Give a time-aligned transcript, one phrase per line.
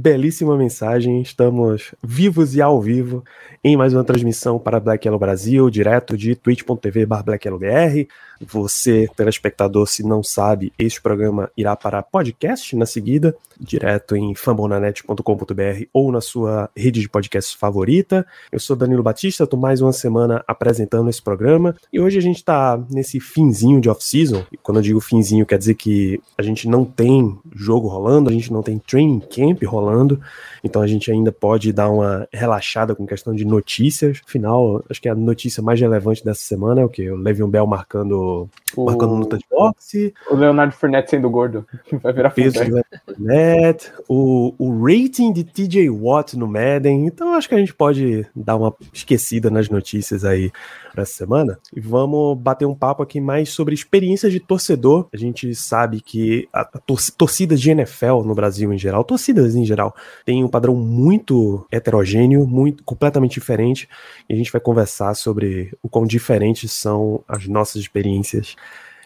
[0.00, 3.22] Belíssima mensagem, estamos vivos e ao vivo
[3.62, 8.08] em mais uma transmissão para Black Yellow Brasil, direto de twitch.tv BlackYellowBR.
[8.40, 15.84] Você, telespectador, se não sabe, este programa irá para podcast na seguida, direto em fambonanet.com.br
[15.92, 18.26] ou na sua rede de podcast favorita.
[18.50, 22.36] Eu sou Danilo Batista, estou mais uma semana apresentando esse programa e hoje a gente
[22.36, 24.42] está nesse finzinho de off-season.
[24.62, 28.50] Quando eu digo finzinho, quer dizer que a gente não tem jogo rolando, a gente
[28.50, 30.18] não tem training camp rolando,
[30.64, 34.20] então a gente ainda pode dar uma relaxada com questão de notícias.
[34.26, 37.10] Afinal, acho que a notícia mais relevante dessa semana é o que?
[37.10, 41.66] O Le'Veon Bell marcando O- marcando luta de boxe, O Leonardo Fournette sendo gordo.
[42.02, 42.70] Vai virar peso de
[43.04, 47.06] Fournette, o, o rating de TJ Watt no Madden.
[47.06, 50.50] Então acho que a gente pode dar uma esquecida nas notícias aí
[50.92, 51.58] para essa semana.
[51.74, 55.06] E vamos bater um papo aqui mais sobre experiências de torcedor.
[55.12, 59.54] A gente sabe que a, a tor torcidas de NFL no Brasil em geral, torcidas
[59.56, 59.94] em geral,
[60.24, 63.88] tem um padrão muito heterogêneo, muito completamente diferente.
[64.28, 68.54] E a gente vai conversar sobre o quão diferentes são as nossas experiências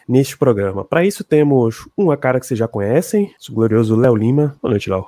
[0.07, 0.85] neste programa.
[0.85, 4.55] Para isso temos uma cara que vocês já conhecem, o glorioso Léo Lima.
[4.61, 5.05] Boa noite, Léo.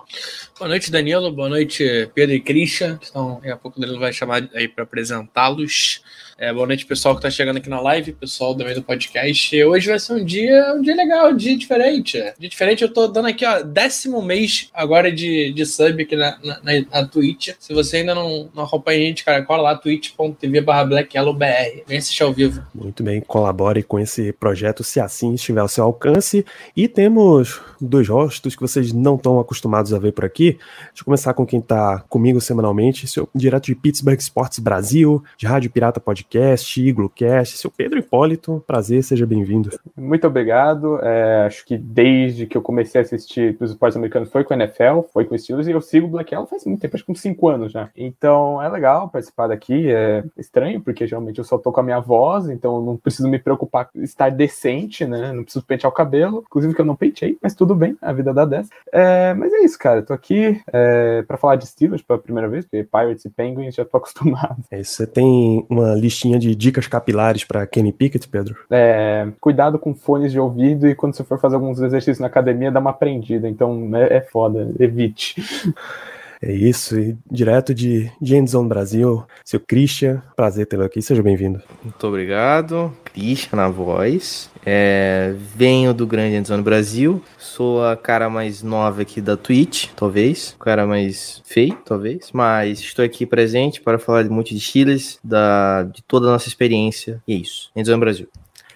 [0.58, 1.32] Boa noite, Danilo.
[1.32, 3.00] Boa noite, Pedro e Christian.
[3.08, 6.02] Então, daqui a pouco o vai chamar aí para apresentá-los.
[6.40, 9.64] É, boa noite, pessoal que está chegando aqui na live, pessoal também do podcast.
[9.64, 12.24] Hoje vai ser um dia, um dia legal, um dia diferente.
[12.38, 16.38] Dia diferente, eu tô dando aqui, ó, décimo mês agora de, de sub aqui na,
[16.44, 16.60] na,
[16.92, 17.56] na, Twitch.
[17.60, 21.84] Se você ainda não, não acompanha a gente, cara, cola lá, twitch.tv blackyellowbr.
[21.88, 22.62] Vem assistir ao vivo.
[22.72, 26.46] Muito bem, colabore com esse projeto se assim estiver ao seu alcance.
[26.76, 30.52] E temos dois rostos que vocês não estão acostumados a ver por aqui.
[30.90, 35.48] Deixa eu começar com quem está comigo semanalmente, seu, direto de Pittsburgh Sports Brasil, de
[35.48, 38.64] Rádio Pirata Podcast, Iglocast, seu Pedro Hipólito.
[38.68, 39.70] Prazer, seja bem-vindo.
[39.96, 41.00] Muito obrigado.
[41.02, 44.58] É, acho que desde que eu comecei a assistir os esportes americanos foi com a
[44.58, 47.12] NFL, foi com o Steelers, e eu sigo o Black faz muito tempo, acho que
[47.12, 47.90] uns 5 anos já.
[47.96, 49.90] Então é legal participar daqui.
[49.90, 53.28] É estranho, porque geralmente eu só tô com a minha voz, então eu não preciso
[53.28, 55.32] me preocupar com estar decente, né?
[55.32, 56.44] Não preciso pentear o cabelo.
[56.48, 58.70] Inclusive que eu não pentei, mas tudo bem, a vida dá dessa.
[58.92, 60.02] É, mas é isso, cara.
[60.02, 63.86] Tô aqui é, para falar de Steelers pela primeira vez, porque Pirates e Penguins já
[63.86, 64.58] tô acostumado.
[64.72, 68.56] É, você tem uma listinha de dicas capilares para Kenny Pickett, Pedro?
[68.72, 72.72] É, cuidado com fones de ouvido e quando você for fazer alguns exercícios na academia,
[72.72, 73.48] dá uma aprendida.
[73.48, 75.36] Então é, é foda, evite.
[76.42, 81.62] É isso, e direto de, de Endzone Brasil, seu Christian, prazer tê-lo aqui, seja bem-vindo.
[81.84, 84.50] Muito obrigado, Christian na voz.
[84.66, 87.24] É, venho do Grande Endzone Brasil.
[87.38, 90.54] Sou a cara mais nova aqui da Twitch, talvez.
[90.60, 92.30] O cara mais feio, talvez.
[92.34, 96.50] Mas estou aqui presente para falar de muito de Chiles, da, de toda a nossa
[96.50, 97.24] experiência.
[97.28, 97.72] E é isso.
[97.76, 98.28] Endzone Brasil.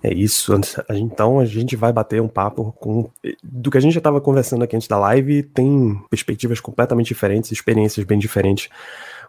[0.03, 0.51] É isso,
[0.89, 3.07] então a gente vai bater um papo com.
[3.43, 7.51] Do que a gente já estava conversando aqui antes da live, tem perspectivas completamente diferentes,
[7.51, 8.67] experiências bem diferentes.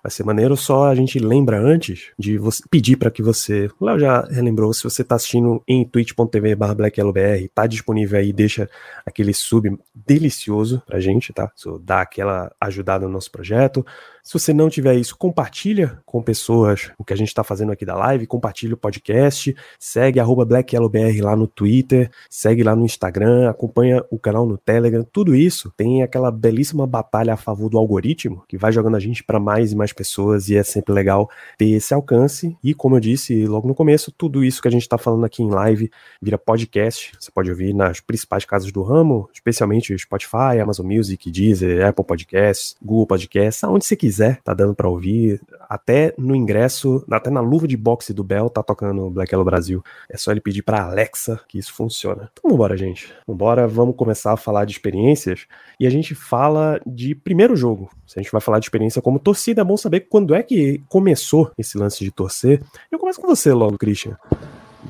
[0.02, 3.70] Vai ser maneiro, só a gente lembra antes de você pedir para que você.
[3.78, 8.68] O Léo já relembrou, se você está assistindo em twitch.tv blackyellowbr, tá disponível aí, deixa
[9.06, 11.52] aquele sub delicioso pra gente, tá?
[11.54, 13.86] Isso dá aquela ajudada no nosso projeto.
[14.22, 17.84] Se você não tiver isso, compartilha com pessoas o que a gente está fazendo aqui
[17.84, 24.04] da live, compartilha o podcast, segue blackyellowbr lá no Twitter, segue lá no Instagram, acompanha
[24.12, 28.56] o canal no Telegram, tudo isso tem aquela belíssima batalha a favor do algoritmo que
[28.56, 31.28] vai jogando a gente para mais e mais pessoas e é sempre legal
[31.58, 32.56] ter esse alcance.
[32.62, 35.42] E como eu disse logo no começo, tudo isso que a gente está falando aqui
[35.42, 35.90] em live
[36.20, 37.12] vira podcast.
[37.18, 42.76] Você pode ouvir nas principais casas do ramo, especialmente Spotify, Amazon Music, Deezer, Apple Podcasts,
[42.80, 44.11] Google Podcasts, aonde você quiser,
[44.44, 45.40] tá dando para ouvir.
[45.68, 49.82] Até no ingresso, até na luva de boxe do Bell tá tocando Black Yellow Brasil.
[50.08, 52.30] É só ele pedir pra Alexa que isso funciona.
[52.32, 53.12] Então vambora, gente.
[53.26, 55.46] Vambora, vamos começar a falar de experiências.
[55.78, 57.90] E a gente fala de primeiro jogo.
[58.06, 60.82] Se a gente vai falar de experiência como torcida, é bom saber quando é que
[60.88, 62.62] começou esse lance de torcer.
[62.90, 64.16] Eu começo com você logo, Christian.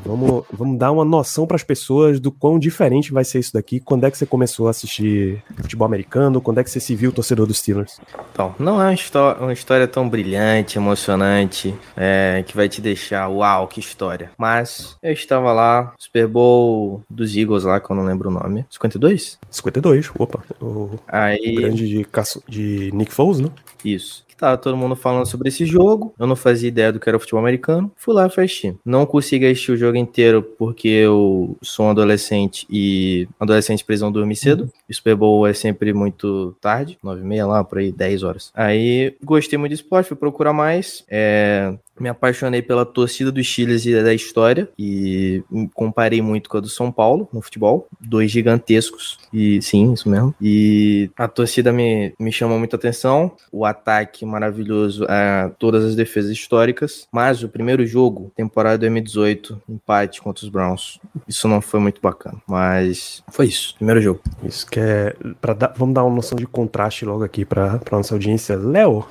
[0.04, 3.80] Vamos, vamos dar uma noção para as pessoas do quão diferente vai ser isso daqui.
[3.80, 6.40] Quando é que você começou a assistir futebol americano?
[6.40, 8.00] Quando é que você se viu torcedor dos Steelers?
[8.32, 13.28] Então, não é uma, histó- uma história tão brilhante, emocionante, é, que vai te deixar,
[13.28, 14.30] uau, que história.
[14.36, 18.66] Mas eu estava lá, Super Bowl dos Eagles lá, que eu não lembro o nome.
[18.70, 19.38] 52?
[19.50, 20.42] 52, opa.
[20.60, 21.54] O, Aí.
[21.54, 22.06] grande de,
[22.48, 23.48] de Nick Foles, né?
[23.84, 24.24] Isso.
[24.42, 26.12] Tava todo mundo falando sobre esse jogo.
[26.18, 27.92] Eu não fazia ideia do que era o futebol americano.
[27.94, 28.76] Fui lá assistir.
[28.84, 34.34] Não consegui assistir o jogo inteiro porque eu sou um adolescente e adolescente precisam dormir
[34.34, 34.68] cedo.
[34.90, 38.50] O Super Bowl é sempre muito tarde, nove e meia lá, por aí, 10 horas.
[38.52, 41.04] Aí gostei muito do esporte, fui procurar mais.
[41.08, 45.42] É, me apaixonei pela torcida dos Chiles e da história e
[45.72, 50.34] comparei muito com a do São Paulo no futebol, dois gigantescos e sim, isso mesmo.
[50.40, 56.30] E a torcida me, me chamou muita atenção, o ataque maravilhoso a todas as defesas
[56.30, 60.98] históricas, mas o primeiro jogo, temporada 2018, empate contra os Browns,
[61.28, 64.20] isso não foi muito bacana, mas foi isso, primeiro jogo.
[64.42, 65.14] Isso que é.
[65.40, 68.56] Pra dar, vamos dar uma noção de contraste logo aqui pra nossa audiência.
[68.56, 69.06] Léo,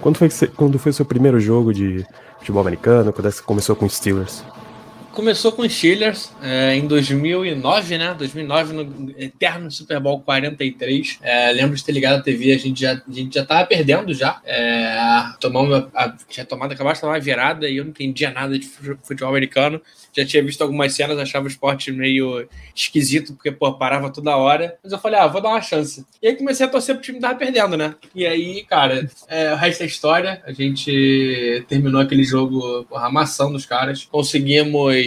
[0.00, 2.04] quando foi, que quando foi seu primeiro jogo de
[2.38, 3.12] futebol americano?
[3.12, 4.44] Quando é você começou com os Steelers?
[5.14, 8.14] Começou com os Steelers é, em 2009, né?
[8.18, 11.20] 2009, no eterno Super Bowl 43.
[11.22, 14.12] É, lembro de ter ligado a TV, a gente já, a gente já tava perdendo
[14.12, 14.40] já.
[14.44, 14.96] É,
[15.40, 18.66] tomamos a, a- tinha tomado, de tomar uma virada e eu não entendia nada de
[18.66, 19.80] fu- futebol americano.
[20.16, 24.76] Já tinha visto algumas cenas, achava o esporte meio esquisito, porque, pô, parava toda hora.
[24.82, 26.04] Mas eu falei, ah, vou dar uma chance.
[26.22, 27.94] E aí comecei a torcer pro time que tava perdendo, né?
[28.14, 30.42] E aí, cara, é, o resto é história.
[30.46, 34.04] A gente terminou aquele jogo, porra, amassando os caras.
[34.10, 35.03] Conseguimos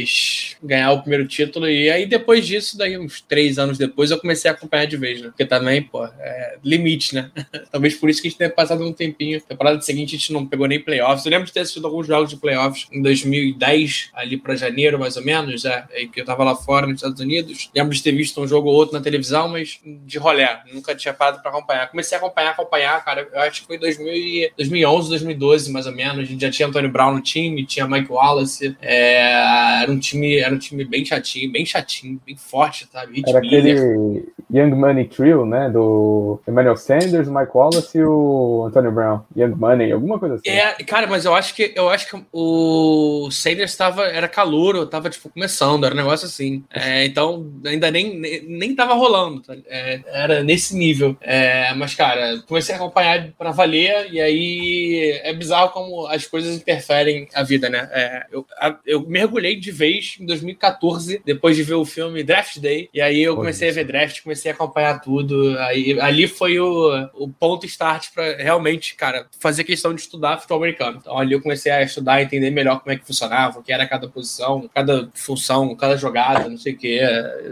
[0.63, 1.69] ganhar o primeiro título.
[1.69, 5.21] E aí, depois disso, daí uns três anos depois, eu comecei a acompanhar de vez,
[5.21, 5.27] né?
[5.29, 7.31] Porque também, pô, é limite, né?
[7.71, 9.39] Talvez por isso que a gente tenha passado um tempinho.
[9.41, 11.25] Temporada seguinte, a gente não pegou nem playoffs.
[11.25, 15.15] Eu lembro de ter assistido alguns jogos de playoffs em 2010, ali pra janeiro, mais
[15.17, 17.69] ou menos, é, que eu tava lá fora nos Estados Unidos.
[17.75, 20.61] Lembro de ter visto um jogo ou outro na televisão, mas de rolé.
[20.73, 21.89] Nunca tinha parado pra acompanhar.
[21.89, 23.27] Comecei a acompanhar, acompanhar, cara.
[23.31, 26.19] Eu acho que foi 2000 e- 2011, 2012, mais ou menos.
[26.19, 28.75] A gente já tinha Antônio Brown no time, tinha Mike Wallace.
[28.81, 33.15] É, era um time, era um time bem chatinho, bem chatinho, bem forte, sabe?
[33.15, 33.77] Hit Era Miller.
[33.77, 35.69] aquele Young Money Trio, né?
[35.69, 39.21] Do Emmanuel Sanders, Mike Wallace e o Antonio Brown.
[39.35, 40.49] Young Money, alguma coisa assim.
[40.49, 45.09] É, cara, mas eu acho que eu acho que o Sanders tava, era calouro, tava
[45.09, 46.63] tipo começando, era um negócio assim.
[46.73, 49.55] É, então ainda nem, nem, nem tava rolando, tá?
[49.67, 51.15] É, era nesse nível.
[51.21, 56.55] É, mas cara, comecei a acompanhar pra valer e aí é bizarro como as coisas
[56.55, 57.89] interferem a vida, né?
[57.91, 58.45] É, eu,
[58.85, 63.21] eu mergulhei de vez em 2014 depois de ver o filme Draft Day e aí
[63.21, 63.79] eu comecei a isso.
[63.79, 65.57] ver draft, comecei a acompanhar tudo.
[65.59, 70.57] Aí, ali foi o, o ponto start pra realmente, cara, fazer questão de estudar futebol
[70.57, 70.97] americano.
[71.01, 73.87] Então ali eu comecei a estudar, entender melhor como é que funcionava, o que era
[73.87, 76.99] cada posição, cada função, cada jogada, não sei o que.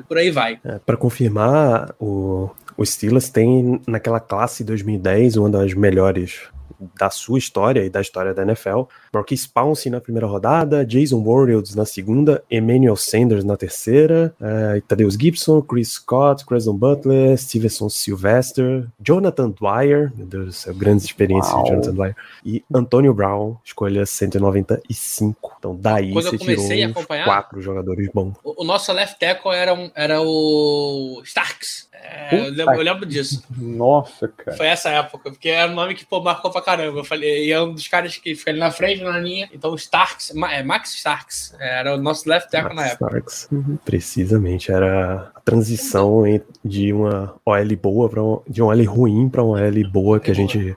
[0.07, 0.59] Por aí vai.
[0.63, 6.54] É, para confirmar, o, o Steelers tem naquela classe 2010 uma das melhores
[6.97, 8.83] da sua história e da história da NFL.
[9.13, 14.35] Marquise Pouncey na primeira rodada, Jason Warriors na segunda, Emmanuel Sanders na terceira,
[14.87, 21.05] Thaddeus Gibson, Chris Scott, Creston Butler, Stevenson Sylvester, Jonathan Dwyer, meu Deus do céu, grandes
[21.05, 22.15] experiências de Jonathan Dwyer,
[22.45, 25.55] e Antonio Brown, escolha 195.
[25.57, 26.65] Então daí Quando você tirou
[27.25, 28.35] quatro jogadores bons.
[28.43, 31.84] O, o nosso left tackle era, um, era o Starks.
[32.03, 33.43] É, eu, lembro, eu lembro disso.
[33.55, 34.57] Nossa, cara.
[34.57, 36.99] Foi essa época, porque era um nome que pô, marcou pra caramba.
[36.99, 39.49] Eu falei, e é um dos caras que fica ali na frente, na linha.
[39.53, 43.05] Então, o Starks, é, Max Starks, era o nosso left tackle na época.
[43.05, 43.49] Starks.
[43.83, 46.23] Precisamente, era a transição
[46.63, 50.31] de uma OL boa para um, de uma OL ruim para uma OL boa que
[50.31, 50.75] a gente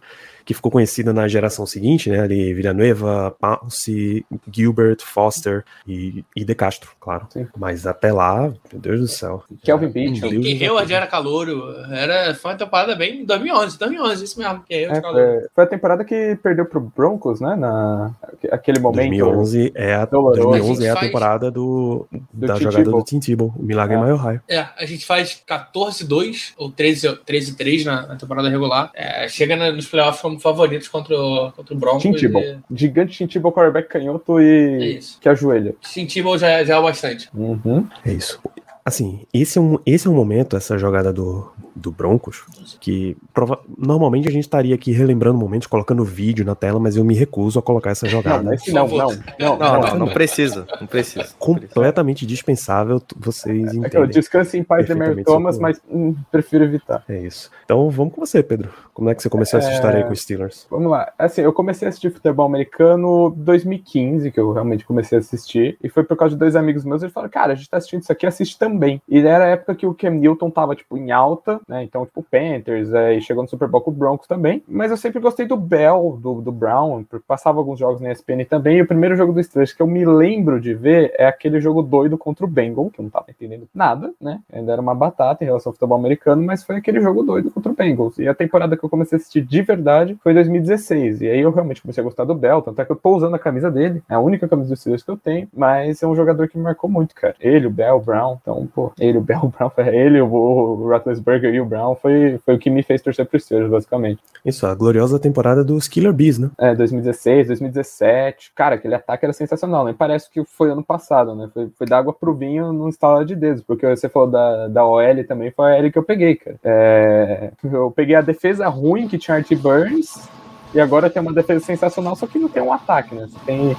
[0.49, 2.21] que ficou conhecida na geração seguinte, né?
[2.21, 7.27] Ali Villanueva, Pounce, Gilbert, Foster e, e De Castro, claro.
[7.29, 7.47] Sim.
[7.55, 9.45] Mas até lá, meu Deus do céu.
[9.63, 10.31] Kelvin Um Beachum.
[10.31, 11.65] Deus E do eu já era calouro.
[11.91, 13.27] Era, foi uma temporada bem.
[13.27, 14.63] 2011, 2011, isso mesmo.
[14.67, 15.27] Que eu É, de calouro.
[15.41, 17.55] foi, foi a temporada que perdeu pro Broncos, né?
[17.55, 18.11] Na,
[18.51, 19.11] aquele momento.
[19.19, 20.49] 2011 é a, Doloroso.
[20.49, 23.63] 2011 é A a gente temporada do, Do da Tim jogada do Tim Tebow, o
[23.63, 23.99] Milagre É.
[23.99, 24.41] em Mile High.
[24.49, 28.91] É, a gente faz 14-2 ou 13-3 na, na temporada regular.
[28.95, 32.03] É, chega na- nos playoffs como favoritos contra o, contra o Broncos.
[32.03, 32.43] Tim Tebow.
[32.43, 35.19] e- Gigante Tim Tebow, quarterback canhoto É e isso.
[35.21, 35.75] que ajoelha.
[35.93, 37.29] Tim Tebow já, já é o bastante.
[37.35, 37.87] Uhum.
[38.05, 38.41] É isso.
[38.89, 42.43] Assim, esse é um, esse é um momento, essa jogada do, do Broncos,
[42.81, 47.05] que prova- normalmente a gente estaria aqui relembrando momentos, colocando vídeo na tela, mas eu
[47.05, 48.55] me recuso a colocar essa jogada.
[48.55, 50.67] esse não, não, não, Não, não, não, não precisa.
[50.81, 51.29] Não precisa.
[51.39, 54.09] Completamente dispensável, vocês É eu entendem.
[54.09, 57.05] descanso em paz de Mary Thomas, mas hum, prefiro evitar.
[57.07, 57.51] É isso.
[57.67, 58.71] Então vamos com você, Pedro.
[58.95, 60.67] Como é que você começou essa É, história aí com os Steelers?
[60.71, 61.13] Vamos lá.
[61.19, 65.77] Assim, eu comecei a assistir futebol americano em 2015, que eu realmente comecei a assistir,
[65.85, 68.01] e foi por causa de dois amigos meus, eles falaram, cara, a gente tá assistindo
[68.03, 68.78] isso aqui, assiste também.
[69.09, 71.83] E era a época que o Cam Newton tava, tipo, em alta, né?
[71.83, 74.63] Então, tipo, Panthers, é, e chegou no Super Bowl com o Broncos também.
[74.69, 78.79] Mas eu sempre gostei do Bell, do, do Brown, passava alguns jogos na ESPN também.
[78.79, 81.83] E o primeiro jogo do Steelers que eu me lembro de ver é aquele jogo
[81.83, 84.41] doido contra o Bengal, que eu não tava entendendo nada, né?
[84.53, 87.73] Ainda era uma batata em relação ao futebol americano, mas foi aquele jogo doido contra
[87.73, 88.19] o Bengals.
[88.19, 91.23] E a temporada que eu comecei a assistir de verdade foi 2016.
[91.23, 93.35] E aí eu realmente comecei a gostar do Bell, tanto é que eu tô usando
[93.35, 94.03] a camisa dele.
[94.09, 96.65] É a única camisa do Steelers que eu tenho, mas é um jogador que me
[96.65, 97.35] marcou muito, cara.
[97.41, 98.39] Ele, o Bell, o Brown.
[98.41, 102.39] Então, pô, ele, o Bell, o Brown, ele, o, o Roethlisberger e o Brown foi,
[102.45, 104.21] foi o que me fez torcer pro Steelers, basicamente.
[104.45, 106.51] Isso, a gloriosa temporada dos Killer Bees, né?
[106.59, 108.53] É, 2016, 2017.
[108.55, 109.95] Cara, aquele ataque era sensacional, né?
[109.97, 111.49] Parece que foi ano passado, né?
[111.53, 114.87] Foi, foi da água pro vinho num instalar de dedos, porque você falou da, da
[114.87, 116.59] OL também, foi a L que eu peguei, cara.
[116.63, 120.29] É, eu peguei a defesa ruim que tinha Art Burns,
[120.75, 123.27] e agora tem uma defesa sensacional, só que não tem um ataque, né?
[123.27, 123.77] Você tem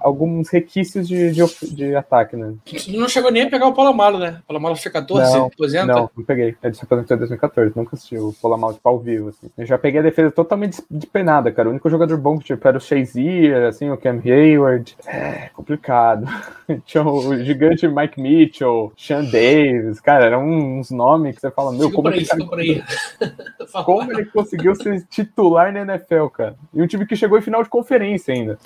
[0.00, 2.54] alguns requisitos de, de, de ataque, né?
[2.64, 4.40] Tu não chegou nem a pegar o Polamalu, né?
[4.44, 5.86] O Polamalu foi 14, Não, aposenta.
[5.86, 6.56] Não, não peguei.
[6.62, 7.72] Ele se aposentou em 2014.
[7.76, 9.28] Nunca assisti o Polamal tipo, ao vivo.
[9.28, 9.50] Assim.
[9.56, 11.68] Eu já peguei a defesa totalmente despenada, cara.
[11.68, 14.96] O único jogador bom que tipo, era o Shazier, assim, o Cam Hayward.
[15.06, 16.26] É complicado.
[16.84, 20.00] Tinha o gigante Mike Mitchell, Sean Davis.
[20.00, 22.10] Cara, eram uns nomes que você fala, meu, como,
[22.48, 22.82] por aí,
[23.84, 26.54] como ele conseguiu ser titular na NFL, cara?
[26.72, 28.58] E um time que chegou em final de conferência ainda.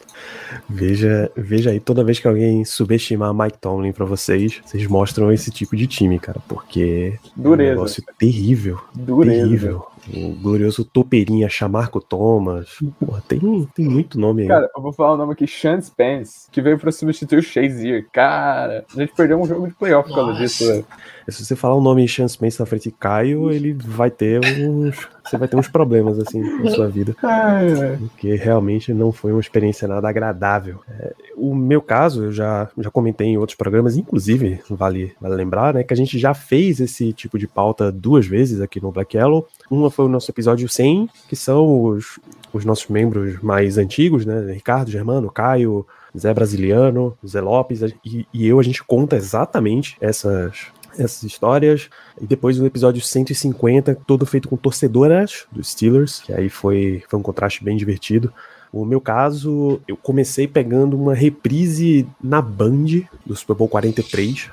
[0.68, 5.50] Veja, veja aí, toda vez que alguém subestimar Mike Tomlin pra vocês, vocês mostram esse
[5.50, 7.70] tipo de time, cara, porque é um Dureza.
[7.70, 9.42] negócio terrível, Dureza.
[9.42, 9.86] terrível.
[10.12, 12.68] O glorioso Topeirinha, Chamarco Thomas,
[13.00, 13.40] porra, tem,
[13.74, 14.48] tem muito nome aí.
[14.48, 18.06] Cara, eu vou falar o nome aqui, Sean Spence, que veio pra substituir o Shazier.
[18.12, 20.84] Cara, a gente perdeu um jogo de playoff por causa disso, velho.
[21.28, 25.08] Se você falar o nome Sean Spence na frente de Caio, ele vai ter uns.
[25.24, 27.16] Você vai ter uns problemas assim na sua vida.
[27.98, 30.80] Porque realmente não foi uma experiência nada agradável.
[30.88, 35.74] É, o meu caso, eu já, já comentei em outros programas, inclusive, vale, vale lembrar,
[35.74, 39.16] né, que a gente já fez esse tipo de pauta duas vezes aqui no Black
[39.16, 39.46] Yellow.
[39.70, 42.18] Uma foi o nosso episódio 100, que são os,
[42.52, 48.46] os nossos membros mais antigos, né, Ricardo, Germano, Caio, Zé Brasiliano, Zé Lopes, e, e
[48.46, 50.66] eu, a gente conta exatamente essas,
[50.98, 51.88] essas histórias.
[52.20, 57.18] E depois o episódio 150, todo feito com torcedoras dos Steelers, que aí foi, foi
[57.18, 58.32] um contraste bem divertido.
[58.72, 64.50] O meu caso, eu comecei pegando uma reprise na Band do Super Bowl 43,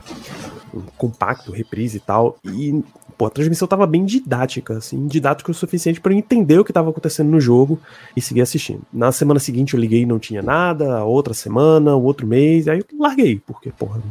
[0.74, 2.84] um compacto, reprise e tal, e
[3.18, 6.74] pô, a transmissão tava bem didática, assim, didática o suficiente para eu entender o que
[6.74, 7.80] tava acontecendo no jogo
[8.16, 8.82] e seguir assistindo.
[8.92, 12.68] Na semana seguinte eu liguei e não tinha nada, a outra semana, o outro mês,
[12.68, 14.02] aí eu larguei, porque, porra,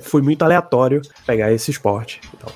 [0.00, 2.52] foi muito aleatório pegar esse esporte e tal.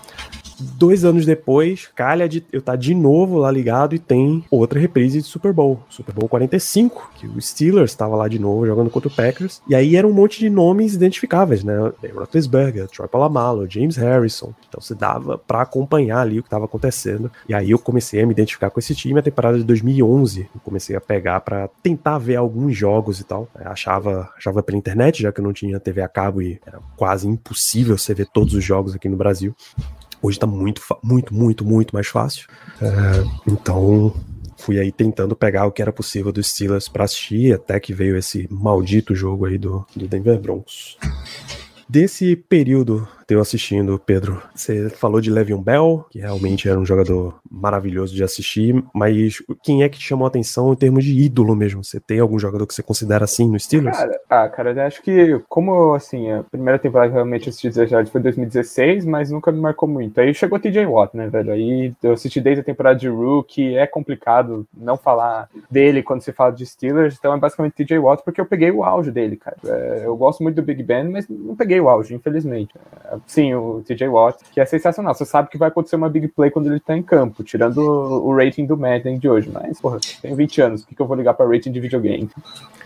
[0.76, 5.20] Dois anos depois, calha de eu estar de novo lá ligado e tem outra reprise
[5.20, 9.08] de Super Bowl, Super Bowl 45, que o Steelers estava lá de novo jogando contra
[9.08, 9.60] o Packers.
[9.68, 11.92] E aí era um monte de nomes identificáveis, né?
[12.14, 14.52] Roethlisberger, Troy Polamalu, James Harrison.
[14.68, 17.30] Então se dava para acompanhar ali o que estava acontecendo.
[17.48, 19.18] E aí eu comecei a me identificar com esse time.
[19.18, 23.48] A temporada de 2011 eu comecei a pegar para tentar ver alguns jogos e tal.
[23.58, 26.78] Eu achava, achava pela internet, já que eu não tinha TV a cabo e era
[26.96, 29.54] quase impossível você ver todos os jogos aqui no Brasil.
[30.22, 32.46] Hoje tá muito, muito, muito, muito mais fácil.
[32.80, 34.14] É, então,
[34.56, 38.16] fui aí tentando pegar o que era possível dos Steelers pra assistir, até que veio
[38.16, 40.96] esse maldito jogo aí do, do Denver Broncos.
[41.88, 47.40] Desse período eu assistindo, Pedro, você falou de Le'Veon Bell, que realmente era um jogador
[47.50, 51.54] maravilhoso de assistir, mas quem é que te chamou a atenção em termos de ídolo
[51.54, 51.84] mesmo?
[51.84, 53.96] Você tem algum jogador que você considera assim no Steelers?
[53.96, 57.76] Cara, ah, cara, acho que, como assim, a primeira temporada que eu realmente assisti de
[57.76, 60.20] verdade foi 2016, mas nunca me marcou muito.
[60.20, 61.52] Aí chegou o TJ Watt, né, velho?
[61.52, 66.32] Aí eu assisti desde a temporada de Rookie, é complicado não falar dele quando se
[66.32, 69.56] fala de Steelers, então é basicamente TJ Watt, porque eu peguei o auge dele, cara.
[69.64, 72.74] É, eu gosto muito do Big Ben, mas não peguei o auge, infelizmente.
[73.12, 75.14] É, sim, o TJ Watt, que é sensacional.
[75.14, 78.34] Você sabe que vai acontecer uma big play quando ele tá em campo, tirando o,
[78.34, 81.16] rating do Madden de hoje, mas, porra, tenho 20 anos, o que, que eu vou
[81.16, 82.30] ligar pra rating de videogame?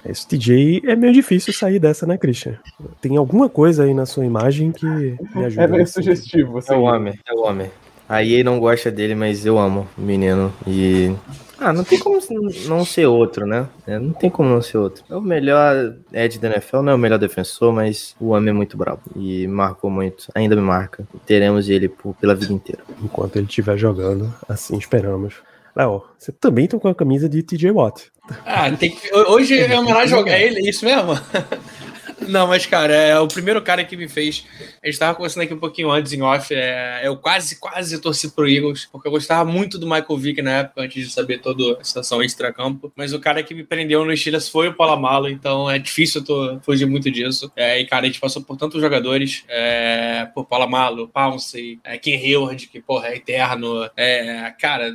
[0.05, 2.59] Esse TJ é meio difícil sair dessa, né, Christian?
[3.01, 5.63] Tem alguma coisa aí na sua imagem que me ajuda.
[5.63, 6.75] É meio sugestivo, assim.
[6.75, 7.71] É o homem, é o homem.
[8.09, 10.53] A EA não gosta dele, mas eu amo o menino.
[10.67, 11.13] E.
[11.59, 12.19] Ah, não tem como
[12.67, 13.67] não ser outro, né?
[13.87, 15.03] É, não tem como não ser outro.
[15.11, 18.53] É o melhor Ed da NFL, não é o melhor defensor, mas o homem é
[18.53, 19.01] muito bravo.
[19.17, 21.09] E marcou muito, ainda me marca.
[21.25, 22.83] Teremos ele por- pela vida inteira.
[23.03, 25.35] Enquanto ele estiver jogando, assim esperamos.
[25.75, 28.11] Léo, você também tá com a camisa de TJ Watt.
[28.45, 29.15] Ah, tem que...
[29.15, 31.13] Hoje é homenagem a ele, é isso mesmo?
[32.21, 34.45] Não, mas, cara, é o primeiro cara que me fez.
[34.83, 36.55] A gente tava conversando aqui um pouquinho antes em off.
[36.55, 40.59] É, eu quase, quase torci pro Eagles, porque eu gostava muito do Michael Vick na
[40.59, 42.93] época, antes de saber toda a situação extra-campo.
[42.97, 46.25] Mas o cara que me prendeu no Steelers foi o Palamalo, então é difícil eu
[46.25, 47.53] tô, fugir muito disso.
[47.55, 52.17] É, e, cara, a gente passou por tantos jogadores: é, por Palamalo, Pouncey, é, Ken
[52.17, 53.89] Hayward, que, porra, é eterno.
[53.97, 54.93] É, cara.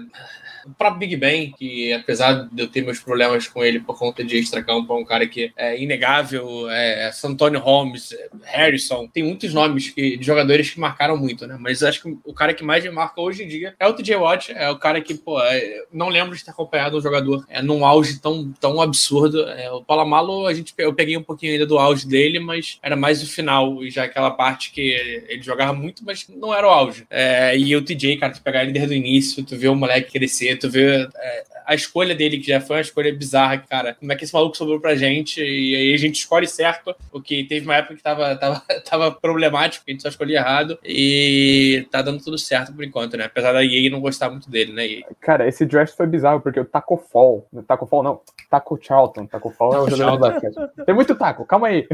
[0.65, 4.23] O próprio Big Ben, que apesar de eu ter meus problemas com ele por conta
[4.23, 6.69] de extra-campo, é um cara que é inegável.
[6.69, 11.57] É, Santônio Holmes, Harrison, tem muitos nomes que, de jogadores que marcaram muito, né?
[11.59, 14.51] Mas acho que o cara que mais marca hoje em dia é o TJ Watt,
[14.51, 17.85] é o cara que, pô, é, não lembro de ter acompanhado um jogador é, num
[17.85, 19.47] auge tão, tão absurdo.
[19.49, 22.95] É, o Palamalo, a gente, eu peguei um pouquinho ainda do auge dele, mas era
[22.95, 24.81] mais o final, e já aquela parte que
[25.27, 27.05] ele jogava muito, mas não era o auge.
[27.09, 30.11] É, e o TJ, cara, tu pegar ele desde o início, tu vê o moleque
[30.11, 33.93] crescer, tu vê é, a escolha dele, que já foi uma escolha bizarra, cara.
[33.93, 35.41] Como é que esse maluco sobrou pra gente?
[35.41, 39.11] E aí a gente escolhe certo, o que teve uma época que tava, tava, tava
[39.11, 40.77] problemático, a gente só escolhia errado.
[40.83, 43.23] E tá dando tudo certo por enquanto, né?
[43.23, 44.85] Apesar da EA não gostar muito dele, né?
[44.85, 45.05] EA.
[45.21, 47.47] Cara, esse draft foi bizarro, porque o Taco Fall.
[47.65, 49.25] Taco Fall não, Taco Charlton.
[49.25, 50.85] Taco Fall é o jogador de basquete.
[50.85, 51.87] Tem muito taco, calma aí.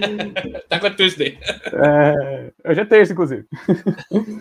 [0.70, 1.38] tá com Tuesday.
[1.74, 3.44] É, hoje é terça, inclusive.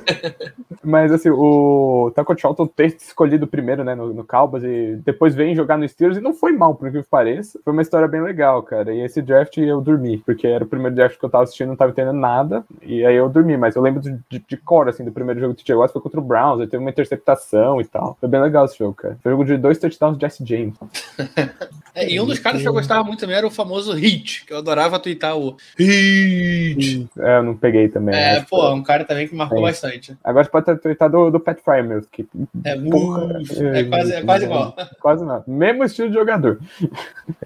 [0.82, 5.56] Mas assim, o Taco Charlton ter escolhido primeiro, né, no, no Cowboys e depois vem
[5.56, 7.60] jogar no Steelers e não foi mal, por que pareça.
[7.64, 8.94] Foi uma história bem legal, cara.
[8.94, 11.76] E esse draft eu dormi, porque era o primeiro draft que eu tava assistindo, não
[11.76, 12.64] tava entendendo nada.
[12.82, 15.54] E aí eu dormi, mas eu lembro de, de, de cor, assim, do primeiro jogo
[15.54, 18.18] do TJ Watt foi contra o Browns, ele teve uma interceptação e tal.
[18.20, 19.18] Foi bem legal esse jogo, cara.
[19.22, 20.76] Foi um jogo de dois touchdowns de Jesse James.
[21.98, 24.54] É, e um dos caras que eu gostava muito também era o famoso Hit, que
[24.54, 27.08] eu adorava twittar o Hit.
[27.18, 28.16] É, eu não peguei também.
[28.16, 29.64] É, pô, que- um cara também que marcou Sim.
[29.64, 30.18] bastante.
[30.24, 32.28] Agora você pode ter tweetado do, do Pat Fry mesmo, que
[32.64, 34.76] É, Porra, uf, é quase, é quase igual.
[35.02, 35.44] quase nada.
[35.48, 36.60] Mesmo estilo de jogador.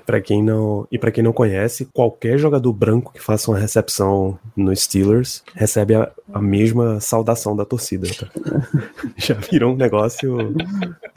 [0.05, 4.37] Pra quem não e para quem não conhece, qualquer jogador branco que faça uma recepção
[4.55, 8.07] no Steelers recebe a, a mesma saudação da torcida.
[8.19, 8.27] tá?
[9.17, 10.53] Já virou um negócio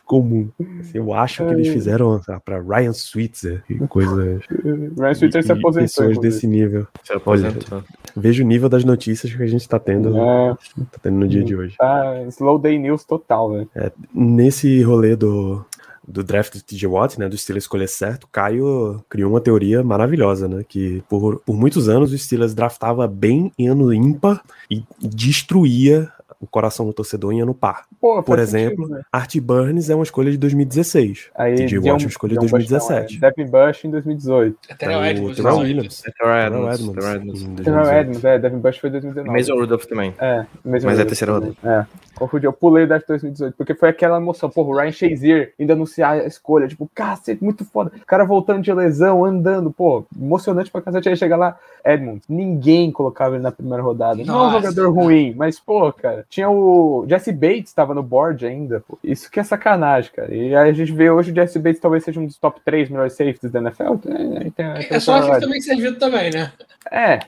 [0.04, 0.48] comum.
[0.80, 2.92] Assim, eu acho que eles fizeram ah, pra Ryan
[3.24, 4.42] Switzer e coisas.
[4.98, 5.82] Ryan Switzer se aposentou.
[5.88, 6.34] Pessoas inclusive.
[6.34, 6.86] desse nível.
[7.02, 7.82] Se aposentou.
[8.16, 10.54] Veja o nível das notícias que a gente tá tendo, É,
[10.92, 11.76] tá tendo no dia de hoje.
[11.76, 13.70] tá slow day news total, velho.
[14.14, 15.64] Nesse rolê do,
[16.06, 20.46] do draft do TJ Watt, né, do Steelers escolher certo, Caio criou uma teoria maravilhosa,
[20.46, 26.10] né, que por, por muitos anos o Steelers draftava bem em ano ímpar e destruía
[26.44, 27.84] o coração do torcedor em ano par.
[28.00, 29.02] Pô, Por exemplo, sentido, né?
[29.12, 31.30] Art Burns é uma escolha de 2016.
[31.34, 33.20] Aí TJ Watt é uma escolha de Dion Bush, 2017.
[33.20, 34.58] não, é Devin Bush em 2018.
[34.70, 36.02] Até Então, o o Edmonds, Terrell Williams.
[36.02, 37.42] Terrell Terrell Edmonds, Terrell Edmonds.
[37.42, 38.00] em Terrell 2018.
[38.00, 39.38] Edmonds, é, Devin Bush foi 2019.
[39.38, 40.14] Mason Rudolph também.
[40.18, 41.56] É, mesmo Mas é terceira também.
[41.64, 41.86] É.
[42.14, 45.72] Confundi, eu pulei o draft 2018, porque foi aquela emoção, porra, o Ryan Shazier ainda
[45.72, 47.90] anunciar a escolha, tipo, cacete, muito foda.
[48.00, 51.08] O cara voltando de lesão, andando, pô, emocionante pra cacete.
[51.08, 54.22] Aí chega lá, Edmonds, ninguém colocava ele na primeira rodada.
[54.24, 54.60] Não é um Nossa.
[54.60, 58.98] jogador ruim, mas, pô, cara, tinha o Jesse Bates, tava no board ainda, pô.
[59.04, 60.34] Isso que é sacanagem, cara.
[60.34, 62.88] E aí a gente vê hoje o Jesse Bates talvez seja um dos top 3
[62.90, 63.82] melhores safeties da NFL.
[63.84, 66.52] É, tem- tem É só que também servido também, né?
[66.90, 67.20] É,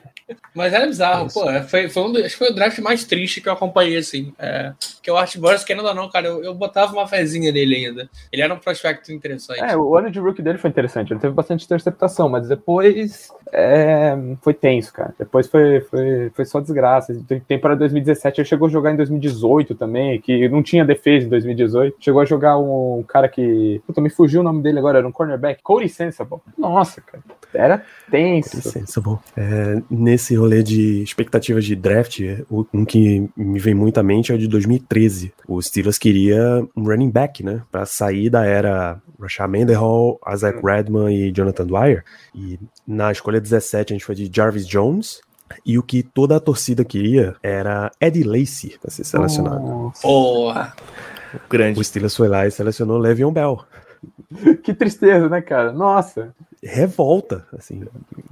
[0.53, 1.49] Mas era bizarro, pô.
[1.49, 3.95] é, Foi, foi um do- acho que foi o draft mais triste que eu acompanhei,
[3.97, 4.33] assim.
[4.37, 7.75] É, que o Art Burns, querendo ou não, cara, eu, eu botava uma fezinha nele
[7.87, 8.09] ainda.
[8.31, 9.61] Ele era um prospecto interessante.
[9.63, 11.13] É, o ano de rookie dele foi interessante.
[11.13, 15.13] Ele teve bastante interceptação, mas depois é, foi tenso, cara.
[15.17, 17.17] Depois foi, foi, foi só desgraça.
[17.27, 21.29] Tem temporada 2017, ele chegou a jogar em 2018 também, que não tinha defesa em
[21.29, 21.97] 2018.
[21.99, 23.81] Chegou a jogar um cara que.
[23.85, 25.61] Puta, me fugiu o nome dele agora, era um cornerback.
[25.61, 26.39] Cody Sensible.
[26.57, 27.23] Nossa, cara.
[27.53, 29.01] Era tenso.
[29.01, 29.19] Bom.
[29.35, 32.19] É, nesse rolê de expectativas de draft,
[32.73, 35.33] um que me vem muito à mente é o de 2013.
[35.47, 37.61] O Steelers queria um running back, né?
[37.71, 42.03] Pra sair da era Rashad Mendenhall, Isaac Redman e Jonathan Dwyer.
[42.35, 45.21] E na escolha 17 a gente foi de Jarvis Jones.
[45.65, 49.91] E o que toda a torcida queria era Eddie Lacy pra ser selecionado.
[50.01, 50.73] Porra.
[51.49, 51.79] Grande.
[51.79, 53.59] O Steelers foi lá e selecionou Le'Veon Bell.
[54.63, 55.71] que tristeza, né, cara?
[55.71, 56.33] Nossa.
[56.63, 57.83] revolta, assim,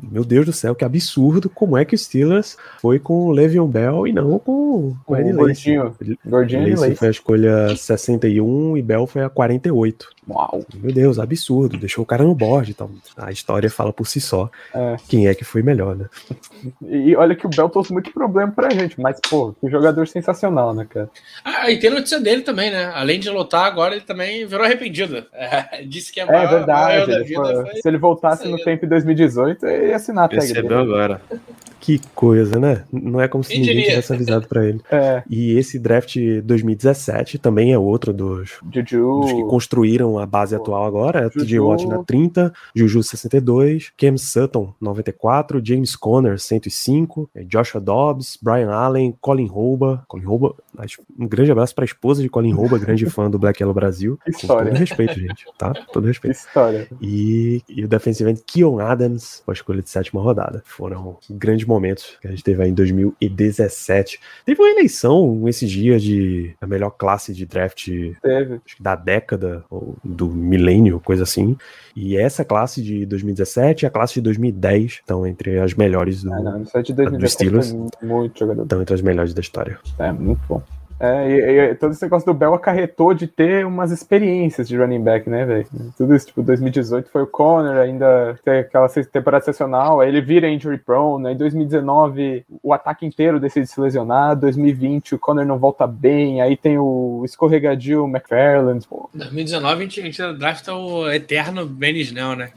[0.02, 3.68] meu Deus do céu, que absurdo, como é que o Steelers foi com o Le'Veon
[3.68, 5.76] Bell e não com, com O Eddie Lacy.
[5.76, 5.96] gordinho.
[6.26, 6.96] Gordinho de Lacy Lace.
[6.96, 10.10] foi a escolha 61 e Bell foi a 48.
[10.28, 10.66] Uau.
[10.76, 14.50] Meu Deus, absurdo, deixou o cara no board, então a história fala por si só
[14.74, 14.96] É.
[15.08, 16.06] quem é que foi melhor, né?
[16.88, 20.74] E olha que o Bell trouxe muito problema pra gente, mas, pô, que jogador sensacional,
[20.74, 21.10] né, cara?
[21.44, 22.86] Ah, e tem notícia dele também, né?
[22.96, 25.24] Além de lutar, agora ele também virou arrependido.
[25.32, 26.82] É, disse que a É maior, verdade.
[26.82, 27.82] maior da ele vida foi- foi.
[27.82, 30.82] se ele voltasse no tempo em 2018, ele ia assinar a tag Percebeu dele.
[30.94, 31.22] agora.
[31.80, 32.84] Que coisa, né?
[32.92, 33.90] Não é como se Quem ninguém diria?
[33.92, 34.82] tivesse avisado pra ele.
[34.90, 39.20] É, E esse draft 2017 também é outro dos, Juju.
[39.22, 41.26] dos que construíram a base atual agora.
[41.26, 41.60] É TJ.
[41.60, 48.72] Watt na 30, Juju 62, Cam Sutton 94, James Conner 105, eh, Joshua Dobbs, Brian
[48.72, 50.04] Allen, Colin Rouba.
[50.08, 50.56] Colin Rouba,
[51.18, 54.20] um grande abraço pra esposa de Colin Rouba, grande fã do Black Yellow Brasil.
[54.26, 54.72] Que Com história.
[54.72, 55.74] todo respeito, gente, tá?
[55.94, 56.36] Todo respeito.
[56.36, 56.88] história.
[57.02, 60.62] E, e o defensive end Keon Adams, com a escolha de sétima rodada.
[60.66, 64.20] Foram grandes momentos que a gente teve aí em 2017.
[64.46, 67.88] Teve uma eleição esses dias de a melhor classe de draft
[68.22, 68.62] Teve.
[68.66, 71.58] acho que da década ou do milênio, coisa assim.
[71.96, 76.34] E essa classe de 2017 e a classe de 2010 estão entre as melhores do
[76.34, 77.72] Ah, não, isso é de 2017 Steelers.
[78.00, 78.64] foi muito jogador.
[78.64, 79.80] estão entre as melhores da história.
[79.98, 80.62] É, muito bom.
[81.00, 85.04] É, e, e todo esse negócio do Bell acarretou de ter umas experiências de running
[85.04, 85.68] back, né, velho?
[85.98, 90.50] Tudo isso, tipo, 2018 foi o Conner, ainda tem aquela temporada excepcional, aí ele vira
[90.50, 95.86] injury prone, aí 2019 o ataque inteiro decide se lesionar, 2020 o Conner não volta
[95.86, 101.66] bem, aí tem o escorregadio McFarland, pô, 2019 a gente, a gente drafta o eterno
[101.66, 102.52] Benny Snell, né?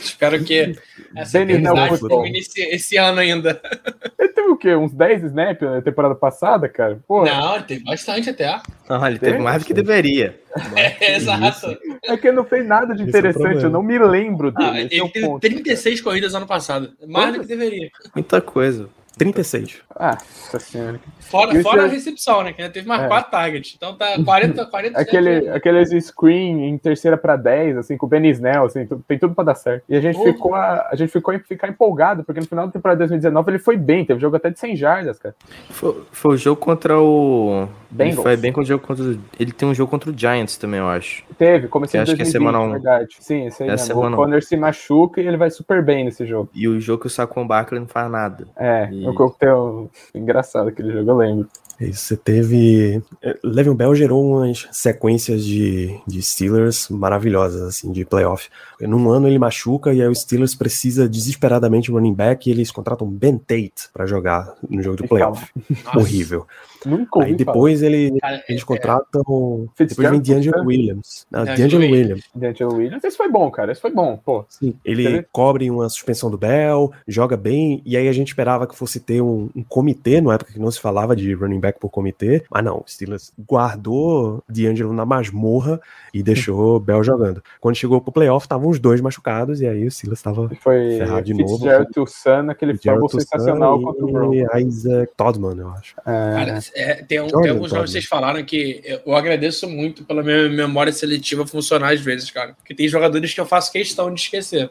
[0.00, 0.74] Espero que
[1.14, 3.60] essa Benny Snell termine esse, esse ano ainda.
[4.46, 4.74] teve o quê?
[4.74, 6.98] Uns 10 snaps na temporada passada, cara?
[7.06, 8.60] Pô, Não, tem bastante até.
[8.88, 9.42] Não, ele teve Tem?
[9.42, 10.38] mais do que deveria.
[10.74, 11.76] É, exato.
[12.06, 13.62] é que ele não fez nada de é interessante, problema.
[13.62, 15.40] eu não me lembro dele, Ah, esse é ele teve ponto.
[15.42, 16.92] 36 corridas ano passado.
[17.06, 17.90] Mais do que deveria.
[18.14, 18.88] Muita coisa.
[19.18, 19.80] 36.
[19.98, 20.18] Ah,
[20.60, 21.00] senhora.
[21.20, 22.52] Fora, Isso fora é- a recepção, né?
[22.52, 23.08] Que ainda teve mais É.
[23.08, 23.74] 4 targets.
[23.76, 28.24] Então tá 40, 40 Aquele, aqueles screen em terceira pra 10, assim, com o Ben
[28.30, 29.84] Snell, assim, tem tudo pra dar certo.
[29.88, 32.72] E a gente, ficou, a, a gente ficou em ficar empolgado, porque no final da
[32.72, 35.34] temporada de 2019 ele foi bem, teve jogo até de 100 jardas, cara.
[35.70, 37.66] Foi, foi o jogo contra o.
[37.90, 38.22] Ele Bengals.
[38.22, 39.02] foi bem contra o jogo contra.
[39.04, 41.24] o- Ele tem um jogo contra o Giants também, eu acho.
[41.38, 42.72] Teve, em acho que é 2020, semana um.
[42.72, 43.16] verdade.
[43.20, 43.86] Sim, esse aí É mesmo.
[43.86, 44.18] semana O.
[44.18, 46.50] Conner se machuca e ele vai super bem nesse jogo.
[46.54, 48.46] E o jogo que o Saquon Barkley não faz nada.
[48.56, 51.48] É, E- o coquetel engraçado aquele jogo, eu lembro.
[51.78, 53.02] Isso, você teve.
[53.22, 58.48] eh, Le'Veon Bell gerou umas sequências de, de Steelers maravilhosas, assim, de playoff.
[58.80, 62.70] Num ano ele machuca e aí o Steelers precisa desesperadamente de running back e eles
[62.70, 65.52] contratam Ben Tate pra jogar no jogo do playoff.
[65.94, 66.46] Horrível.
[66.86, 69.22] Nunca ouvi Aí depois ele, Cara, eles é- contratam.
[69.22, 70.64] Depois vem Fitzgerald, D'Angelo?
[70.66, 71.26] Williams.
[71.30, 72.24] Não, D'Angelo Williams.
[72.26, 72.46] Falar.
[72.46, 74.44] D'Angelo Williams, esse foi bom, cara, esse foi bom, pô.
[74.48, 78.76] Sim, ele cobre uma suspensão do Bell, joga bem, e aí a gente esperava que
[78.76, 81.90] fosse ter um, um comitê, na época que não se falava de running back por
[81.90, 85.80] comitê, mas não, o Steelers guardou D'Angelo na masmorra
[86.14, 87.42] e deixou Bell jogando.
[87.60, 91.22] Quando chegou pro playoff, estavam os dois machucados, e aí o Steelers estava Foi Ferrar
[91.22, 91.54] de novo.
[91.54, 95.94] Fitzgerald Toussaint, aquele fumble sensacional contra o e Isaac Todman, eu acho.
[96.06, 100.04] É, Cara, é, tem, um- tem alguns nomes que vocês falaram que eu, agradeço muito
[100.04, 102.54] pela minha memória seletiva funcionar às vezes, cara.
[102.54, 104.70] Porque tem jogadores que eu faço questão de esquecer.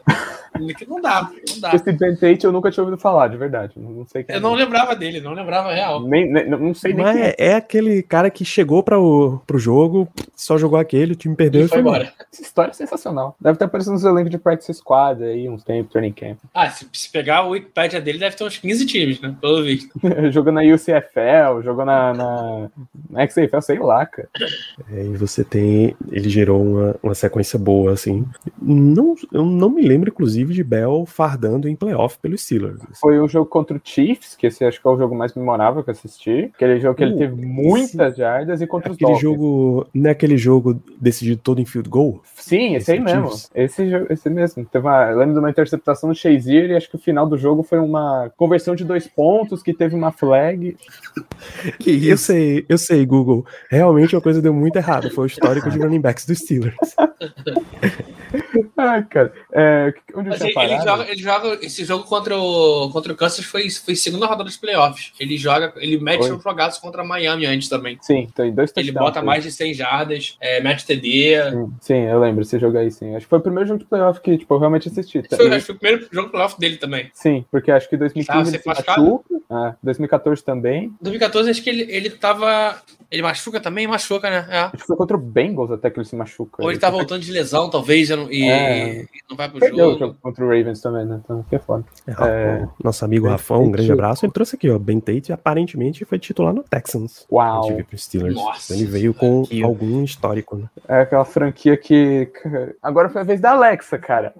[0.78, 1.72] que não dá, não dá.
[1.76, 3.74] esse Ben Tate eu nunca tinha ouvido falar, de verdade.
[3.76, 4.42] Não sei quem Eu é.
[4.42, 6.00] não lembrava dele, não lembrava real.
[6.06, 7.34] Nem, nem- não sei nem Mas quem é.
[7.38, 11.34] é, é aquele cara que chegou para o pro jogo, só jogou aquele, o time
[11.34, 12.12] perdeu Ele e foi embora.
[12.32, 13.36] Essa história é sensacional.
[13.40, 16.38] Deve estar aparecendo nos elencos de Practice Squad aí, uns tempos, Training Camp.
[16.54, 19.34] Ah, se, se pegar o Wikipedia dele, deve ter uns 15 times, né?
[19.40, 19.88] Pelo visto.
[20.30, 22.70] jogou na UCFL, jogou na, na,
[23.10, 24.28] na XFL, sei lá, cara.
[24.92, 25.96] É, e você tem.
[26.10, 28.24] Ele gerou uma, uma sequência boa, assim.
[28.60, 32.80] Não, eu não me lembro, inclusive, de Bell fardando em playoff pelos Steelers.
[33.00, 35.82] Foi o jogo contra o Chiefs, que esse acho que é o jogo mais memorável
[35.82, 36.50] que eu assisti.
[36.54, 39.22] Aquele jogo que ele Uh, teve muitas jardas e contra os Aquele Dolphins.
[39.22, 39.86] jogo.
[39.94, 42.20] Não é aquele jogo decidido todo em field goal?
[42.34, 43.28] Sim, esse, Esse aí mesmo.
[43.28, 43.50] Chiefs.
[43.54, 44.64] Esse, esse mesmo.
[44.66, 47.38] Teve uma, eu lembro de uma interceptação do Shazier e acho que o final do
[47.38, 50.76] jogo foi uma conversão de dois pontos que teve uma flag.
[51.78, 53.44] Que Eu sei, eu sei, Google.
[53.70, 55.10] Realmente uma coisa deu muito errado.
[55.10, 56.76] Foi o histórico de running backs dos Steelers.
[58.76, 59.32] Ai, cara.
[59.52, 61.58] É, onde Mas ele, ele joga, ele joga.
[61.62, 65.12] Esse jogo contra o, contra o Kansas foi, foi segunda rodada dos playoffs.
[65.18, 67.98] Ele joga, ele mete um jogaço contra Miami antes também.
[68.00, 71.36] Sim, tem dois Ele bota mais de 100 jardas, é, mete TD.
[71.50, 73.14] Sim, Sim, eu lembro esse jogo aí, sim.
[73.14, 75.22] Acho que foi o primeiro jogo de playoff que tipo, eu realmente assisti.
[75.28, 77.10] Foi, E- acho que foi o primeiro jogo playoff dele também.
[77.12, 79.36] Sim, porque acho que Ah, 2015 você ele se machuca.
[79.48, 80.84] Ah, 2014 também.
[80.86, 82.76] Em 2014, acho que ele, ele tava.
[83.08, 83.86] Ele machuca também?
[83.86, 84.44] Machuca, né?
[84.50, 84.58] É.
[84.62, 86.60] Acho que foi contra o Bengals até que ele se machuca.
[86.60, 89.02] Ou ele tá voltando de lesão, talvez, e, não- É.
[89.02, 89.98] e não vai pro Perdeu o jogo.
[90.00, 91.20] jogo contra o Ravens também, né?
[91.24, 91.84] Então, que é foda.
[92.04, 92.68] É, É.
[92.82, 94.26] Nosso amigo Rafão, um grande abraço.
[94.26, 94.76] Ele trouxe aqui, ó.
[94.76, 97.24] Ben Tate aparentemente foi titular no Texans.
[97.30, 97.72] Uau.
[97.84, 98.34] Pro Steelers.
[98.34, 100.64] Nossa Ele veio com Que- algum histórico, né?
[100.88, 102.28] É aquela franquia que.
[102.82, 104.34] Agora foi a vez da Alexa, cara.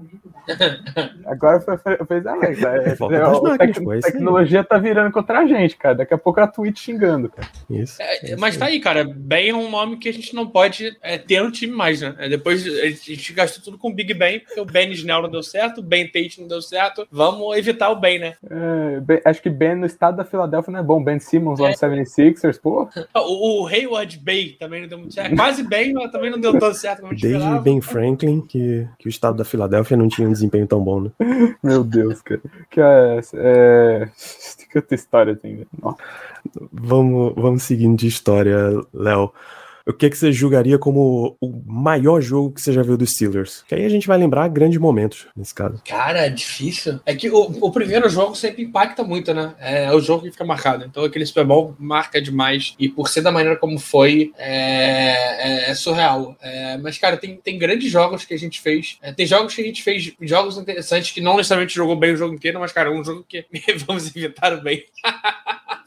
[1.27, 2.63] Agora foi, foi, fez Alex.
[2.63, 3.23] É, Volta é,
[3.55, 4.13] a tec- pô, é isso aí.
[4.13, 5.95] tecnologia tá virando contra a gente, cara.
[5.97, 7.49] Daqui a pouco é a Twitch xingando, cara.
[7.69, 8.01] Isso.
[8.01, 9.05] É, mas tá aí, cara.
[9.05, 12.15] Ben é um nome que a gente não pode é, ter no time mais, né?
[12.19, 15.31] É, depois a gente gastou tudo com o Big Ben, porque o Ben Snell não
[15.31, 17.07] deu certo, o Ben Tate não deu certo.
[17.11, 18.35] Vamos evitar o Ben, né?
[18.49, 21.03] É, Ben- acho que Ben no estado da Filadélfia não é bom.
[21.03, 22.89] Ben Simmons lá no 76ers, pô.
[23.15, 25.35] O, o Hayward Bay também não deu muito certo.
[25.37, 27.63] Quase bem, mas também não deu tão certo como a gente Desde esperava.
[27.63, 31.11] Ben Franklin que, que o estado da Filadélfia não tinha um desempenho tão bom, né?
[31.63, 32.41] Meu Deus, cara.
[32.71, 34.09] Que é, é...
[34.59, 35.57] Tem que ter história assim.
[35.57, 35.67] né?
[36.73, 38.57] Vamos, vamos seguindo de história,
[38.93, 39.33] Léo.
[39.89, 43.63] O que, que você julgaria como o maior jogo que você já viu dos Steelers?
[43.69, 45.81] Que aí a gente vai lembrar grandes momentos, nesse caso.
[45.87, 46.99] Cara, é difícil.
[47.07, 49.55] É que o, o primeiro jogo sempre impacta muito, né?
[49.61, 50.85] É, o jogo que fica marcado.
[50.85, 52.75] Então aquele Super Bowl marca demais.
[52.81, 56.37] E por ser da maneira como foi, é, é- é surreal.
[56.43, 58.99] É, mas, cara, tem, tem grandes jogos que a gente fez.
[59.01, 62.17] É, tem jogos que a gente fez, jogos interessantes que não necessariamente jogou bem o
[62.17, 63.47] jogo inteiro, mas, cara, um jogo que
[63.87, 64.83] vamos evitar o bem.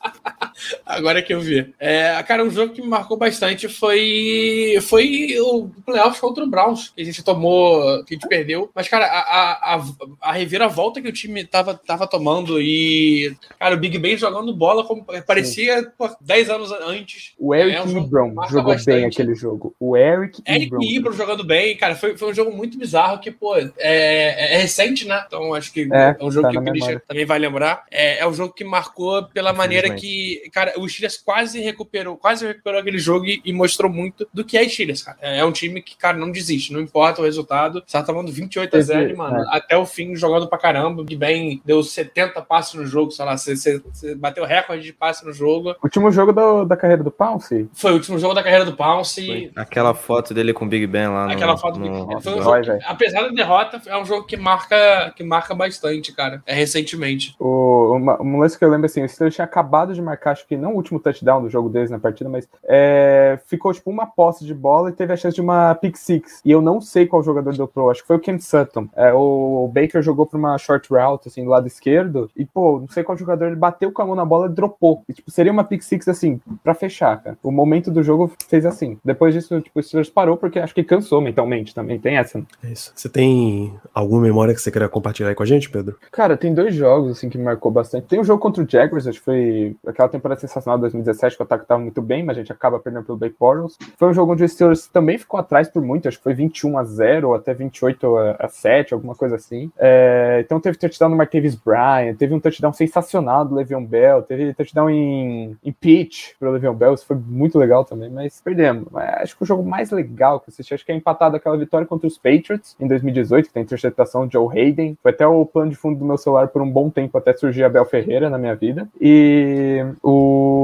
[0.86, 1.74] Agora que eu vi.
[1.80, 6.91] É, cara, um jogo que me marcou bastante foi, foi o playoffs contra o Browns,
[6.95, 8.69] que a gente tomou, que a gente perdeu.
[8.74, 9.84] Mas, cara, a, a, a,
[10.22, 14.84] a reviravolta que o time tava, tava tomando e, cara, o Big Ben jogando bola
[14.84, 17.34] como parecia pô, 10 anos antes.
[17.38, 18.95] O Eric É um marca jogou bastante.
[18.95, 19.76] bem aquele jogo.
[19.80, 20.82] O Eric, Eric Ebron.
[20.82, 25.08] Ibram jogando bem, cara, foi, foi um jogo muito bizarro que, pô, é, é recente,
[25.08, 25.24] né?
[25.26, 27.86] Então acho que É, é, um jogo tá que o Christian também vai lembrar.
[27.91, 32.46] É, é um jogo que marcou pela maneira que, cara, o Steelers quase recuperou, quase
[32.48, 35.18] recuperou aquele jogo e, e mostrou muito do que é Steelers, cara.
[35.22, 37.84] É um time que, cara, não desiste, não importa o resultado.
[37.86, 39.46] Você tá tomando 28 a 0, Teve- mano, é.
[39.50, 41.02] até o fim jogando pra caramba.
[41.02, 44.84] O Big Ben deu 70 passes no jogo, sei lá, você, você- você bateu recorde
[44.84, 45.76] de passe no jogo.
[45.84, 47.70] Último jogo do- da carreira do Pounce?
[47.74, 49.52] Foi o último jogo da carreira do Pounce.
[49.56, 51.32] Aquela foto dele com o Big Ben lá no.
[51.32, 52.22] Aquela foto do no- Big Ben.
[52.22, 55.54] Foi um no- jogo que, apesar da derrota, é um jogo que marca, que marca
[55.54, 56.42] bastante, cara.
[56.46, 57.36] É recentemente.
[57.40, 60.47] O, uma, um lance que eu lembro assim, o Steelers tinha acabado de marcar, acho
[60.47, 64.06] que não o último touchdown do jogo deles na partida, mas é, ficou tipo uma
[64.06, 66.41] posse de bola e teve a chance de uma pick six.
[66.43, 68.88] E eu não sei qual jogador deu pro, acho que foi o Ken Sutton.
[68.95, 72.88] É, o Baker jogou pra uma short route, assim, do lado esquerdo, e pô, não
[72.88, 75.04] sei qual jogador, ele bateu com a mão na bola e dropou.
[75.10, 77.38] E, tipo, seria uma pick six, assim, pra fechar, cara.
[77.43, 78.97] O momento do jogo fez assim.
[79.04, 82.39] Depois disso, tipo, o Steelers parou porque acho que cansou mentalmente também, tem essa.
[82.39, 82.45] né?
[82.63, 82.91] É isso.
[82.95, 85.97] Você tem alguma memória que você queira compartilhar aí com a gente, Pedro?
[86.12, 88.08] Cara, tem dois jogos assim que me marcou bastante.
[88.08, 91.42] Tem um jogo contra o Jaguars, acho que foi aquela temporada sensacional de 2017, que
[91.42, 93.78] o ataque tava muito bem, mas a gente acaba perdendo pelo Blake Bortles.
[93.98, 96.78] Foi um jogo onde o Steelers também ficou atrás por muito, acho que foi 21
[96.78, 99.72] a 0 ou até 28 a, a 7, alguma coisa assim.
[99.78, 104.54] É, então teve touchdown do Martavis Bryant, teve um touchdown sensacional do Le'Veon Bell, teve
[104.54, 108.88] touchdown em, em pitch pro Le'Veon Bell, isso foi muito legal também, mas perdemos.
[108.92, 111.58] Mas acho que o jogo mais legal que eu assisti, acho que é empatado aquela
[111.58, 114.98] vitória contra os Patriots em 2018, que tem interceptação de Joe Hayden.
[115.02, 117.63] Foi até o plano de fundo do meu celular por um bom tempo até surgir
[117.63, 118.88] a Bel Ferreira na minha vida.
[119.00, 120.18] E o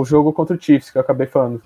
[0.06, 1.62] jogo contra o Chiefs, que eu acabei falando.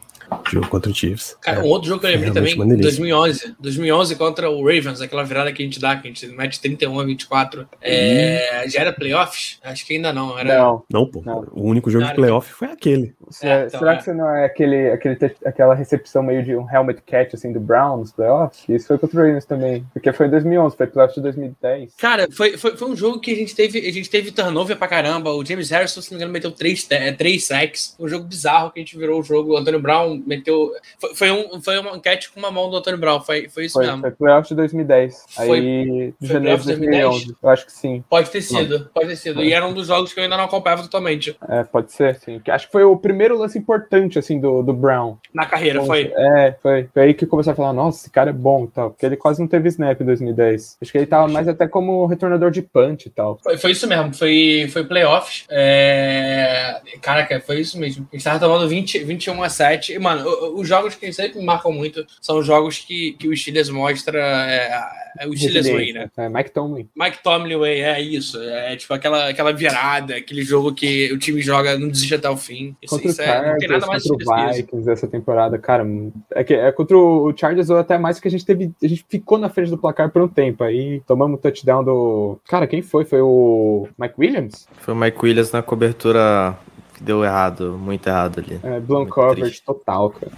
[0.52, 1.36] Jogo contra o Chiefs.
[1.42, 1.64] Cara, É.
[1.64, 3.06] um outro jogo que eu lembrei realmente também, maneiríssimo.
[3.08, 3.56] 2011.
[3.60, 7.00] 2011 contra o Ravens, aquela virada que a gente dá, que a gente mete 31
[7.00, 7.68] a 24.
[7.82, 9.60] É, já era playoffs?
[9.64, 10.38] Acho que ainda não.
[10.38, 10.58] Era...
[10.58, 10.84] Não.
[10.92, 11.22] Não, pô.
[11.26, 11.48] Não.
[11.52, 13.14] O único jogo Cara, de playoff foi aquele.
[13.42, 13.98] É, então, será é.
[13.98, 17.60] que você não é aquele, aquele, aquela recepção meio de um helmet catch assim do
[17.60, 18.64] Browns nos playoffs?
[18.68, 19.86] Isso foi contra o Ravens também.
[19.94, 21.94] Porque foi em 2011, foi playoffs de 2010.
[21.98, 24.88] Cara, foi, foi, foi um jogo que a gente teve, a gente teve turnover pra
[24.88, 25.32] caramba.
[25.32, 27.96] O James Harrison, se não me engano, meteu três, te- três sacks.
[28.00, 29.54] Um jogo bizarro que a gente virou o jogo.
[29.54, 30.72] O Antônio Brown meteu.
[31.00, 33.20] Foi, foi, um, foi uma enquete com uma mão do Antônio Brown.
[33.22, 34.02] Foi, foi isso Foi, mesmo.
[34.02, 35.26] foi playoffs de 2010.
[35.30, 37.10] Foi- Aí, de foi janeiro de playoffs de 2010?
[37.10, 37.36] 2011.
[37.42, 38.04] Eu acho que sim.
[38.10, 39.44] Pode ter sido, pode ter sido.
[39.44, 41.36] E era um dos jogos que eu ainda não acompanhava totalmente.
[41.48, 42.42] É, pode ser, sim.
[42.50, 45.18] Acho que foi o primeiro lance importante, assim, do, do Brown.
[45.34, 46.12] Na carreira, foi.
[46.16, 46.90] É, foi.
[46.94, 48.90] Foi aí que começou a falar, nossa, esse cara é bom e tal.
[48.92, 50.78] Porque ele quase não teve snap em 2010.
[50.82, 53.40] Acho que ele tava mais até como retornador de punch e tal.
[53.44, 55.46] Foi, foi isso mesmo, foi, foi playoffs.
[55.50, 56.82] É...
[57.02, 58.08] Caraca, foi isso mesmo.
[58.12, 59.94] A gente tava tomando 20, 21 a 7.
[59.94, 63.36] E, mano, os jogos que sempre me marcam muito são os jogos que, que o
[63.36, 64.20] Steelers mostra.
[64.20, 66.10] É, é o Steelers Way, né?
[66.18, 66.88] É, Mike Tomlin.
[66.96, 68.42] Mike Tomlin Way, é isso.
[68.42, 72.38] É tipo aquela, aquela virada, aquele jogo que o time joga, não desiste até o
[72.38, 72.76] fim.
[72.82, 74.54] Isso, Contra isso o é, não tem nada Chargers, mais contra o.
[74.54, 75.86] Vikings essa temporada, cara.
[76.32, 78.72] É, que, é contra o Chargers ou até mais que a gente teve.
[78.82, 80.64] A gente ficou na frente do placar por um tempo.
[80.64, 82.40] Aí tomamos o touchdown do.
[82.48, 83.06] Cara, quem foi?
[83.06, 84.68] Foi o Mike Williams?
[84.80, 86.58] Foi o Mike Williams na cobertura
[87.00, 88.60] que deu errado, muito errado ali.
[88.62, 90.32] É, Muito coverage total, cara.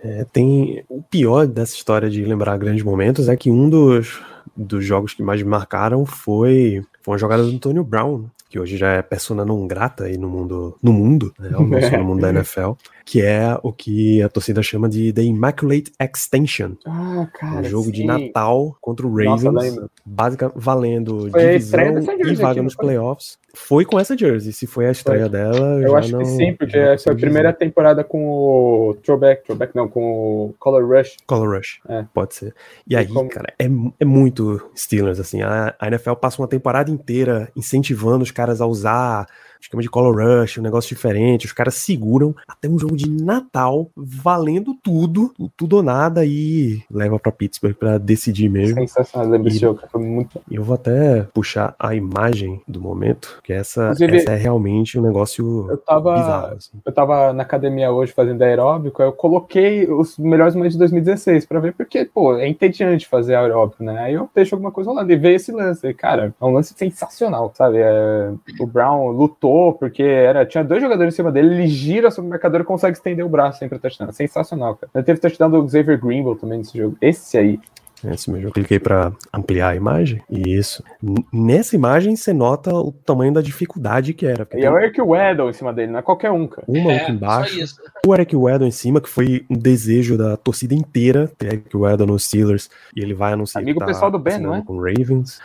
[0.00, 4.20] É, tem o pior dessa história de lembrar grandes momentos é que um dos,
[4.56, 8.26] dos jogos que mais me marcaram foi, foi uma jogada do Antônio Brown.
[8.48, 11.50] que hoje já é persona não grata aí no mundo, no mundo, né?
[11.98, 12.72] No mundo da NFL,
[13.10, 16.72] que é o que a torcida chama de The Immaculate Extension.
[16.86, 17.60] Ah, cara.
[17.60, 18.06] um jogo de sim.
[18.06, 19.90] Natal contra o Ravens, lembro.
[20.04, 21.80] basica, valendo Foi divisão
[22.26, 22.84] e vaga nos foi?
[22.84, 23.38] playoffs.
[23.54, 24.52] Foi com essa jersey.
[24.52, 27.48] Se foi a estreia dela, Eu acho não, que sim, porque essa foi a primeira
[27.48, 27.58] dizer.
[27.58, 31.16] temporada com o Throwback, Throwback não, com o Color Rush.
[31.26, 32.04] Color Rush, É.
[32.12, 32.54] pode ser.
[32.86, 33.64] E aí, como- cara, é,
[33.98, 35.40] é muito Steelers, assim.
[35.40, 39.26] A, a NFL passa uma temporada inteira incentivando os caras a usar
[39.60, 41.46] esquema de Color Rush, um negócio diferente.
[41.46, 47.18] Os caras seguram até um jogo de Natal, valendo tudo, tudo ou nada, e leva
[47.18, 48.76] pra Pittsburgh pra decidir mesmo.
[48.80, 50.40] Sensacional, desse jogo, foi muito.
[50.50, 55.02] Eu vou até puxar a imagem do momento, que essa, Inclusive, essa é realmente um
[55.02, 56.56] negócio Eu tava, bizarro.
[56.56, 56.78] assim.
[56.84, 61.60] eu tava na academia hoje fazendo aeróbico, eu coloquei os melhores momentos de 2016 pra
[61.60, 63.98] ver, porque, pô, é entediante fazer aeróbico, né?
[63.98, 65.86] Aí eu deixo alguma coisa rolando e veio esse lance.
[65.86, 67.78] E, cara, é um lance sensacional, sabe?
[67.78, 69.47] É, o Brown lutou
[69.78, 72.96] porque era, tinha dois jogadores em cima dele, ele gira sobre o marcador e consegue
[72.96, 74.12] estender o braço sempre touchdown.
[74.12, 74.90] Sensacional, cara.
[74.94, 76.96] Ele teve touchdown do Xavier Greenville também nesse jogo.
[77.00, 77.58] Esse aí.
[78.04, 78.46] Esse mesmo.
[78.46, 80.22] Eu cliquei para ampliar a imagem.
[80.30, 80.84] E isso.
[81.02, 84.46] N- Nessa imagem você nota o tamanho da dificuldade que era.
[84.54, 86.64] E é o Eric Weddle em cima dele, não é qualquer um, cara.
[86.68, 87.74] um maluco É, só embaixo, isso.
[88.08, 92.06] O Eric Weddle em cima, que foi um desejo da torcida inteira, ter Eric Weddle
[92.06, 94.62] nos Steelers, e ele vai anunciar Amigo tá pessoal do Ben, não é?
[94.62, 95.40] com Ravens.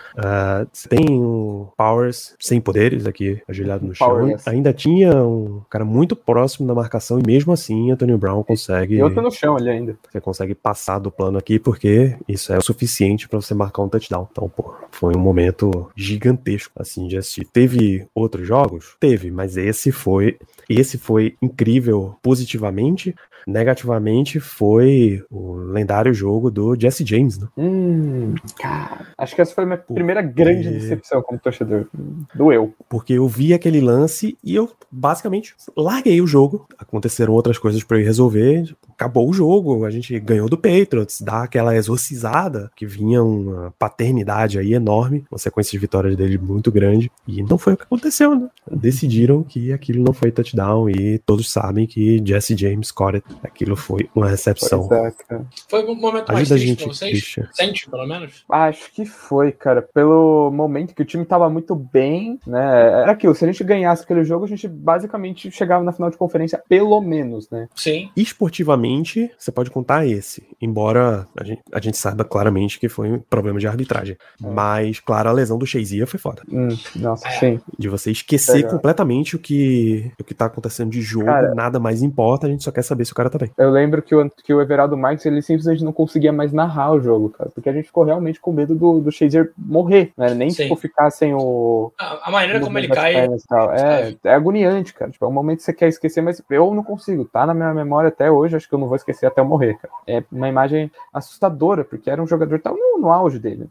[0.71, 4.08] Você tem o Powers sem poderes aqui, ajoelhado no chão.
[4.08, 4.49] Powerless.
[4.49, 8.95] Ainda tinha um cara muito próximo da marcação, e mesmo assim, Antonio Brown consegue...
[8.95, 9.97] E outro no chão ali ainda.
[10.12, 13.89] Você consegue passar do plano aqui porque isso é o suficiente pra você marcar um
[13.89, 14.28] touchdown.
[14.32, 17.45] Então, pô, foi um momento gigantesco assim de assistir.
[17.45, 18.95] Teve outros jogos?
[18.99, 20.38] Teve, mas esse foi
[20.69, 22.15] esse foi incrível
[22.54, 23.16] positivamente.
[23.47, 27.47] Negativamente foi o lendário jogo do Jesse James, né?
[27.58, 29.08] Hum, cara.
[29.17, 31.88] Acho que essa foi a minha primeira grande decepção como torcedor.
[32.36, 32.73] Doeu.
[32.89, 36.65] Porque eu vi aquele lance e eu basicamente larguei o jogo.
[36.77, 38.75] Aconteceram outras coisas pra eu ir resolver.
[38.89, 44.60] Acabou o jogo, a gente ganhou do Patriots, dá aquela exorcizada, que vinha uma paternidade
[44.60, 47.12] aí enorme, uma sequência de vitórias dele muito grande.
[47.27, 48.47] E não foi o que aconteceu, né?
[48.71, 54.10] Decidiram que aquilo não foi touchdown e todos sabem que Jesse James Corett, aquilo foi
[54.15, 54.88] uma recepção.
[54.88, 55.41] Pois é.
[55.69, 57.12] Foi um momento mais Ajuda a triste gente, pra vocês?
[57.12, 57.50] Christian.
[57.54, 58.43] Sente, pelo menos?
[58.50, 59.82] Acho que foi, cara.
[59.82, 62.63] Pelo momento que o time tava muito bem, né?
[63.04, 66.17] Era aquilo, se a gente ganhasse aquele jogo, a gente basicamente chegava na final de
[66.17, 67.67] conferência, pelo menos, né?
[67.76, 68.10] Sim.
[68.15, 73.19] Esportivamente, você pode contar esse, embora a gente, a gente saiba claramente que foi um
[73.19, 74.15] problema de arbitragem.
[74.43, 74.48] É.
[74.48, 76.43] Mas, claro, a lesão do Shazia foi foda.
[76.52, 77.32] Hum, nossa, É.
[77.39, 77.60] sim.
[77.80, 78.72] De você esquecer Legal.
[78.72, 82.63] completamente o que, o que tá acontecendo de jogo, Cara- nada mais importa, a gente
[82.63, 83.51] só quer saber se o cara tá bem.
[83.57, 87.01] Eu lembro que o, que o Everaldo Marques, ele simplesmente não conseguia mais narrar o
[87.01, 87.49] jogo, cara.
[87.49, 90.33] Porque a gente ficou realmente com medo do, do Shazier morrer, né?
[90.33, 90.63] Nem, Sim.
[90.63, 93.13] tipo, ficar sem o, A, a maneira como ele cai.
[93.13, 93.71] pernas tal.
[93.73, 95.12] É, é agoniante, cara.
[95.12, 97.25] Tipo, é um momento que você quer esquecer, mas eu não consigo.
[97.25, 99.77] Tá na minha memória até hoje, acho que eu não vou esquecer até eu morrer,
[99.77, 99.93] cara.
[100.07, 103.67] É uma imagem assustadora, porque era um jogador que tava no, no auge dele.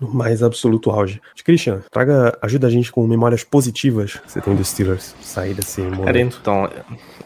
[0.00, 1.20] No mais absoluto auge.
[1.44, 5.80] Christian, traga, ajuda a gente com memórias positivas que você tem dos Steelers sair desse
[5.80, 6.04] momento.
[6.04, 6.70] Cara, então,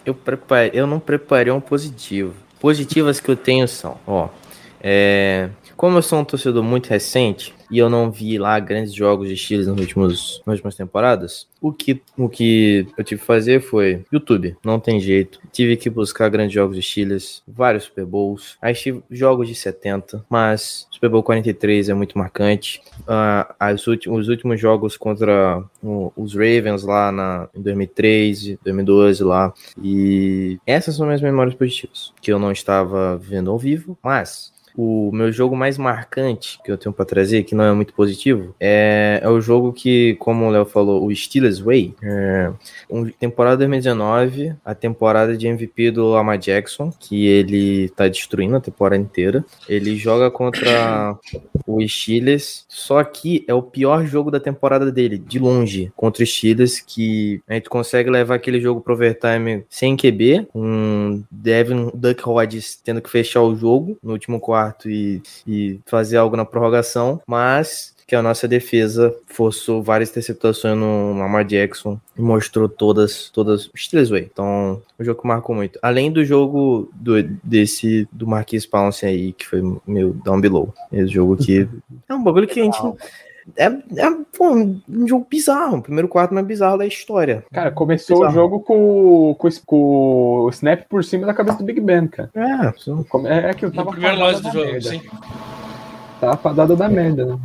[0.05, 2.35] eu, preparei, eu não preparei um positivo.
[2.61, 4.29] Positivas que eu tenho são, ó,
[4.81, 9.29] é, como eu sou um torcedor muito recente e eu não vi lá grandes jogos
[9.29, 13.63] de Steelers nos últimos, nas últimas temporadas, o que, o que eu tive que fazer
[13.63, 15.41] foi YouTube, não tem jeito.
[15.51, 20.23] Tive que buscar grandes jogos de Steelers, vários Super Bowls, aí tive jogos de 70,
[20.29, 22.83] mas Super Bowl 43 é muito marcante.
[23.09, 25.65] Ah, as últimos, os últimos jogos contra
[26.15, 29.55] os Ravens lá na, em 2013, 2012 lá.
[29.83, 35.11] E essas são minhas memórias positivas, que eu não estava vendo ao vivo, mas o
[35.13, 39.21] meu jogo mais marcante que eu tenho para trazer, que não é muito positivo, é,
[39.23, 41.95] é o jogo que, como o Léo falou, o Steelers Way.
[42.03, 42.51] É,
[42.91, 48.61] um, temporada 2019, a temporada de MVP do Lamar Jackson, que ele tá destruindo a
[48.61, 49.45] temporada inteira.
[49.69, 51.17] Ele joga contra
[51.67, 56.27] o Steelers, só que é o pior jogo da temporada dele, de longe, contra o
[56.27, 62.29] Steelers, que a gente consegue levar aquele jogo pro overtime sem QB, com Devin Duck
[62.29, 67.21] Hodges tendo que fechar o jogo no último quarto e, e fazer algo na prorrogação,
[67.27, 73.71] mas que a nossa defesa forçou várias interceptações no Lamar Jackson e mostrou todas, todas
[73.73, 74.29] os Steelers way.
[74.31, 75.79] Então, um jogo que marcou muito.
[75.81, 80.75] Além do jogo do, desse, do Marquis Pounce aí, que foi meu down below.
[80.93, 81.67] Esse jogo que
[82.07, 82.79] é um bagulho que a gente...
[83.57, 87.45] É, é pô, um jogo bizarro, o primeiro quarto mais bizarro da história.
[87.53, 88.31] Cara, começou Bizarro.
[88.31, 89.77] o jogo com, com, com
[90.45, 92.31] o snap por cima da cabeça do Big Ben, cara.
[92.35, 92.73] É,
[93.09, 94.89] Come- É aquilo, No tava primeiro lance do da jogo, merda.
[94.89, 95.03] sim.
[96.21, 97.39] Tava fadada da merda, né?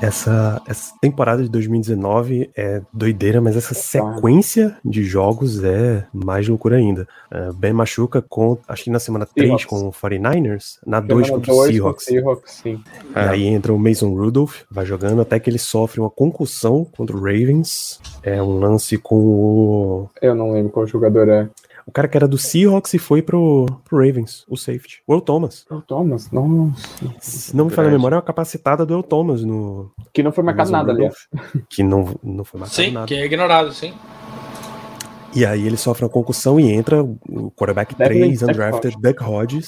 [0.00, 6.76] Essa, essa temporada de 2019 é doideira, mas essa sequência de jogos é mais loucura
[6.76, 7.06] ainda.
[7.32, 9.66] Uh, ben machuca com, acho que na semana 3 Seahawks.
[9.66, 12.04] com o 49ers, na 2 Semana contra o Seahawks.
[12.04, 12.80] Seahawks, sim.
[13.14, 17.16] E aí entra o Mason Rudolph, vai jogando até que ele sofre uma concussão contra
[17.16, 18.00] o Ravens.
[18.22, 20.10] É um lance com o.
[20.22, 21.48] Eu não lembro qual jogador é.
[21.88, 25.00] O cara que era do Seahawks e foi pro, pro Ravens, o safety.
[25.06, 25.64] O El Thomas.
[25.70, 26.76] O Thomas, nossa.
[27.18, 29.90] Se não me falha a memória, é uma capacitada do El Thomas no.
[30.12, 31.14] Que não foi marcado nada, aliás.
[31.32, 33.06] Rudolph, Que não, não foi marcado Sim, nada.
[33.06, 33.94] que é ignorado, sim.
[35.34, 39.24] E aí ele sofre uma concussão e entra o quarterback Devin 3, Duck undrafted, Duck
[39.24, 39.66] Hodges.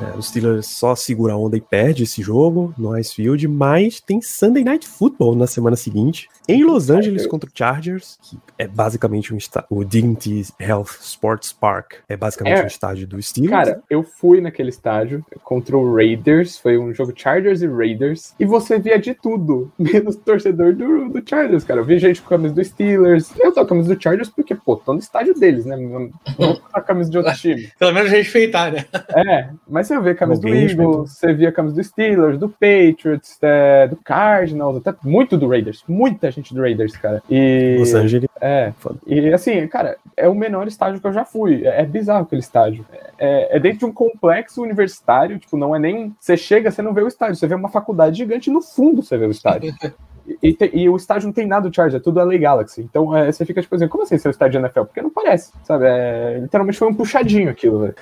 [0.00, 4.00] É, os Steelers só segura a onda e perde esse jogo no Ice Field, mas
[4.00, 8.68] tem Sunday Night Football na semana seguinte, em Los Angeles contra o Chargers, que é
[8.68, 9.38] basicamente um
[9.70, 12.64] o Dignity Health Sports Park, é basicamente É.
[12.64, 13.50] um estádio do Steelers.
[13.68, 18.44] Cara, eu fui naquele estádio contra o Raiders, foi um jogo Chargers e Raiders, e
[18.44, 21.80] você via de tudo, menos torcedor do, do Chargers, cara.
[21.80, 24.28] Eu vi gente com a camisa do Steelers, eu tô com a camisa do Chargers
[24.28, 25.76] porque, pô, tô no estádio deles, né?
[25.76, 27.70] Não não com a camisa de outro time.
[27.78, 28.84] Pelo menos respeitar, né?
[29.14, 32.48] É, mas você vê a camisa do Eagles, você via a camisa do Steelers, do
[32.48, 37.22] Patriots, é, do Cardinals, até muito do Raiders, muita gente do Raiders, cara.
[37.28, 38.28] E Los Angeles.
[38.40, 38.98] é, Foda.
[39.06, 41.64] e assim, cara, é o menor estádio que eu já fui.
[41.66, 42.86] É, é bizarro aquele estádio.
[43.18, 46.14] É, é dentro de um complexo universitário, tipo, não é nem.
[46.20, 49.16] Você chega, você não vê o estádio, você vê uma faculdade gigante no fundo, você
[49.18, 49.74] vê o estádio.
[50.42, 52.80] E, te- e o estádio não tem nada do Chargers, é tudo LA Galaxy.
[52.82, 54.80] Então é, você fica tipo assim, como assim ser o estádio NFL?
[54.80, 55.84] Porque não parece, sabe?
[55.86, 57.94] É, literalmente foi um puxadinho aquilo, velho.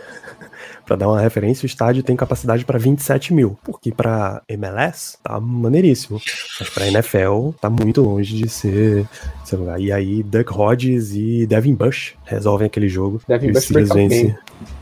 [0.87, 5.41] Pra dar uma referência, o estádio tem capacidade pra 27 mil, porque pra MLS tá
[5.41, 6.21] maneiríssimo,
[6.61, 9.07] mas pra NFL tá muito longe de ser
[9.43, 9.81] esse lugar.
[9.81, 13.21] E aí, Duck Hodges e Devin Bush resolvem aquele jogo.
[13.27, 14.35] Devin e Bush vence game.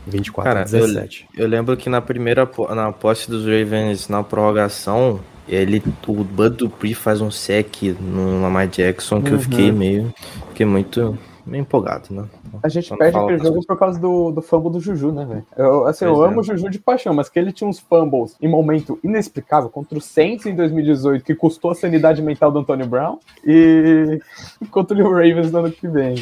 [0.07, 1.27] 24 a Cara, eu, 17.
[1.37, 6.93] eu lembro que na primeira na posse dos Ravens na prorrogação, ele o Bud Dupree
[6.93, 9.39] faz um sec no Lamar Jackson que eu Uhum.
[9.39, 10.13] fiquei meio
[10.49, 12.25] fiquei muito meio empolgado, né?
[12.61, 15.45] A gente perde aquele jogo por causa do, do fumble do Juju, né, velho?
[15.57, 16.31] Eu, assim, eu Pois é.
[16.31, 19.97] amo o Juju de paixão, mas que ele tinha uns fumbles em momento inexplicável contra
[19.97, 24.19] o Saints em 2018, que custou a sanidade mental do Antônio Brown, e
[24.69, 26.15] contra o Ravens no ano que vem.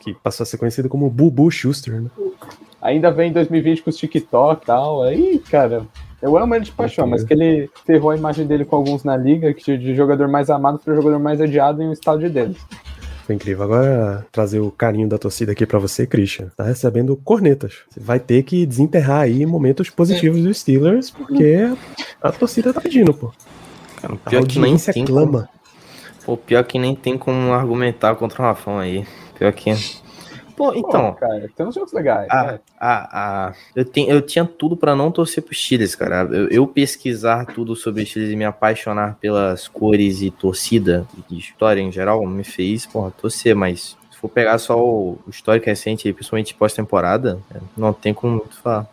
[0.00, 2.10] Que passou a ser conhecido como Bubu Schuster, né?
[2.80, 5.02] Ainda vem em 2020 com os TikTok e tal.
[5.02, 5.84] Aí, cara,
[6.22, 9.16] eu amo ele de paixão, mas que ele ferrou a imagem dele com alguns na
[9.16, 12.56] liga, que de jogador mais amado para jogador mais odiado em um estádio dele.
[13.26, 13.64] Foi incrível.
[13.64, 16.48] Agora, trazer o carinho da torcida aqui pra você, Christian.
[16.56, 17.78] Tá recebendo cornetas.
[17.90, 21.56] Você vai ter que desenterrar aí momentos positivos dos Steelers, porque
[22.22, 23.32] a torcida tá pedindo, pô.
[24.00, 25.48] Cara, A pior que nem tem clama.
[26.24, 29.04] Pô, pior que nem tem como argumentar contra o Rafão aí.
[29.36, 29.74] Pior que
[30.56, 32.26] Pô, Pô, então, cara, tem uns jogos legais.
[32.30, 32.60] a, né?
[32.80, 36.22] a, a, eu, tenho, eu tinha tudo pra não torcer pro Steelers, cara.
[36.32, 41.38] Eu, eu pesquisar tudo sobre o Steelers e me apaixonar pelas cores e torcida e
[41.38, 43.96] história em geral me fez, porra, torcer, mas
[44.28, 48.44] for pegar só o, histórico recente, aí, principalmente pós-temporada, é, não tem como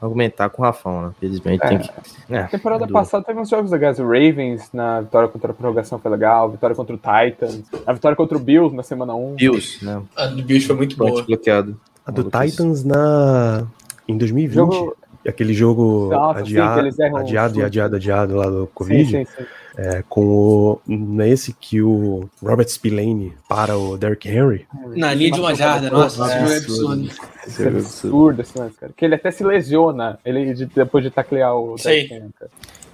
[0.01, 1.11] argumentar com o Rafão, né?
[1.19, 1.67] Felizmente É.
[1.69, 1.89] tem que.
[2.29, 3.99] É, Temporada do- passada teve uns jogos legais.
[3.99, 6.49] O Ravens na vitória contra a prorrogação foi legal.
[6.51, 7.61] Vitória contra o Titans.
[7.85, 9.35] A vitória contra o Bills na semana 1.
[9.35, 10.01] Bills, né?
[10.15, 11.23] A do bicho foi muito boa.
[11.23, 11.79] Bloqueado.
[12.05, 12.23] A do.
[12.23, 13.65] Titans na.
[14.07, 14.55] Em 2020.
[14.55, 17.61] Jogo- Aquele jogo Nossa, sim, adiado, erram adiado o e chute.
[17.65, 19.05] adiado, adiado lá do Covid.
[19.09, 19.43] Sim, sim, sim.
[19.75, 20.81] É, com o.
[20.87, 24.67] Nesse que o Robert Spillane para o Derrick Henry.
[24.95, 27.09] Na linha de uma jarda, nossa, jogo é absurdo.
[27.47, 28.93] Isso é absurdo esse lance, cara.
[28.95, 31.75] Que ele até se lesiona ele, de- depois de taclear o.
[31.77, 32.51] Derrick Henry, cara.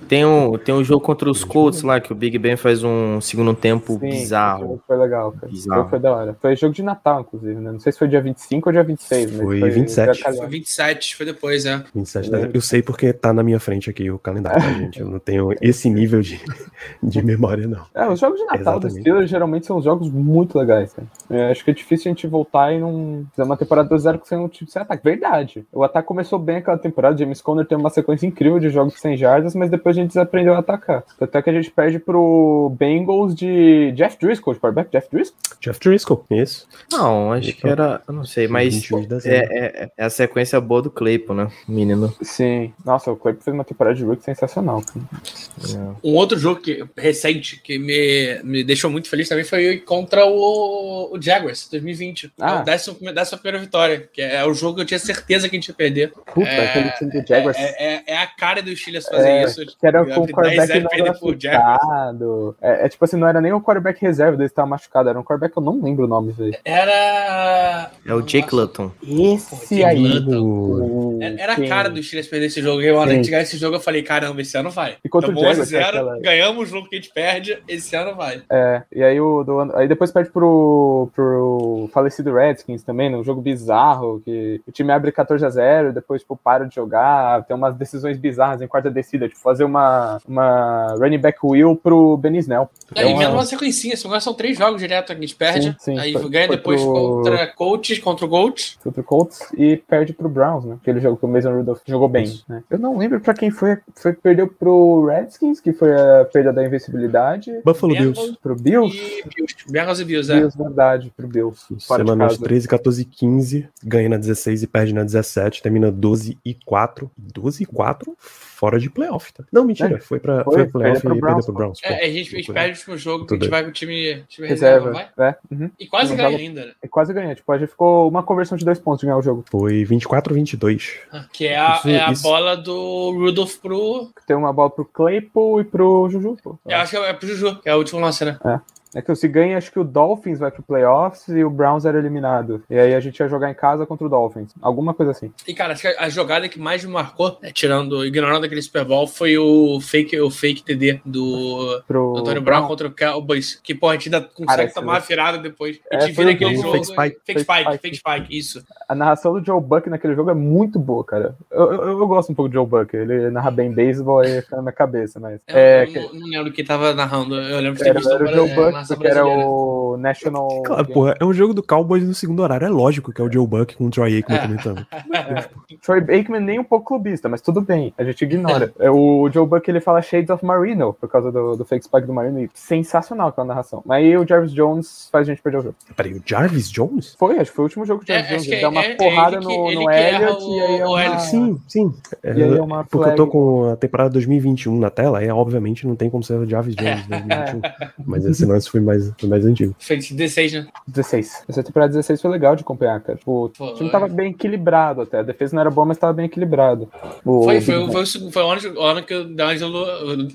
[0.08, 3.22] Tem um, tem um jogo contra os Colts lá, que o Big Ben faz um
[3.22, 4.82] segundo tempo Sim, bizarro.
[4.88, 5.52] Foi legal, cara.
[5.52, 5.90] Bizarro.
[5.90, 6.38] foi da hora.
[6.42, 7.72] Foi jogo de Natal, inclusive, né?
[7.72, 9.32] Não sei se foi dia 25 ou dia 26.
[9.32, 10.18] Mas Foi 27.
[10.18, 10.40] já calhou.
[10.40, 11.84] Foi 27, foi depois, é.
[11.94, 15.00] 27 de Eu sei porque tá na minha frente aqui o calendário, tá, gente?
[15.00, 16.42] Eu não tenho esse nível de,
[17.04, 17.86] de memória, não.
[17.94, 19.02] É, os jogos de Natal Exatamente.
[19.02, 21.08] Steelers geralmente são jogos muito legais, cara.
[21.30, 24.38] É, acho que é difícil a gente voltar e não fazer uma temporada 2-0 sem
[24.38, 25.04] um tipo sem ataque.
[25.04, 25.66] Verdade.
[25.72, 27.18] O ataque começou bem aquela temporada.
[27.18, 30.54] James Conner tem uma sequência incrível de jogos sem jardas, mas depois a gente desaprendeu
[30.54, 31.04] a atacar.
[31.20, 35.40] Até que a gente perde pro Bengals de Jeff Driscoll, de quarterback Jeff Driscoll.
[35.60, 36.68] Jeff Driscoll, isso.
[36.92, 38.02] Não, acho que era.
[38.08, 39.38] Eu não sei, mas 21 de dezembro.
[39.54, 41.52] é, é, é a sequência boa do Claypool, né?
[41.68, 42.16] Menino.
[42.22, 42.74] Sim.
[42.86, 44.82] Nossa, o Claypool fez uma temporada de rookie sensacional.
[44.82, 45.96] Cara.
[46.04, 51.12] Um outro jogo que, recente que me, me deixou muito feliz também foi contra o,
[51.16, 52.32] o Jaguars, 2020.
[52.40, 52.58] Ah.
[52.58, 55.56] É o décimo, décima primeira vitória, que é o jogo que eu tinha certeza que
[55.56, 56.12] a gente ia perder.
[56.34, 57.58] Puta, É, aquele time do Jaguars.
[57.58, 59.62] É, é- é a cara dos Steelers fazer É, isso.
[59.80, 62.56] Que era com o 10-0 quarterback não machucado.
[62.62, 65.20] É, é tipo assim, não era nem o quarterback reserva dele que tava machucado, era
[65.20, 66.58] um quarterback que eu não lembro o nome dele.
[66.66, 67.92] Era.
[68.06, 68.92] É o Jake Lutton.
[69.02, 70.20] Esse Jake aí.
[70.20, 70.42] Luton.
[70.42, 72.82] O- Era a cara dos Steelers perder esse jogo.
[72.82, 72.98] E, Sim.
[72.98, 74.98] a gente ganhar esse jogo, eu falei, caramba, esse ano vai.
[75.04, 77.96] E contra o Tamo Jaguars, 11-0, aquela- ganhamos o jogo que a gente perde, esse
[77.96, 78.42] ano vai.
[78.50, 83.24] É, e aí o do ano- aí depois perde pro, pro falecido Redskins também, num
[83.24, 87.56] jogo bizarro, que o time abre 14 a 0 depois tipo, para de jogar, tem
[87.56, 92.36] umas decisões bizarras em quarta descida, tipo fazer uma, uma running back wheel pro Ben
[92.38, 92.70] Snell.
[92.96, 95.76] É, e mesmo uma sequencinha, se agora são três jogos direto que a gente perde.
[95.80, 96.00] Sim, sim.
[96.00, 98.78] aí Foi- ganha foi depois pro- contra Coaches, contra o.
[98.82, 100.78] Foi pro Colts e perde pro Browns, né?
[100.82, 102.64] Aquele jogo que o Mason Rudolph jogou bem, né?
[102.70, 106.66] Eu não lembro pra quem foi, foi perdeu pro Redskins, que foi a perda da
[106.66, 108.38] invencibilidade, Buffalo Bills.
[108.42, 109.56] pro Bills, E Bills.
[109.70, 110.36] Bengals e Bills, é.
[110.40, 111.66] Bills, verdade, pro Bills.
[111.80, 112.44] Semanas casa.
[112.44, 113.70] 13, 14 e 15.
[113.84, 115.62] Ganha na 16 e perde na 17.
[115.62, 117.10] Termina 12 e 4.
[117.18, 118.16] 12 e 4
[118.60, 119.44] fora de playoff, tá?
[119.52, 119.96] Não, mentira.
[119.96, 121.80] É, foi pra foi, foi playoff e perdeu pro Browns.
[121.82, 121.88] pô.
[121.88, 123.70] É, a gente, a gente perde o último jogo que a Tudo gente vai com
[123.70, 125.30] o time, time reserva, Reserva, vai.
[125.30, 125.36] é.
[125.52, 125.72] uhum.
[125.80, 126.72] E quase ganha tava- ainda, né?
[126.84, 127.34] E quase ganha.
[127.36, 129.46] Tipo, a gente ficou uma conversão de dois pontos de ganhar o jogo.
[129.50, 131.00] Foi 24 22.
[131.32, 134.10] Que é a, Isso- é a isso- bola do Rudolph pro.
[134.28, 136.38] Tem uma bola pro Claypool e pro Juju.
[136.44, 136.58] Pô.
[136.68, 138.38] Eu acho que é pro Juju, que é o último lance, né?
[138.46, 138.60] É
[139.06, 142.64] que se ganha, acho que o Dolphins vai pro playoffs e o Browns era eliminado.
[142.70, 144.52] E aí a gente ia jogar em casa contra o Dolphins.
[144.62, 145.32] Alguma coisa assim.
[145.48, 148.86] E, cara, acho que a jogada que mais me marcou, né, tirando, ignorando aquele Super
[148.86, 153.60] Bowl, foi o fake, o fake TD do Pro Antônio Brown contra o Cowboys.
[153.64, 155.80] Que, pô, a gente ainda consegue tomar a virada depois.
[155.92, 157.18] A É, gente foi vira aquele jogo fake spike.
[157.26, 158.64] Fake Fake spike, fake spike, isso.
[158.88, 161.36] A narração do Joe Buck naquele jogo é muito boa, cara.
[161.52, 162.96] Eu, eu, eu gosto um pouco do Joe Buck.
[162.96, 165.40] Ele narra bem beisebol e fica na minha cabeça, mas.
[165.48, 167.36] Eu, É, eu que- não, lembro quem tava narrando.
[167.36, 169.50] Eu lembro de ter era, visto era o é, Joe Buck, narração porque era brasileira.
[169.50, 170.64] o National.
[170.64, 172.66] Claro, porra, é um jogo do Cowboys no segundo horário.
[172.66, 174.42] É lógico que é o Joe Buck com o Troy Aikman É.
[174.42, 174.86] comentando.
[175.82, 178.74] Troy Aikman nem um pouco clubista, mas tudo bem, a gente ignora.
[178.80, 182.08] É, o Joe Buck ele fala Shades of Marino por causa do, do fake spike
[182.08, 183.82] do Marino e sensacional aquela narração.
[183.86, 185.76] Mas aí o Jarvis Jones faz a gente perder o jogo.
[185.96, 187.16] Peraí, o Jarvis Jones?
[187.18, 188.70] Foi, acho que foi o último jogo que o É, Jarvis acho Jones ele dá
[188.70, 191.20] uma é- é porrada ele que- no, ele no o- e aí é uma...
[191.20, 191.94] Sim, sim.
[192.24, 195.30] É, E aí é uma porque eu tô com a temporada 2021 na tela, aí
[195.30, 197.52] obviamente não tem como ser o Jarvis Jones É.
[197.54, 197.62] 2021.
[198.06, 199.76] Mas esse lance foi mais, foi mais antigo.
[199.80, 200.68] Fake 16, né?
[200.88, 201.44] 16.
[201.48, 203.18] Essa temporada 16 foi legal de acompanhar, cara.
[203.18, 203.74] Tipo, o Foi.
[203.74, 205.20] time tava bem equilibrado até.
[205.20, 206.88] A defesa não era boa, mas tava bem equilibrado.
[207.26, 209.84] O- Foi, foi, foi, o foi o ano, o ano que o D'Angelo,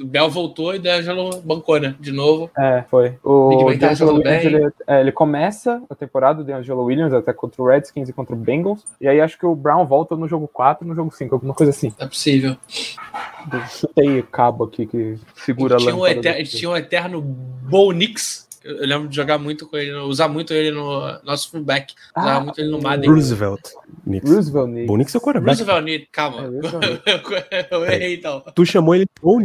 [0.00, 1.94] o Bell voltou e o D'Angelo bancou, né?
[2.00, 2.50] De novo.
[2.58, 3.14] É, foi.
[3.22, 7.62] O tá D'Angelo Williams, ele, é, ele começa a temporada do D'Angelo Williams até contra
[7.62, 8.84] o Redskins e contra o Bengals.
[9.00, 11.54] E aí acho que o Brown volta no jogo 4 e no jogo 5, alguma
[11.54, 11.92] coisa assim.
[11.98, 12.56] É possível.
[13.70, 16.20] Chutei o cabo aqui que segura a tinha, um lâmpada.
[16.20, 16.56] eter, daqui.
[16.56, 18.44] tinha um eterno Bo Nix.
[18.64, 21.94] Eu, lembro de jogar muito com ele, usar muito ele no nosso fullback.
[22.16, 23.10] Usava Ah, muito ele no Madden.
[23.10, 23.60] Roosevelt.
[24.04, 24.30] Knicks.
[24.30, 25.58] Roosevelt Nix é o quarterback.
[25.58, 26.44] Roosevelt Nix, calma.
[26.44, 27.02] É, Roosevelt
[27.70, 28.42] eu errei então.
[28.54, 29.38] Tu chamou ele de Bo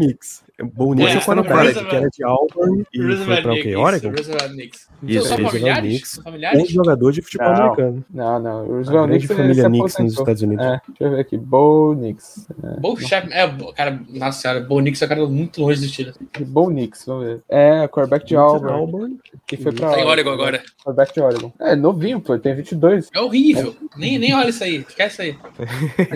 [0.64, 0.74] Nix.
[0.76, 1.90] Bo Nix É, é o quarterback, Roosevelt.
[1.90, 3.76] que era de Auburn e foi pra o quê?
[3.76, 4.10] Oregon?
[4.10, 4.72] Roosevelt.
[5.02, 5.90] Isso, São Roosevelt familiares?
[5.90, 6.22] Knicks.
[6.56, 7.56] Um jogador de futebol Não.
[7.64, 8.06] americano.
[8.14, 8.66] Não, não.
[8.68, 10.14] Roosevelt Knicks família Knicks nos.
[10.14, 10.66] Estados Unidos.
[10.66, 11.38] É, deixa eu ver aqui.
[11.38, 12.48] Bo Knicks.
[12.80, 16.14] Bo Shep, é, cara, nossa senhora, Bo Nix é um cara muito longe do estilo.
[16.48, 17.42] Bo Knicks, vamos ver.
[17.48, 19.18] É, quarterback de Auburn.
[19.48, 20.62] Que foi pra Tá em Oregon agora.
[20.84, 21.54] Quarterback de Oregon.
[21.60, 22.38] É, novinho, pô.
[22.38, 23.10] Tem 22.
[23.14, 23.76] É horrível.
[23.98, 24.78] Nem, nem olha isso aí.
[24.88, 25.38] Esquece isso aí.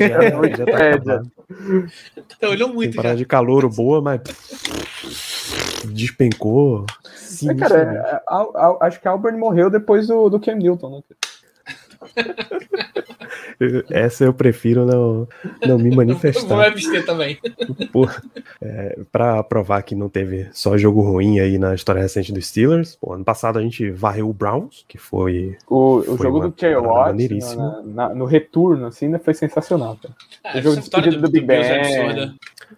[0.10, 0.22] Já,
[0.58, 1.32] já tá É, acabado.
[2.38, 2.98] Então, olhou muito já.
[2.98, 4.20] Temporada de calor boa, mas
[5.86, 6.86] despencou.
[7.16, 10.90] Sim, É, cara, é, Al- Al- acho que Auburn morreu depois do, do Cam Newton,
[10.98, 11.04] né?
[13.90, 15.28] Essa eu prefiro não,
[15.66, 16.68] não me Vou me manifestar.
[16.68, 17.40] abster também.
[18.62, 22.96] É, pra provar que não teve só jogo ruim aí na história recente dos Steelers,
[22.98, 26.48] pô, ano passado a gente varreu o Browns, que foi O, o Foi jogo uma
[26.48, 27.82] do Terry temporada Watt maneiríssima.
[28.16, 29.98] no, retorno, assim, né, foi sensacional.
[30.02, 30.14] Cara.
[30.44, 31.80] Ah, O jogo despedido do Big é Ben.
[31.80, 32.34] absurda.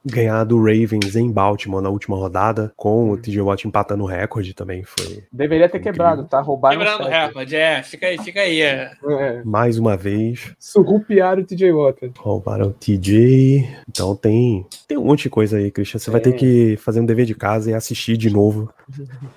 [0.05, 4.53] Ganhar do Ravens em Baltimore na última rodada, com o TJ Watt empatando o recorde
[4.53, 6.41] também foi Deveria ter quebrado, tá?
[6.41, 7.83] Roubaram Quebrando o recorde, é.
[7.83, 8.61] Fica aí, fica aí.
[8.61, 8.91] É.
[9.07, 12.11] É, mais uma vez surrupiaram o TJ Watt.
[12.17, 13.67] roubaram o TJ.
[13.89, 15.99] Então tem tem um monte de coisa aí, Christian.
[15.99, 18.71] Você vai ter que fazer um dever de casa e assistir de novo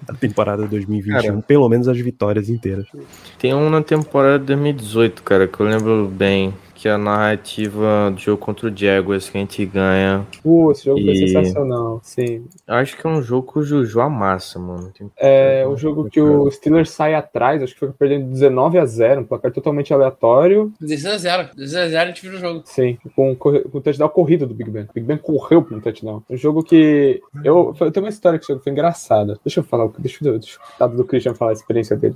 [0.08, 1.42] a temporada 2021, Cara.
[1.42, 2.86] pelo menos as vitórias inteiras.
[3.38, 6.54] Tem um na temporada de 2018, cara, que eu lembro bem.
[6.80, 10.24] Que é a narrativa do jogo contra o Jaguars que a gente ganha.
[10.44, 12.44] Pô, esse jogo foi E- sensacional, sim.
[12.68, 14.92] Acho que é um jogo que o Juju amassa, mano.
[14.96, 18.86] Tem- É o jogo que o Steelers sai atrás, acho que foi perdendo 19 a
[18.86, 20.72] 0 um placar totalmente aleatório.
[20.80, 21.48] 16 a 0.
[21.56, 22.62] 16 a 0 a gente vira o jogo.
[22.64, 24.84] Sim, com, com o touchdown corrido do Big Ben.
[24.84, 26.22] O Big Ben correu para um touchdown.
[26.30, 27.20] Um jogo que.
[27.42, 29.36] Eu, foi- tem uma história que esse jogo foi engraçada.
[29.44, 32.14] Deixa eu falar, deixa, eu- deixa o dado do Christian falar a experiência dele.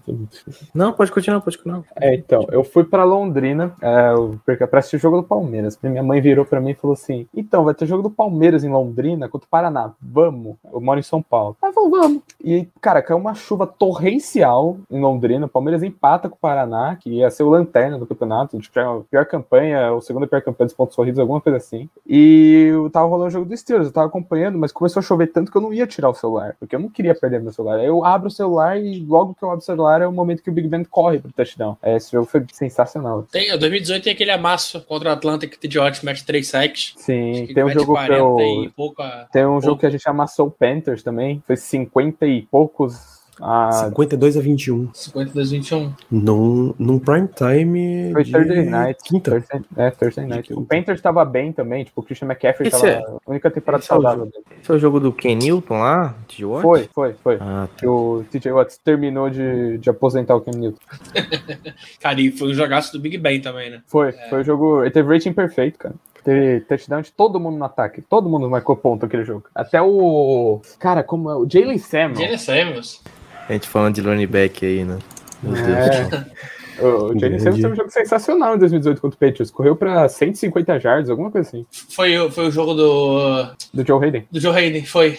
[0.72, 1.82] Não, pode continuar, pode continuar.
[2.00, 5.78] É, então, eu fui pra Londrina, é, eu porque pra assistir o jogo do Palmeiras.
[5.82, 8.68] Minha mãe virou pra mim e falou assim: então, vai ter jogo do Palmeiras em
[8.68, 9.92] Londrina contra o Paraná.
[10.00, 10.57] Vamos.
[10.72, 11.57] Eu moro em São Paulo.
[11.62, 12.22] Ela falou, vamos.
[12.42, 15.46] E, cara, caiu uma chuva torrencial em Londrina.
[15.46, 18.59] O Palmeiras empata com o Paraná, que ia ser o lanterna do campeonato.
[18.59, 21.88] Tipo, a pior campanha, ou segunda pior campanha dos pontos corridos, alguma coisa assim.
[22.07, 25.28] E eu tava rolando o jogo do Steelers, eu tava acompanhando, mas começou a chover
[25.28, 27.78] tanto que eu não ia tirar o celular, porque eu não queria perder meu celular.
[27.78, 30.42] Aí eu abro o celular e logo que eu abro o celular é o momento
[30.42, 31.76] que o Big Ben corre pro touchdown.
[31.82, 33.22] É, esse jogo foi sensacional.
[33.30, 36.47] Tem, o 2018 tem aquele amasso contra o Atlanta que o TJ Watt mete 3
[36.47, 36.95] sacks.
[36.97, 38.72] Sim, tem um jogo que 40 eu...
[38.74, 39.28] pouca.
[39.32, 39.80] Tem um jogo pouco.
[39.80, 41.43] que a gente amassou o Panthers também.
[41.47, 43.21] Foi 50 e poucos.
[43.40, 43.72] A...
[43.72, 44.90] 52 a 21.
[44.92, 45.92] 52, 21.
[46.10, 48.12] Num, num prime time.
[48.12, 49.00] Foi de Thursday night.
[49.04, 49.30] Quinta.
[49.30, 50.52] Thursday, é, Thursday night.
[50.52, 52.92] O Panthers tava bem também, tipo, o Christian McCaffrey Esse tava.
[52.92, 54.44] é- A única temporada esse é o saudável dele.
[54.60, 56.14] Esse é o jogo do Ken Newton lá?
[56.28, 56.62] De Watt?
[56.62, 57.38] Foi, foi, foi.
[57.40, 60.80] Ah, Que o TJ Watts terminou de, de aposentar o Cam Newton.
[62.00, 63.82] Cara, e foi um jogaço do Big Ben também, né?
[63.86, 64.82] Foi, foi o jogo.
[64.82, 65.94] Ele teve rating perfeito, cara.
[66.24, 68.00] Teve touchdown de todo mundo no ataque.
[68.02, 69.44] Todo mundo marcou ponto aquele jogo.
[69.52, 70.60] Até o.
[70.78, 71.34] Cara, como é?
[71.34, 72.14] O Jalen Samuel.
[72.20, 73.02] Jalen Samuels.
[73.49, 74.99] A gente falando de running back aí, né?
[75.43, 75.66] Meu Deus.
[75.68, 76.32] É.
[76.80, 79.51] O o Jalen Samuel teve um jogo sensacional em 2018 contra o Patriots.
[79.51, 81.66] Correu pra 150 yards, alguma coisa assim.
[81.70, 84.26] Foi, o- foi o jogo do, Do Joe Hayden.
[84.32, 85.18] do Joe Hayden, foi.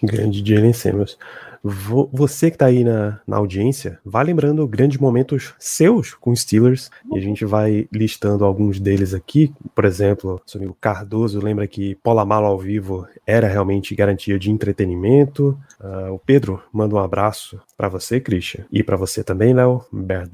[0.00, 1.18] Grande Jalen Samuels.
[1.62, 6.90] Vo- Você que tá aí na, na audiência, vá lembrando grandes momentos seus com Steelers.
[7.12, 9.52] E a gente vai listando alguns deles aqui.
[9.74, 15.56] Por exemplo, nosso amigo Cardoso lembra que Polamalo ao vivo era realmente garantia de entretenimento.
[15.80, 18.64] Ah, o Pedro manda um abraço para você, Christian.
[18.70, 19.84] E para você também, Léo.
[19.92, 20.28] Bear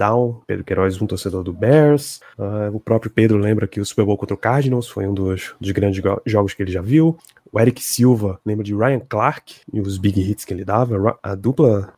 [0.47, 2.21] Pedro Queiroz, um torcedor do Bears.
[2.39, 5.55] Ah, o próprio Pedro lembra que o Super Bowl contra o Cardinals foi um dos,
[5.61, 7.17] dos grandes go- jogos que ele já viu.
[7.53, 11.19] O Eric Silva lembra de Ryan Clark e os big hits que ele dava.
[11.23, 11.93] A dupla.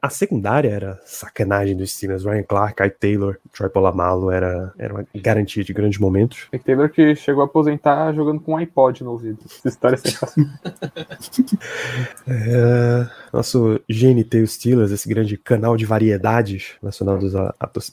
[0.00, 2.24] A, secundária era sacanagem dos Steelers.
[2.24, 6.48] Ryan Clark, Kai Taylor, Troy Polamalu era, era uma garantia de grandes momentos.
[6.50, 9.40] Nick Taylor que chegou a aposentar jogando com um iPod no ouvido.
[9.44, 10.52] Essa história é sensacional.
[12.26, 17.32] É, nosso GNT os Steelers, esse grande canal de variedades nacionais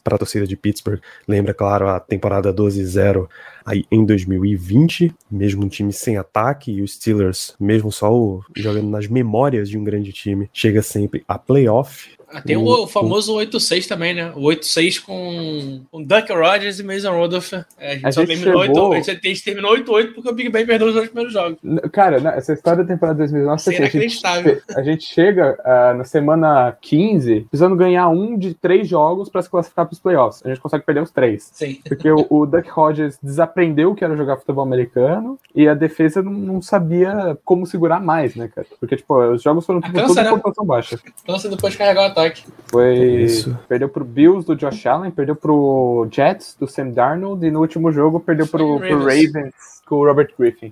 [0.03, 3.27] para a torcida de Pittsburgh, lembra, claro, a temporada 12-0
[3.65, 8.89] aí em 2020, mesmo um time sem ataque, e os Steelers, mesmo só o- jogando
[8.89, 12.11] nas memórias de um grande time, chega sempre a playoff.
[12.31, 14.31] Ah, Tem o, O- o famoso 8-6 também, né?
[14.35, 17.53] O 8-6 com, com Duck Rogers e Mason Rudolph.
[17.53, 20.33] É, a gente A só gente terminou chegou- 8 a gente- terminou 8-8 porque o
[20.33, 21.57] Big Ben perdeu os dois primeiros jogos.
[21.91, 24.61] Cara, essa história da temporada 2009 Isso é assim, a, gente, inacreditável.
[24.75, 29.49] a gente chega ah, na semana 15 precisando ganhar um de três jogos para se
[29.49, 30.41] classificar para os playoffs.
[30.45, 31.49] A gente consegue perder os três.
[31.53, 31.79] Sim.
[31.87, 36.21] Porque o, o Duck Rogers desaprendeu o que era jogar futebol americano e a defesa
[36.21, 38.67] não, não sabia como segurar mais, né, cara?
[38.79, 40.29] Porque, tipo, os jogos foram tipo, cansa, todos em né?
[40.31, 40.99] pontuação baixa.
[41.25, 42.43] Cansa depois de carregar o ataque.
[42.67, 43.23] Foi.
[43.23, 43.57] Isso.
[43.67, 47.91] Perdeu pro Bills do Josh Allen, perdeu pro Jets do Sam Darnold e no último
[47.91, 49.53] jogo perdeu pro, pro Ravens.
[49.85, 50.71] Com o Robert Griffin.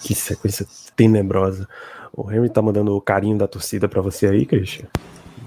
[0.00, 1.66] Que sequência tenebrosa.
[2.12, 4.86] O Henry tá mandando o carinho da torcida para você aí, Christian.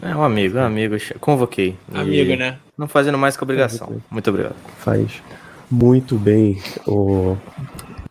[0.02, 0.96] É um amigo, é um amigo.
[1.20, 1.78] Convoquei.
[1.94, 2.58] E Amigo, né?
[2.76, 4.02] Não fazendo mais que obrigação.
[4.10, 4.56] Muito obrigado.
[4.80, 5.22] Faz
[5.70, 7.38] muito bem o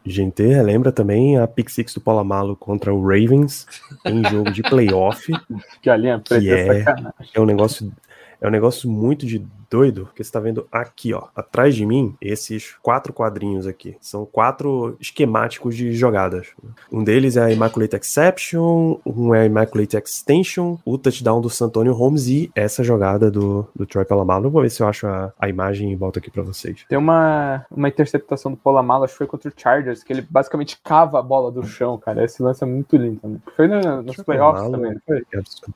[0.07, 0.43] GNT.
[0.55, 3.67] Relembra também a pick six do Polamalo contra o Ravens
[4.05, 5.31] em jogo de playoff.
[5.83, 7.31] Que a linha preta Que é é- sacanagem.
[7.35, 7.93] É um negócio,
[8.41, 12.14] é um negócio muito de doido, que você tá vendo aqui, ó, atrás de mim,
[12.21, 13.97] esses quatro quadrinhos aqui.
[14.01, 16.49] São quatro esquemáticos de jogadas.
[16.91, 21.93] Um deles é a Immaculate Exception, um é a Immaculate Extension, o touchdown do Santonio
[21.93, 24.47] Holmes e essa jogada do, do Troy Palomalo.
[24.47, 26.85] Eu vou ver se eu acho a, a imagem e volto aqui pra vocês.
[26.89, 30.79] Tem uma, uma interceptação do Polamalo, acho que foi contra o Chargers, que ele basicamente
[30.83, 32.25] cava a bola do chão, cara.
[32.25, 33.41] Esse lance é muito lindo também.
[33.57, 35.23] Foi na- nos playoffs também, foi?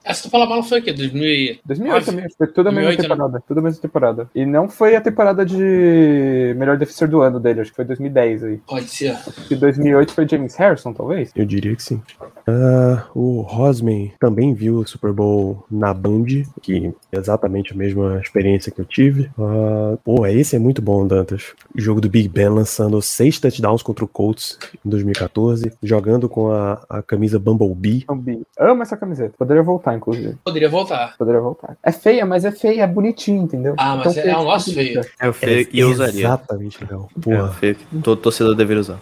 [0.05, 0.93] Essa do Palamalo foi o quê?
[0.93, 2.07] 2000 2008 Nove?
[2.07, 3.45] também, acho que foi toda a mesma 2008, temporada.
[3.47, 4.29] Toda a mesma temporada.
[4.35, 8.45] E não foi a temporada de melhor defensor do ano dele, acho que foi 2010
[8.45, 8.57] aí.
[8.67, 9.17] Pode ser.
[9.51, 11.31] E 2008 foi James Harrison, talvez?
[11.35, 12.03] Eu diria que sim.
[12.47, 16.25] Ah, o Rosman também viu o Super Bowl na Band,
[16.63, 19.31] que é exatamente a mesma experiência que eu tive.
[19.39, 21.53] Ah, pô, esse é muito bom, Dantas.
[21.75, 26.51] O jogo do Big Ben lançando seis touchdowns contra o Colts em 2014, jogando com
[26.51, 28.05] a, a camisa Bumblebee.
[28.11, 28.43] Zumbi.
[28.59, 29.35] Amo essa camiseta.
[29.37, 30.37] Poderia voltar, inclusive.
[30.45, 31.17] Poderia voltar.
[31.17, 31.77] Poderia voltar.
[31.83, 33.74] É feia, mas é feia, é bonitinho, entendeu?
[33.79, 35.01] Ah, mas é- é um nosso feio.
[35.19, 36.27] É o feio e eu usaria.
[36.27, 37.09] Exatamente legal.
[37.15, 38.99] É o Porra, feio que todo torcedor deveria usar.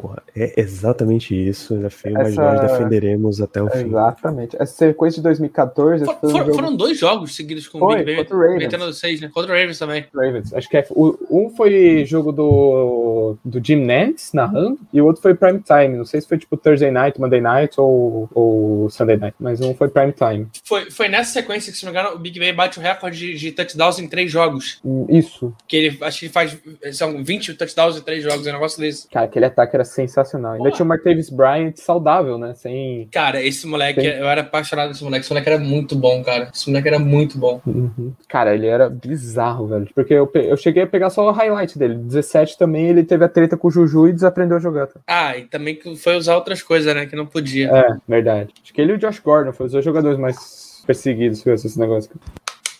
[0.00, 0.22] Porra.
[0.36, 3.86] É exatamente isso, é feio, mas Essa- nós defenderemos até o fim.
[3.88, 4.56] Exatamente.
[4.60, 7.66] Essa sequência de 2014 acho que For- foi um for- jogo foram dois jogos seguidos
[7.68, 8.58] com Foi, o Big Ben contra o Ravens.
[8.58, 9.30] metendo seis, né?
[9.32, 10.06] Contra o Ravens também.
[10.14, 10.54] Ravens.
[10.54, 15.20] Acho que é, o, um foi jogo do, do Jim Nantz narrando e o outro
[15.22, 15.96] foi prime time.
[15.96, 19.74] Não sei se foi tipo Thursday night, Monday night ou, ou Sunday night, mas um
[19.74, 20.46] foi prime time.
[20.64, 23.18] Foi, foi nessa sequência que, se não me engano, o Big Ben bate o recorde
[23.18, 24.78] de, de touchdowns em três jogos.
[24.84, 25.52] Hum, Isso.
[25.66, 26.56] Que ele acho que ele faz.
[26.92, 29.08] São 20 touchdowns em três jogos, é um negócio desse.
[29.08, 30.52] Cara, aquele ataque era sensacional.
[30.52, 30.76] Ainda Porra.
[30.76, 32.54] tinha o Martavis Bryant saudável, né?
[32.54, 33.08] Sem.
[33.12, 34.06] Cara, esse moleque, Sim.
[34.06, 35.24] eu era apaixonado desse moleque.
[35.24, 36.50] Esse moleque era muito bom, cara.
[36.54, 37.60] Esse moleque era muito bom.
[37.66, 38.12] Uhum.
[38.28, 39.88] Cara, ele era bizarro, velho.
[39.94, 41.94] Porque eu, pe- eu cheguei a pegar só o highlight dele.
[41.96, 44.86] 17 também, ele teve a treta com o Juju e desaprendeu a jogar.
[44.86, 45.00] tá?
[45.06, 47.06] Ah, e também que foi usar outras coisas, né?
[47.06, 47.68] Que não podia.
[47.70, 48.50] É, verdade.
[48.62, 51.78] Acho que ele e o Josh Gordon foram os dois jogadores mais perseguidos com esse
[51.78, 52.10] negócio.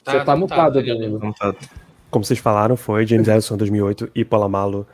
[0.04, 0.98] Você tá mutado, Danilo.
[0.98, 1.18] Danilo.
[1.18, 1.54] Não tá-
[2.10, 4.86] Como vocês falaram, foi James Ellison 2008 e Polamalo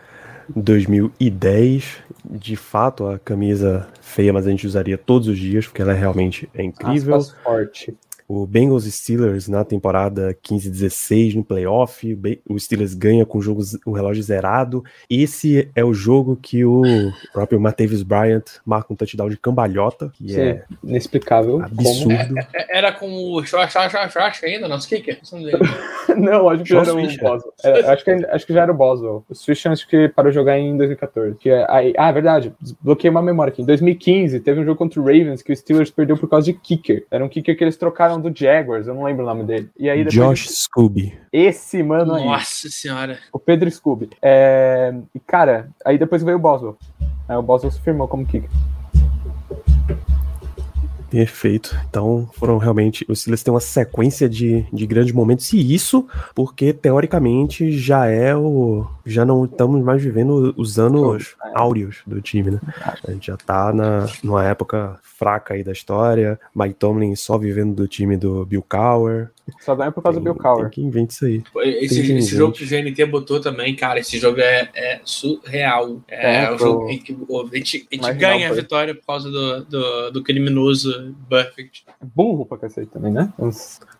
[0.54, 2.02] 2010.
[2.24, 5.98] De fato, a camisa feia, mas a gente usaria todos os dias, porque ela é
[5.98, 7.14] realmente é incrível.
[7.14, 7.94] Aspas forte.
[8.26, 12.18] O Bengals e Steelers na temporada 15-16 no playoff.
[12.48, 14.82] o Steelers ganha com o, jogo, o relógio zerado.
[15.08, 16.82] Esse é o jogo que o
[17.32, 21.62] próprio Martavis Bryant marca um touchdown de cambalhota, que Sim, é inexplicável.
[21.62, 22.38] absurdo.
[22.54, 25.18] É- Era com o Josh, Josh, Josh, Josh ainda, nosso kicker?
[25.32, 25.52] Dele.
[26.06, 26.20] Como?
[26.20, 27.04] Não, acho que já Josh era o.
[27.04, 27.54] Boswell.
[27.64, 29.24] É, acho, que, acho que já era o Boswell.
[29.28, 31.36] O Swish acho que parou de jogar em 2014.
[31.36, 32.52] Que é, aí, ah, verdade.
[32.80, 33.62] Bloqueei uma memória aqui.
[33.62, 36.52] Em 2015, teve um jogo contra o Ravens que o Steelers perdeu por causa de
[36.52, 37.04] kicker.
[37.10, 39.70] Era um kicker que eles trocaram do Jaguars, eu não lembro o nome dele.
[39.78, 41.18] E aí depois Josh Scooby.
[41.32, 43.18] esse mano aí, Nossa senhora.
[43.32, 44.10] o Pedro Scooby.
[44.22, 46.76] É, e cara, aí depois veio o Boswell.
[47.28, 48.50] Aí o Boswell se firmou como kicker.
[51.14, 51.76] Perfeito.
[51.88, 53.06] Então, foram realmente.
[53.08, 55.52] Os Steelers têm uma sequência de, de grandes momentos.
[55.52, 58.84] E isso, porque teoricamente já é o.
[59.06, 62.60] Já não estamos mais vivendo os anos áureos do time, né?
[63.06, 66.38] A gente já tá na, numa época fraca aí da história.
[66.52, 69.30] Mike Tomlin só vivendo do time do Bill Cowher.
[69.60, 70.62] Só ganha por causa do Tem- Bill Cowher.
[70.62, 71.42] Tem que invente isso aí.
[71.82, 76.00] Esse, esse jogo que o GNT botou também, cara, esse jogo é, é surreal.
[76.08, 79.04] É, É, um foi jogo em que a gente, a gente ganha a vitória por
[79.06, 81.84] causa do, do, do criminoso Buffett.
[82.14, 83.32] Burro pra cacete também, né?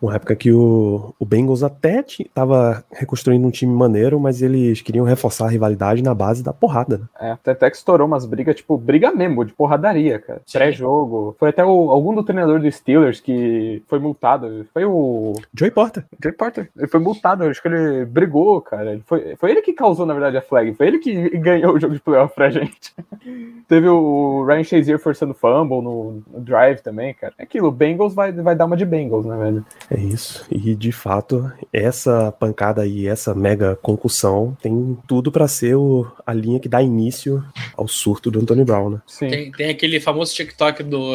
[0.00, 5.04] Uma época que o, o Bengals até tava reconstruindo um time maneiro, mas eles queriam
[5.04, 7.04] reforçar a rivalidade na base da porrada, né?
[7.20, 10.42] É, até, até que estourou umas brigas, tipo, briga mesmo, de porradaria, cara.
[10.52, 11.36] Pré-jogo.
[11.38, 14.66] Foi até o- algum do treinador do Steelers que foi multado.
[14.72, 16.04] Foi o Joey Porter.
[16.22, 16.68] Jay Porter.
[16.76, 18.92] Ele foi multado, acho que ele brigou, cara.
[18.92, 20.74] Ele foi, foi ele que causou, na verdade, a flag.
[20.74, 22.94] Foi ele que ganhou o jogo de playoff pra gente.
[23.68, 27.34] Teve o Ryan Shazier forçando fumble no, no drive também, cara.
[27.38, 29.64] É aquilo, o Bengals vai, vai dar uma de Bengals, né, velho?
[29.90, 30.46] É isso.
[30.50, 36.32] E de fato, essa pancada aí, essa mega concussão, tem tudo pra ser o, a
[36.32, 37.44] linha que dá início
[37.76, 39.02] ao surto do Anthony Brown, né?
[39.06, 39.28] Sim.
[39.28, 41.14] Tem, tem aquele famoso TikTok do,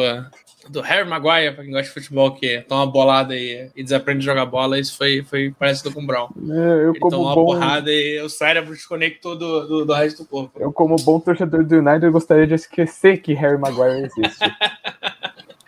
[0.68, 4.20] do Harry Maguire, pra quem gosta de futebol, que toma uma bolada e, e desaprende
[4.20, 4.78] a jogar bola.
[4.78, 6.28] Isso foi, foi parecido com o Brown.
[6.48, 7.44] Eu, eu Ele como toma uma bom.
[7.46, 10.60] porrada e o cérebro desconectou do, do, do resto do corpo.
[10.60, 14.44] Eu, como bom torcedor do United, gostaria de esquecer que Harry Maguire existe.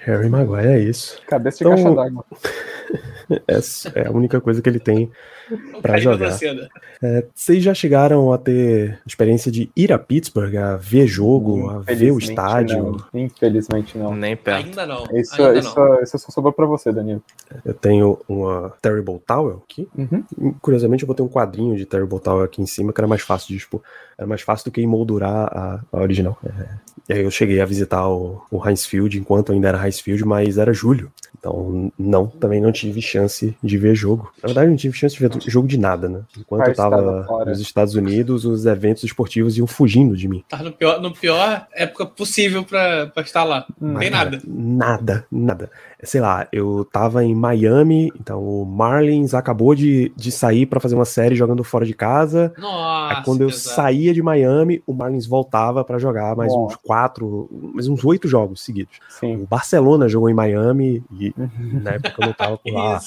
[0.04, 1.20] Harry Maguire é isso.
[1.26, 2.24] Cabeça de Então- caixa d'água.
[3.48, 5.10] Essa é a única coisa que ele tem.
[5.82, 6.30] Pra carinho jogar.
[6.32, 6.68] seda.
[7.02, 11.78] É, vocês já chegaram a ter experiência de ir a Pittsburgh, a ver jogo, a
[11.80, 12.96] ver o estádio?
[13.12, 13.20] não.
[13.20, 14.14] Infelizmente não.
[14.14, 14.66] Nem perto.
[14.66, 15.04] Ainda não.
[15.12, 16.02] Isso, ainda isso, não.
[16.02, 17.22] isso só sobrou pra você, Danilo.
[17.64, 19.88] Eu tenho uma Terrible Towel aqui.
[19.96, 20.54] Uhum.
[20.60, 23.48] Curiosamente, eu botei um quadrinho de Terrible Towel aqui em cima, que era mais fácil
[23.48, 23.82] de expor.
[24.16, 26.38] Era mais fácil do que emoldurar a, a original.
[26.44, 30.00] É, e aí eu cheguei a visitar o, o Heinz Field enquanto ainda era Heinz
[30.00, 31.10] Field, mas era julho.
[31.38, 34.32] Então, não, também não tive chance de ver jogo.
[34.40, 36.20] Na verdade, não tive chance de ver jogo de nada, né?
[36.38, 40.44] Enquanto eu tava nos Estados Unidos, os eventos esportivos iam fugindo de mim.
[40.48, 43.66] Tá no pior, no pior época possível pra, pra estar lá.
[43.80, 44.42] Não tem Cara, nada.
[44.46, 45.70] Nada, nada.
[46.02, 50.94] Sei lá, eu tava em Miami, então o Marlins acabou de, de sair pra fazer
[50.94, 52.52] uma série jogando fora de casa.
[52.58, 53.18] Nossa.
[53.18, 53.76] Aí quando eu pesado.
[53.76, 56.66] saía de Miami, o Marlins voltava pra jogar mais Bom.
[56.66, 58.98] uns quatro, mais uns oito jogos seguidos.
[59.08, 59.36] Sim.
[59.36, 61.32] O Barcelona jogou em Miami e
[61.80, 63.00] na época eu não tava por lá.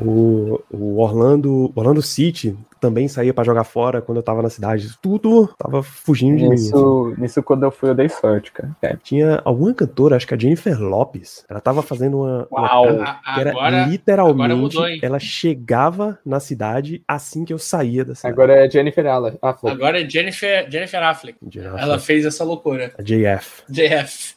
[0.00, 4.88] O, o Orlando, Orlando City também saía pra jogar fora quando eu tava na cidade.
[5.02, 6.54] Tudo tava fugindo de mim.
[6.54, 6.64] assim.
[6.64, 8.76] Nisso, nisso, quando eu fui, eu dei sorte, cara.
[8.82, 8.96] É.
[9.02, 12.86] Tinha alguma cantora, acho que a Jennifer Lopes, ela tava fazendo uma, uma Uau.
[12.86, 14.98] can- A- que era Agora, literalmente, agora mudou, hein?
[15.02, 18.32] ela chegava na cidade assim que eu saía da cidade.
[18.32, 19.06] Agora é Jennifer
[19.54, 19.68] pô.
[19.68, 21.38] agora é Jennifer, Jennifer Affleck.
[21.50, 22.92] Jennifer- Ela fez essa loucura.
[22.98, 23.62] a JF.
[23.68, 24.34] JF.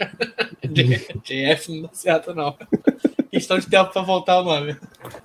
[1.23, 2.55] JF não dá certo, não.
[3.31, 4.75] Questão de tempo pra voltar o nome.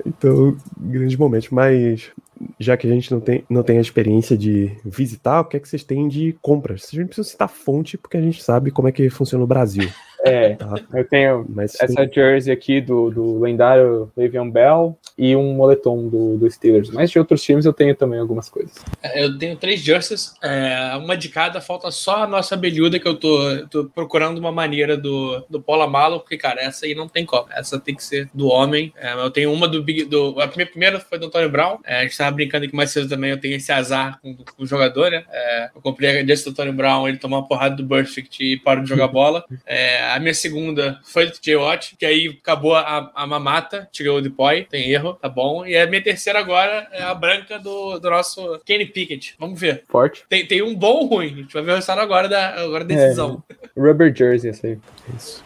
[0.07, 2.13] Então, grande momento, mas
[2.59, 5.61] já que a gente não tem, não tem a experiência de visitar, o que é
[5.61, 6.83] que vocês têm de compras?
[6.83, 9.91] Vocês não precisam citar fonte, porque a gente sabe como é que funciona o Brasil.
[10.27, 10.75] É, Tá?
[10.95, 16.37] eu tenho Mas essa jersey aqui do, do lendário Le'Veon Bell e um moletom do,
[16.37, 16.91] do Steelers.
[16.91, 18.75] Mas de outros times eu tenho também algumas coisas.
[19.15, 23.17] Eu tenho três jerseys, é, uma de cada, falta só a nossa abelhuda que eu
[23.17, 27.25] tô, tô procurando uma maneira do, do Paula Malo, porque, cara, essa aí não tem
[27.25, 27.47] como.
[27.51, 28.93] Essa tem que ser do homem.
[28.97, 30.05] É, eu tenho uma do Big.
[30.05, 31.79] Do, a minha primeira foi do Antônio Brown.
[31.85, 34.63] É, a gente tava brincando aqui mais cedo também, eu tenho esse azar com, com
[34.63, 35.25] o jogador, né?
[35.31, 38.59] É, eu comprei a jersey do Antônio Brown, ele tomou uma porrada do Perfect e
[38.59, 39.45] parou de jogar bola.
[39.65, 44.11] É, a minha segunda foi do TJ Watt, que aí acabou a, a mamata, tirei
[44.11, 45.67] o Depoy, tem erro, tá bom.
[45.67, 49.35] E a minha terceira agora é a branca do, do nosso Kenny Pickett.
[49.39, 49.85] Vamos ver.
[49.89, 50.25] Forte.
[50.29, 51.27] Tem, tem um bom ou ruim.
[51.27, 53.43] A gente vai ver o resultado agora da agora da decisão.
[53.77, 54.79] Rubber jersey, essa aí.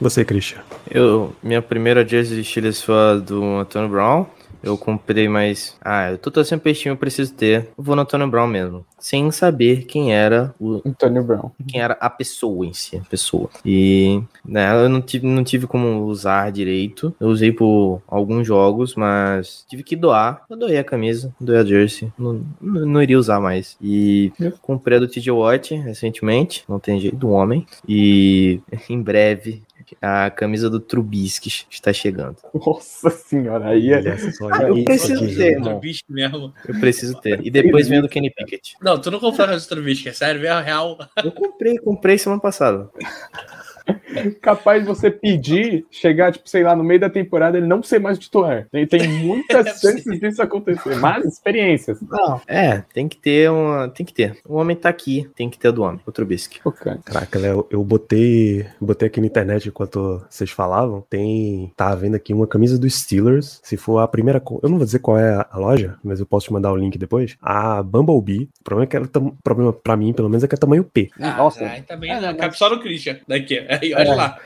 [0.01, 0.61] Você, Christian.
[0.89, 4.27] Eu, minha primeira jersey de Steelers foi a do Antônio Brown.
[4.63, 5.77] Eu comprei mais.
[5.81, 7.69] Ah, eu tô torcendo peixinho, eu preciso ter.
[7.77, 8.85] Eu vou no Antônio Brown mesmo.
[8.99, 10.83] Sem saber quem era o.
[10.85, 11.51] Antônio Brown.
[11.67, 13.49] Quem era a pessoa em si, a pessoa.
[13.65, 17.15] E né, eu não tive, não tive como usar direito.
[17.19, 20.45] Eu usei por alguns jogos, mas tive que doar.
[20.51, 22.13] Eu doei a camisa, doei a jersey.
[22.19, 23.77] Não, não, não iria usar mais.
[23.81, 26.65] E comprei a do TJ Watt recentemente.
[26.69, 27.67] Não tem jeito, do homem.
[27.89, 29.63] E em breve
[30.01, 32.37] a camisa do Trubisky está chegando.
[32.55, 33.99] Nossa senhora, aí é.
[33.99, 35.81] Olha só, eu preciso ter, mano.
[36.09, 36.55] mesmo.
[36.67, 37.45] Eu preciso ter.
[37.45, 38.75] E depois vem a do Kenny Pickett.
[38.81, 40.99] Não, tu não comprou a do bicho, é sério, é real.
[41.23, 42.91] Eu comprei, comprei semana passada.
[44.41, 47.99] capaz de você pedir, chegar, tipo, sei lá, no meio da temporada, ele não ser
[47.99, 48.67] mais titular.
[48.71, 52.01] Tem, tem muitas É chances disso acontecer, mas experiências.
[52.03, 52.41] Não.
[52.47, 53.89] É, tem que ter uma.
[53.89, 54.37] Tem que ter.
[54.47, 56.61] O homem tá aqui, tem que ter a do homem, o Trubisky.
[56.63, 56.99] Pô, cara.
[57.05, 61.05] Caraca, Léo, eu botei, botei aqui na internet enquanto vocês falavam.
[61.09, 63.61] Tem, tá vendo aqui uma camisa dos Steelers.
[63.63, 66.47] Se for a primeira, eu não vou dizer qual é a- loja, mas eu posso
[66.47, 67.37] te mandar o link depois.
[67.41, 68.49] A Bumblebee.
[68.61, 70.59] O problema é que ela tam, o problema para mim, pelo menos, é que é
[70.59, 71.11] tamanho P.
[71.19, 71.65] Nossa.
[71.65, 73.59] aí também É, não, cabe mas- só no Christian daqui.
[73.81, 74.15] Aí, olha É.
[74.15, 74.39] lá.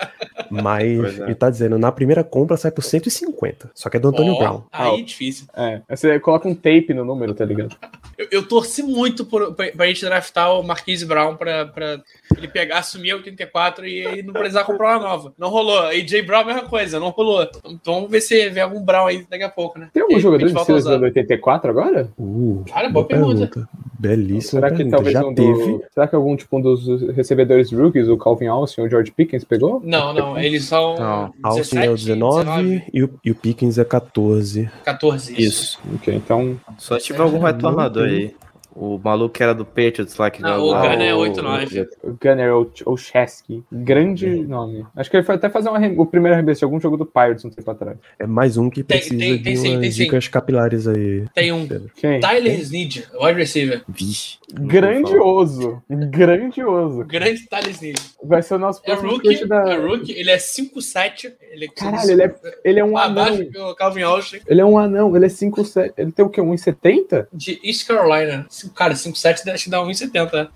[0.50, 1.24] Mas é.
[1.24, 3.70] ele tá dizendo, na primeira compra sai por 150.
[3.74, 4.62] Só que é do Antônio Ó, Brown.
[4.72, 5.46] Aí é difícil.
[5.56, 7.76] É, você coloca um tape no número, tá ligado?
[8.16, 12.00] Eu, eu torci muito por, pra, pra gente draftar o Marquise Brown pra, pra
[12.36, 15.32] ele pegar, assumir a 84 e aí não precisar comprar uma nova.
[15.36, 15.80] Não rolou.
[15.86, 17.42] AJ Brown, mesma coisa, não rolou.
[17.64, 19.88] Então vamos ver se vem algum Brown aí daqui a pouco, né?
[19.92, 20.96] Tem algum E jogador de Steelers usar.
[20.98, 22.08] do 84 agora?
[22.18, 23.68] Uh, Cara, boa pergunta.
[23.98, 24.96] Belíssima Será que pergunta.
[24.96, 25.52] talvez Já um teve.
[25.52, 25.84] do...
[25.92, 29.44] Será que algum tipo um dos recebedores rookies, o Calvin Austin ou o George Pickens,
[29.44, 29.80] pegou?
[29.84, 33.84] Não, não, eles são Não, Austin é o 19, E, o, e o Pickens é
[33.84, 34.70] 14.
[34.84, 35.40] 14.
[35.40, 35.78] Isso.
[35.94, 36.58] Ok, então.
[36.78, 38.34] Só se tiver algum Não retornador aí.
[38.76, 40.74] O maluco que era do Patriots lá que Não, jogou.
[40.76, 41.88] o Gunner é o- 8-9.
[42.02, 43.62] O Gunner ou Olszewski.
[43.70, 44.84] Grande nome.
[44.96, 47.44] Acho que ele foi até fazer um o primeiro arremesso de algum jogo do Pirates
[47.44, 47.96] um tempo atrás.
[48.18, 50.04] É mais um que Tem- precisa tem- tem de sim, umas tem sim.
[50.04, 51.24] dicas capilares aí.
[51.34, 51.66] Tem um.
[51.96, 52.20] Quem?
[52.20, 53.82] Tyler Snead, wide receiver.
[53.88, 54.38] Vixe.
[54.52, 55.82] Grandioso.
[55.88, 57.04] Grandioso.
[57.04, 58.00] Grande Tyler Snead.
[58.22, 59.70] Vai ser o nosso É próximo rookie, coach da.
[59.72, 61.32] é rookie, ele é 5'7".
[61.50, 63.68] Ele é Caralho, ele é, ele é um abaixo anão.
[63.68, 65.92] do Calvin Austin Ele é um anão, ele é 5'7.
[65.96, 66.40] Ele tem o quê?
[66.40, 67.26] 1,70?
[67.32, 68.46] de East Carolina.
[68.70, 70.32] Cara, 5'7", acho que dá 1,70.
[70.32, 70.48] né?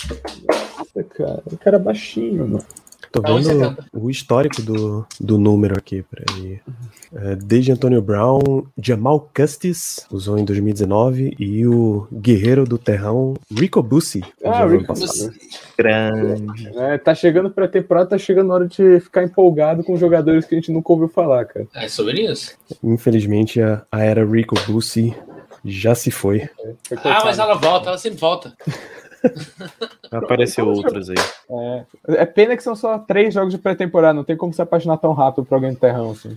[0.47, 1.43] Nossa, cara.
[1.47, 2.65] O cara é baixinho, mano.
[3.11, 3.85] Tô vendo 1,70.
[3.93, 6.61] o histórico do, do número aqui, peraí.
[7.15, 13.83] É, desde Antônio Brown, Jamal Custis usou em 2019 e o guerreiro do terrão Rico
[13.83, 14.23] Bussi.
[14.45, 14.93] Ah, Rico.
[14.93, 15.31] Bussi.
[15.77, 16.69] Grande.
[16.77, 20.55] É, tá chegando pra temporada, tá chegando a hora de ficar empolgado com jogadores que
[20.55, 21.67] a gente nunca ouviu falar, cara.
[21.75, 22.55] É sobre isso.
[22.85, 25.15] Infelizmente, a, a era Rico Bussi
[25.65, 26.49] já se foi.
[26.87, 28.53] Foi Ah, mas ela volta, ela sempre volta.
[30.11, 31.17] Apareceu outros aí.
[31.51, 34.99] É, é pena que são só três jogos de pré-temporada, não tem como se apaixonar
[34.99, 36.37] tão rápido por alguém do terrão, assim.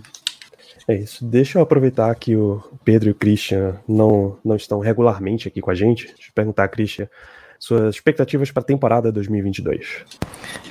[0.88, 1.24] É isso.
[1.24, 5.70] Deixa eu aproveitar que o Pedro e o Christian não, não estão regularmente aqui com
[5.70, 6.06] a gente.
[6.06, 7.08] Deixa eu perguntar, Christian,
[7.58, 10.04] suas expectativas para a temporada 2022.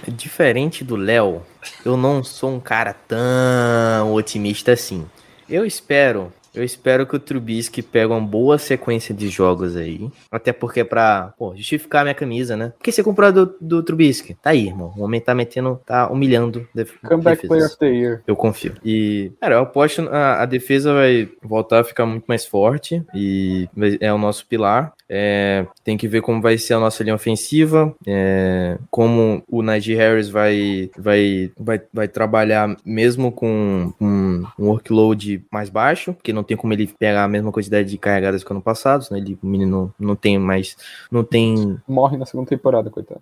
[0.10, 1.42] Diferente do Léo,
[1.86, 5.06] eu não sou um cara tão otimista assim.
[5.50, 10.10] Eu espero, eu espero que o Trubisky pegue uma boa sequência de jogos aí.
[10.32, 12.74] Até porque é pra, pô, justificar a minha camisa, né?
[12.78, 14.36] Por que você comprou do, do Trubisky?
[14.42, 14.94] Tá aí, irmão.
[14.98, 16.68] O homem tá metendo, tá humilhando.
[16.74, 17.48] def- Comeback.
[17.48, 18.22] Player of the Year.
[18.28, 18.74] Eu confio.
[18.84, 23.68] E, cara, eu aposto a, a defesa vai voltar a ficar muito mais forte e
[24.00, 24.94] é o nosso pilar.
[25.14, 29.94] É, tem que ver como vai ser a nossa linha ofensiva, é, como o Najee
[29.94, 36.44] Harris vai, vai, vai, vai trabalhar mesmo com um, um workload mais baixo, porque não
[36.44, 39.18] tem como ele pegar a mesma quantidade de carregadas que ano passado, né?
[39.18, 40.78] Ele, o menino não tem mais,
[41.12, 43.20] não tem Morre na segunda temporada, coitado.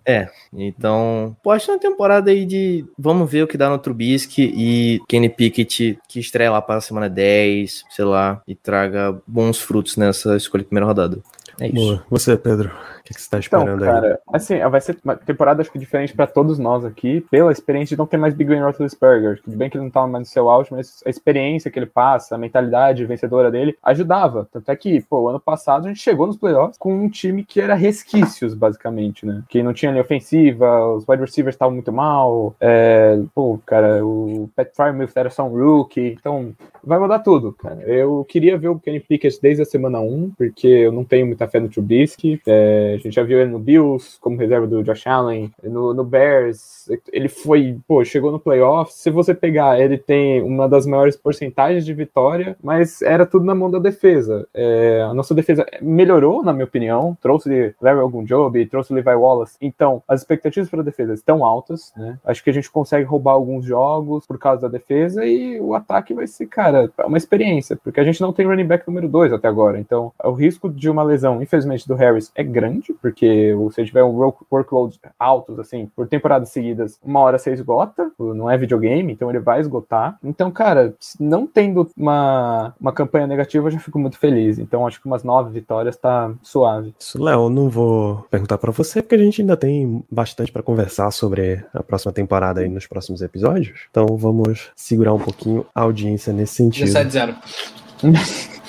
[0.52, 5.28] então, posta uma temporada aí de vamos ver o que dá no Trubisky e Kenny
[5.28, 10.36] Pickett que estreia lá para a semana 10, sei lá, e traga bons frutos nessa
[10.36, 11.18] escolha de primeira rodada.
[11.60, 11.74] É isso.
[11.74, 12.04] Boa.
[12.10, 12.70] Você, Pedro,
[13.10, 14.00] que, que você tá Então, esperando aí?
[14.00, 17.96] cara, assim, vai ser uma temporada acho que diferente pra todos nós aqui, pela experiência
[17.96, 19.40] de não ter mais Big Ben Roethlisberger.
[19.42, 21.86] Tudo bem que ele não tava mais no seu auge, mas a experiência que ele
[21.86, 24.48] passa, a mentalidade vencedora dele, ajudava.
[24.52, 27.60] Tanto é que, pô, ano passado a gente chegou nos playoffs com um time que
[27.60, 29.42] era resquícios, basicamente, né?
[29.48, 34.48] Que não tinha linha ofensiva, os wide receivers estavam muito mal, é, pô, cara, o
[34.54, 36.52] Pat Frymouth era só um rookie, então
[36.84, 37.80] vai mudar tudo, cara.
[37.82, 41.48] Eu queria ver o Kenny Pickett desde a semana 1, porque eu não tenho muita
[41.48, 42.40] fé no Trubisky.
[42.46, 46.88] É, gente já viu ele no Bills, como reserva do Josh Allen, no, no Bears.
[47.12, 48.92] Ele foi, pô, chegou no playoff.
[48.92, 53.54] Se você pegar, ele tem uma das maiores porcentagens de vitória, mas era tudo na
[53.54, 54.46] mão da defesa.
[54.54, 57.16] É, a nossa defesa melhorou, na minha opinião.
[57.20, 59.56] Trouxe Larry Ogunjobi, trouxe Levi Wallace.
[59.60, 62.18] Então, as expectativas para a defesa estão altas, né?
[62.24, 66.14] Acho que a gente consegue roubar alguns jogos por causa da defesa e o ataque
[66.14, 69.48] vai ser, cara, uma experiência, porque a gente não tem running back número 2 até
[69.48, 69.78] agora.
[69.78, 74.10] Então, o risco de uma lesão, infelizmente, do Harris é grande, porque se tiver um
[74.10, 79.30] work- workload altos, assim, por temporadas seguidas, uma hora você esgota, não é videogame, então
[79.30, 80.18] ele vai esgotar.
[80.22, 84.58] Então, cara, não tendo uma, uma campanha negativa, eu já fico muito feliz.
[84.58, 86.94] Então, acho que umas nove vitórias tá suave.
[86.98, 91.10] Isso, Léo, não vou perguntar pra você, porque a gente ainda tem bastante pra conversar
[91.10, 93.80] sobre a próxima temporada aí nos próximos episódios.
[93.90, 96.86] Então vamos segurar um pouquinho a audiência nesse sentido.
[96.88, 98.59] 17-0.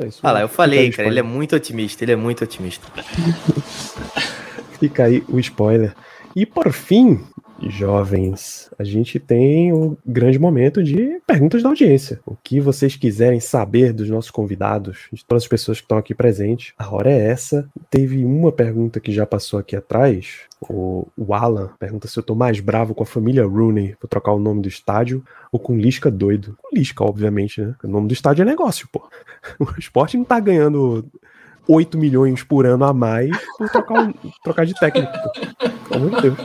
[0.00, 0.08] É.
[0.22, 2.86] Ah lá, eu falei, cara, ele é muito otimista, ele é muito otimista.
[4.78, 5.94] Fica aí o spoiler.
[6.34, 7.20] E por fim,
[7.68, 12.20] jovens, a gente tem o grande momento de perguntas da audiência.
[12.26, 16.14] O que vocês quiserem saber dos nossos convidados, de todas as pessoas que estão aqui
[16.14, 17.68] presentes, a hora é essa.
[17.90, 20.40] Teve uma pergunta que já passou aqui atrás.
[20.68, 24.38] O, Alan pergunta se eu tô mais bravo com a família Rooney por trocar o
[24.38, 26.56] nome do estádio ou com Lisca doido.
[26.62, 27.74] Com Lisca, obviamente, né?
[27.82, 29.08] O nome do estádio é negócio, pô.
[29.58, 31.04] O esporte não tá ganhando
[31.66, 34.12] 8 milhões por ano a mais por trocar, um-
[34.44, 35.10] trocar de técnico.
[35.12, 35.68] Pô.
[35.88, 36.38] Pelo amor de Deus.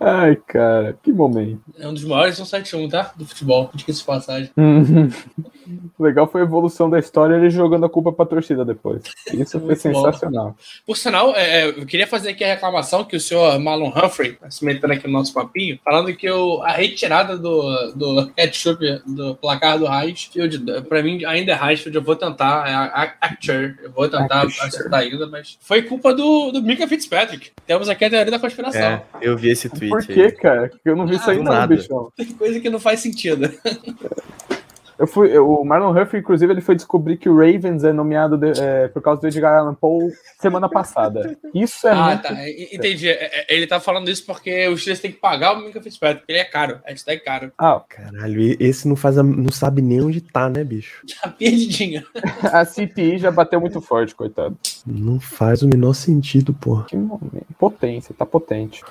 [0.00, 1.60] Ai, cara, que momento.
[1.76, 3.12] É um dos maiores, são 7-1, tá?
[3.16, 3.70] Do futebol.
[3.74, 4.50] Diga-se de passagem.
[5.98, 9.02] O legal foi a evolução da história ele jogando a culpa pra torcida depois.
[9.32, 10.04] Isso foi Muito bom.
[10.04, 10.56] sensacional.
[10.86, 14.34] Por sinal, é, é, eu queria fazer aqui a reclamação que o senhor Marlon Humphrey,
[14.34, 19.02] tá se metendo aqui no nosso papinho, falando que o, a retirada do, do ketchup
[19.04, 23.14] do placar do Highfield, pra mim ainda é Highfield, eu vou tentar, é a,
[23.82, 27.50] eu vou tentar acertar ainda, mas foi culpa do, do Mika Fitzpatrick.
[27.66, 28.80] Temos aqui a teoria da conspiração.
[28.80, 30.06] É, eu vi esse tweet Por aí.
[30.06, 30.70] quê, cara?
[30.84, 31.74] Eu não vi isso Ah, aí do não, nada.
[31.76, 32.12] bichão.
[32.16, 33.50] Tem coisa que não faz sentido.
[34.98, 38.36] Eu fui, eu- o Marlon Humphrey, inclusive, ele foi descobrir que o Ravens é nomeado
[38.36, 41.36] de- é, por causa do Edgar Allan Poe semana passada.
[41.54, 42.22] Isso é ah, muito...
[42.22, 42.48] tá.
[42.72, 43.08] Entendi.
[43.08, 46.20] É, é, Ele tá falando isso porque os Steelers têm que pagar o Mika Fitzpatrick,
[46.22, 46.80] porque ele é caro.
[46.84, 47.52] A gente tá caro.
[47.56, 51.02] Ah, Caralho, e- esse não faz a- não sabe nem onde tá, né, bicho?
[51.22, 52.04] Tá perdidinho.
[52.52, 54.56] a CPI já bateu muito forte, coitado.
[54.86, 56.82] Não faz o menor sentido, pô.
[56.84, 57.46] Que momento.
[57.58, 58.82] Potência, tá potente.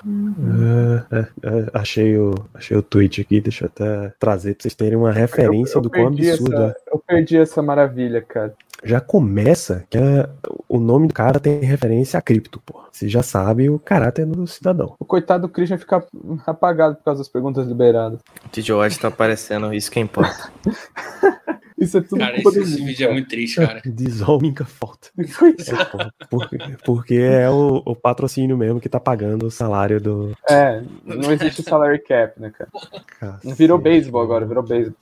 [1.11, 4.75] É, é, é, achei, o, achei o tweet aqui, deixa eu até trazer pra vocês
[4.75, 6.65] terem uma referência do quão perdi absurdo é.
[6.67, 8.53] essa, eu perdi essa maravilha, cara.
[8.83, 10.29] Já começa que é-
[10.69, 12.81] o nome do cara tem referência a cripto, pô.
[12.91, 14.95] Você já sabe o caráter do cidadão.
[14.99, 16.03] O coitado do Christian fica
[16.45, 18.19] apagado por causa das perguntas liberadas.
[18.45, 20.51] O TJ Watt tá aparecendo, isso que importa.
[21.77, 23.81] Isso é tudo Cara, culpa esse, do esse vídeo é muito triste, cara.
[23.85, 25.09] Desolminga falta.
[25.15, 26.11] cara.
[26.19, 30.31] É, porque, porque é o, o patrocínio mesmo que tá pagando o salário do.
[30.49, 32.69] É, não existe salary cap, né, cara?
[33.19, 33.53] Cacete.
[33.53, 34.97] Virou beisebol agora, virou beisebol.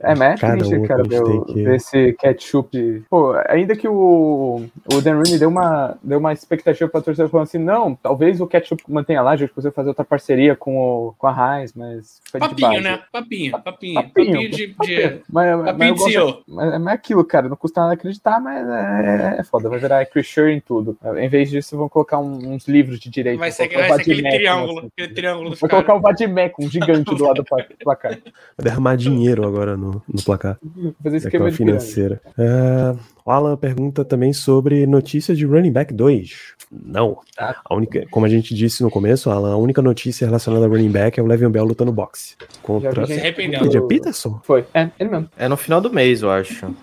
[0.00, 3.04] É, mas é Cada triste, cara, tem que- ver esse ketchup.
[3.08, 7.46] Pô, ainda que o, o Dan Rooney deu uma, deu uma expectativa pra torcida falando
[7.46, 11.14] assim, não, talvez o ketchup mantenha lá, a gente precisa fazer outra parceria com, o,
[11.16, 12.80] com a Heinz, mas foi de Papinho, base.
[12.82, 13.00] né?
[13.10, 13.94] Papinho, papinho.
[13.94, 14.66] Papinho, Papinho de.
[14.66, 15.20] de...
[15.32, 16.42] Mas, mas, Papinho eu de CEO.
[16.46, 20.04] mas, mas é aquilo, cara, não custa nada acreditar, mas é, é foda, vai virar
[20.06, 20.96] Chris Shure em tudo.
[21.16, 23.38] Em vez disso, vão colocar um- uns livros de direito.
[23.38, 24.78] Vai ser, vai ser aquele Vadimec, triângulo.
[24.78, 24.88] assim.
[24.92, 25.70] Aquele triângulo caras.
[25.70, 28.12] colocar o Vadimec, um gigante do lado do pla- placar.
[28.12, 30.58] Vai derramar dinheiro agora no, no placar.
[30.62, 32.20] Vou fazer É esquema de financeira.
[32.38, 32.94] É,
[33.28, 36.54] o Alan pergunta também sobre notícias de Running Back 2.
[36.72, 37.18] Não.
[37.36, 37.60] Tá.
[37.62, 40.90] A única, como a gente disse no começo, Alan, a única notícia relacionada a Running
[40.90, 42.36] Back é o Le'Veon Bell lutando boxe.
[42.62, 43.60] Contra Se arrependeu.
[43.60, 44.40] Adrian Peterson?
[44.44, 45.28] Foi, é, ele mesmo.
[45.36, 46.74] É no final do mês, eu acho.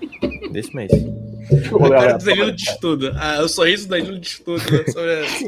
[0.51, 0.91] Desse mês.
[1.71, 3.11] O cara do Danilo diz tudo.
[3.15, 4.83] Ah, o sorriso do Danilo diz tudo né,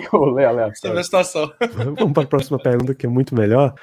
[0.09, 0.77] sobre, aleatório.
[0.77, 1.51] sobre a situação.
[1.95, 3.75] Vamos para a próxima pergunta, que é muito melhor.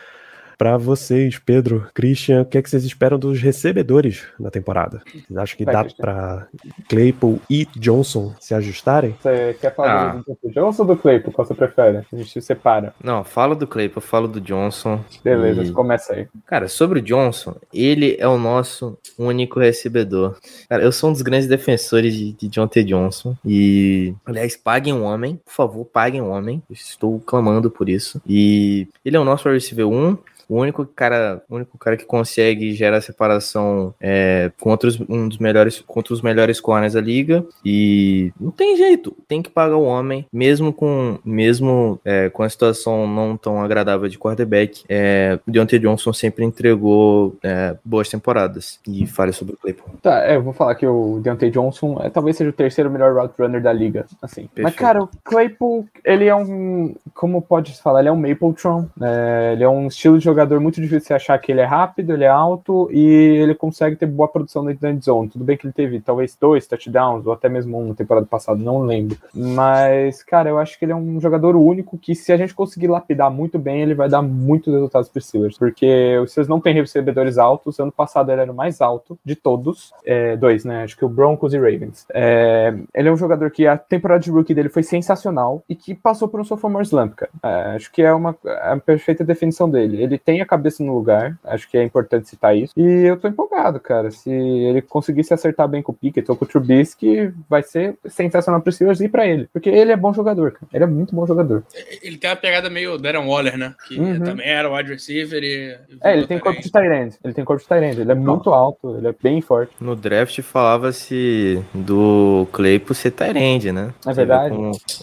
[0.65, 5.03] Pra vocês, Pedro, Christian, o que, é que vocês esperam dos recebedores na temporada?
[5.13, 6.47] Vocês acham que Vai, dá pra
[6.89, 9.15] Claypool e Johnson se ajustarem?
[9.21, 10.23] Você quer falar Ah.
[10.43, 11.35] do Johnson ou do Claypool?
[11.35, 11.99] Qual você prefere?
[12.11, 12.95] A gente separa.
[13.05, 15.05] Não, falo do Claypool, falo do Johnson.
[15.23, 16.29] Beleza, E- começa aí.
[16.47, 20.39] Cara, sobre o Johnson, ele é o nosso único recebedor.
[20.67, 22.83] Cara, eu sou um dos grandes defensores de, de John T.
[22.85, 23.37] Johnson.
[23.45, 25.39] E, aliás, paguem um homem.
[25.45, 26.63] Por favor, paguem um homem.
[26.71, 28.19] Estou clamando por isso.
[28.27, 30.17] E ele é o nosso receiver 1.
[30.49, 35.39] O único cara, o único cara que consegue gerar separação é, contra os, um dos
[35.39, 37.45] melhores, contra os melhores corners da liga.
[37.65, 42.49] E não tem jeito, tem que pagar o homem, mesmo com, mesmo é, com a
[42.49, 44.85] situação não tão agradável de quarterback.
[44.89, 48.79] É, o Deontay Johnson sempre entregou é, boas temporadas.
[48.87, 49.95] E fale sobre o Claypool.
[50.03, 53.15] Tá, é, eu vou falar que o Deontay Johnson é, talvez seja o terceiro melhor
[53.15, 54.43] route runner da liga, assim.
[54.43, 54.79] Mas, Perfeito.
[54.79, 59.53] cara, o Claypool, ele é um, como pode se falar, ele é um Mapletron, né?
[59.53, 62.25] ele é um estilo de jogador muito difícil de achar que ele é rápido, ele
[62.25, 65.29] é alto e ele consegue ter boa produção dentro da zone.
[65.29, 68.81] Tudo bem que ele teve talvez dois touchdowns ou até mesmo um temporada passada, não
[68.81, 69.17] lembro.
[69.33, 72.89] Mas, cara, eu acho que ele é um jogador único que se a gente conseguir
[72.89, 77.39] lapidar muito bem, ele vai dar muitos resultados para Steelers, porque Steelers não têm recebedores
[77.39, 77.79] altos.
[77.79, 80.83] Ano passado ele era o mais alto de todos, é, dois, né?
[80.83, 82.07] Acho que o Broncos e Ravens.
[82.13, 85.95] É, ele é um jogador que a temporada de rookie dele foi sensacional e que
[85.95, 87.31] passou por um sophomore slump, cara.
[87.43, 90.03] É, acho que é uma a perfeita definição dele.
[90.03, 92.73] Ele tem a cabeça no lugar, acho que é importante citar isso.
[92.77, 94.11] E eu tô empolgado, cara.
[94.11, 97.97] Se ele conseguir se acertar bem com o Pickett ou com o Trubisky, vai ser
[98.07, 100.67] sensacional para os Steelers e para ele, porque ele é bom jogador, cara.
[100.73, 101.63] Ele é muito bom jogador.
[102.03, 103.75] Ele tem uma pegada meio Darren Waller, né?
[103.87, 104.21] Que Uhum.
[104.21, 105.77] também era wide receiver e.
[106.03, 107.19] É, ele tem corpo de tight tight.
[107.25, 108.01] Ele tem corpo de tight.
[108.01, 109.73] Ele é muito alto, ele é bem forte.
[109.81, 113.93] No draft falava-se do Claypool ser Tyrande, né?
[114.07, 114.55] É verdade.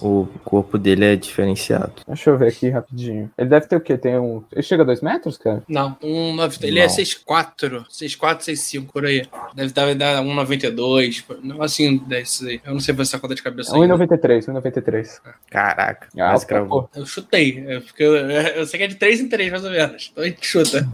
[0.01, 1.93] O corpo dele é diferenciado.
[2.07, 3.29] Deixa eu ver aqui rapidinho.
[3.37, 3.97] Ele deve ter o quê?
[3.97, 4.43] Tem um.
[4.51, 5.63] Ele chega a dois metros, cara?
[5.67, 6.89] Não, um, nove- ele é Não.
[6.95, 9.23] 6'4", 6'4", 6'5", por aí.
[9.55, 12.61] Deve dar, dar 1,92, não assim, desses aí.
[12.65, 13.95] Eu não sei fazer essa conta de cabeça ainda.
[13.97, 15.19] 1,93, 1,93.
[15.49, 16.89] Caraca, Ah, quase pô.
[16.95, 19.71] Eu chutei, é porque eu, eu sei que é de 3 em 3, mais ou
[19.71, 20.09] menos.
[20.11, 20.87] Então a gente chuta.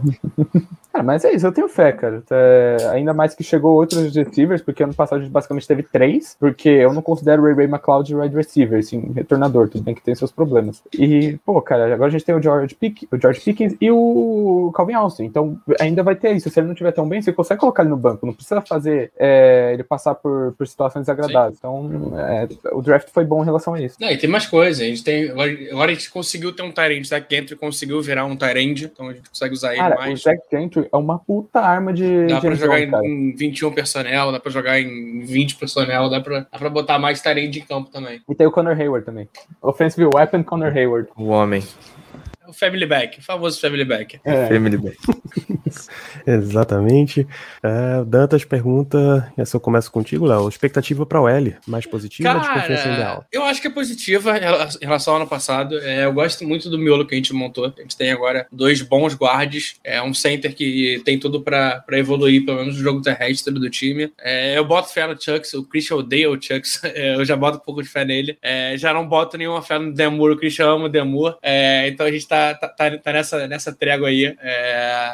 [0.92, 2.22] Cara, mas é isso, eu tenho fé, cara.
[2.30, 6.36] É, ainda mais que chegou outros receivers, porque ano passado a gente basicamente teve três,
[6.38, 10.02] porque eu não considero o Ray Ray McLeod wide receiver, assim, retornador, tudo bem que
[10.02, 10.82] tem seus problemas.
[10.92, 14.07] E, pô, cara, agora a gente tem o George, Pick, o George Pickens e o
[14.74, 16.50] Calvin Austin, então ainda vai ter isso.
[16.50, 19.12] Se ele não tiver tão bem, você consegue colocar ele no banco, não precisa fazer
[19.18, 21.56] é, ele passar por, por situações desagradáveis.
[21.58, 23.96] Então, é, o draft foi bom em relação a isso.
[24.00, 24.82] Não, e tem mais coisa.
[24.82, 25.30] A gente tem.
[25.30, 27.18] Agora, a gente conseguiu ter um Tyrande, tá?
[27.18, 30.22] Gentry conseguiu virar um Tyrande, então a gente consegue usar ele Cara, o mais.
[30.22, 32.26] Zach Gentry é uma puta arma de.
[32.26, 36.20] Dá de pra jogar em, em 21 personnel, dá pra jogar em 20 personnel, dá
[36.20, 38.20] pra, dá pra botar mais Tyrande em campo também.
[38.28, 39.28] E tem o Connor Hayward também.
[39.62, 41.08] Offensive Weapon Connor Hayward.
[41.16, 41.62] O homem.
[42.48, 44.18] O Family Back, o famoso Family Back.
[44.24, 44.46] É.
[44.48, 44.96] Family Back.
[46.32, 47.26] Exatamente.
[47.62, 50.48] É, Dantas pergunta, essa eu começo contigo, Léo.
[50.48, 53.14] Expectativa para o L, mais positiva ou desconfiança ideal?
[53.16, 55.78] Cara, eu acho que é positiva em rela- em relação ao ano passado.
[55.78, 57.66] É, eu gosto muito do miolo que a gente montou.
[57.76, 61.98] A gente tem agora dois bons guards, é um center que tem tudo pra pra
[61.98, 64.12] evoluir, pelo menos no jogo terrestre do time.
[64.20, 67.56] É, eu boto fé no Chucks, o Christian odeia o Chucks, é, eu já boto
[67.58, 68.36] um pouco de fé nele.
[68.42, 71.36] É, já não boto nenhuma fé no Demur, o Christian ama o Demur.
[71.42, 74.34] É, então a gente tá, tá, tá- tá nessa, nessa trégua aí.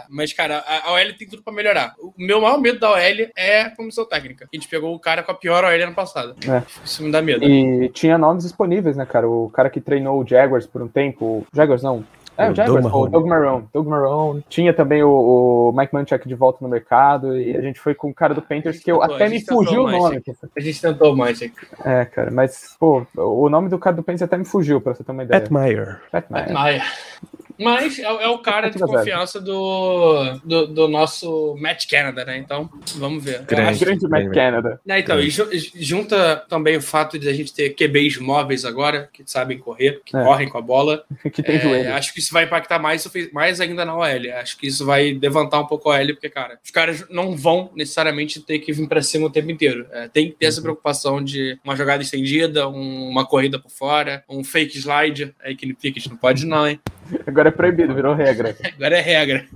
[0.09, 1.95] Mas, cara, a, a OL tem tudo pra melhorar.
[1.99, 2.99] O meu maior medo da OL
[3.37, 4.47] é a comissão técnica.
[4.53, 6.35] A gente pegou o cara com a pior OL ano passado.
[6.49, 6.63] É.
[6.85, 7.45] Isso me dá medo.
[7.45, 9.29] E tinha nomes disponíveis, né, cara?
[9.29, 11.47] O cara que treinou o Jaguars por um tempo.
[11.55, 12.05] Jaguars não.
[12.37, 13.13] É, O o Jaguars, Doug o Marrone.
[13.13, 13.69] Doug Marrone.
[13.73, 14.45] Doug Marrone.
[14.49, 17.39] Tinha também o, o Mike Munchak de volta no mercado.
[17.39, 19.85] E a gente foi com o cara do Panthers que eu Tentou, até me fugiu
[19.85, 20.21] o nome.
[20.57, 21.41] A gente tentou mais.
[21.41, 21.53] hein?
[21.85, 25.05] É, cara, mas, pô, o nome do cara do Panthers até me fugiu, pra você
[25.05, 25.41] ter uma ideia.
[25.41, 26.01] Pat Meyer.
[26.11, 26.53] Pat Meyer.
[26.53, 26.83] Maia.
[27.59, 32.39] Mas é, é o cara de confiança do, do, do nosso Matt Canada, né?
[32.39, 33.43] Então, vamos ver.
[33.43, 33.71] Grande.
[33.71, 34.81] acho- Grande Matt Canada.
[34.85, 39.09] né, então, e ju- junta também o fato de a gente ter QBs móveis agora,
[39.13, 40.23] que sabem correr, que É.
[40.25, 41.05] correm com a bola.
[41.33, 41.95] Que tem É, joelho.
[41.95, 44.33] acho que isso vai impactar mais, mais ainda na OL.
[44.41, 47.71] Acho que isso vai levantar um pouco a OL, porque, cara, os caras não vão
[47.75, 49.87] necessariamente ter que vir pra cima o tempo inteiro.
[49.93, 50.49] É, tem que ter Uhum.
[50.49, 55.35] essa preocupação de uma jogada estendida, um- uma corrida por fora, um fake slide.
[55.43, 56.79] Aí que ele fica, a gente não pode não, hein?
[57.27, 58.57] Agora é proibido, virou regra.
[58.77, 59.47] Agora é regra.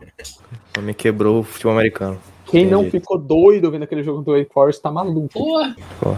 [0.77, 2.21] O homem quebrou o futebol americano.
[2.47, 3.01] Quem não Entendi.
[3.01, 5.29] ficou doido vendo aquele jogo do Wake Forest tá maluco.
[5.33, 5.77] Porra.
[6.01, 6.17] Pô.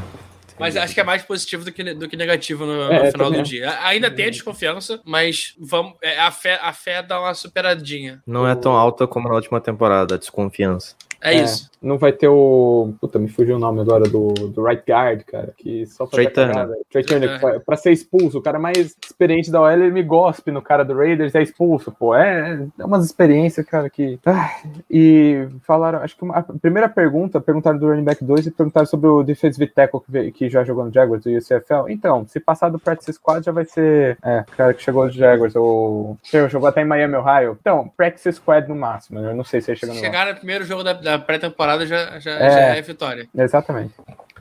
[0.58, 3.28] Mas acho que é mais positivo do que, do que negativo no, no É, final
[3.28, 3.78] também do dia.
[3.82, 8.22] Ainda tem a desconfiança, mas vamos, é, a, fé, a fé dá uma superadinha.
[8.26, 10.94] Não é tão alta como na última temporada, a desconfiança.
[11.22, 11.70] É, isso.
[11.82, 12.92] Não vai ter o.
[13.00, 15.52] Puta, me fugiu o nome agora do, do right guard, cara.
[15.56, 16.76] Que só Trey fazia Turner.
[16.90, 17.58] Trey Turner, É.
[17.58, 18.38] pra, ser expulso.
[18.38, 21.90] O cara mais experiente da OL, ele me gospe no cara do Raiders, é expulso,
[21.90, 22.14] pô.
[22.14, 24.18] É, é umas experiências, cara, que.
[24.26, 24.50] Ah,
[24.90, 28.86] e falaram, acho que uma- a primeira pergunta, perguntaram do running back 2 e perguntaram
[28.86, 31.88] sobre o defensive tackle que, veio- que já jogou no Jaguars do UCFL.
[31.88, 34.18] Então, se passar do practice squad, já vai ser.
[34.22, 36.18] É, o cara que chegou do Jaguars, ou.
[36.50, 37.56] Jogou até em Miami, Ohio.
[37.60, 39.18] Então, practice squad no máximo.
[39.18, 40.04] Eu não sei se ele chega Se no.
[40.04, 42.50] chegar no primeiro jogo da, da pré-temporada, já, já, É.
[42.50, 43.28] já é vitória.
[43.36, 43.94] Exatamente.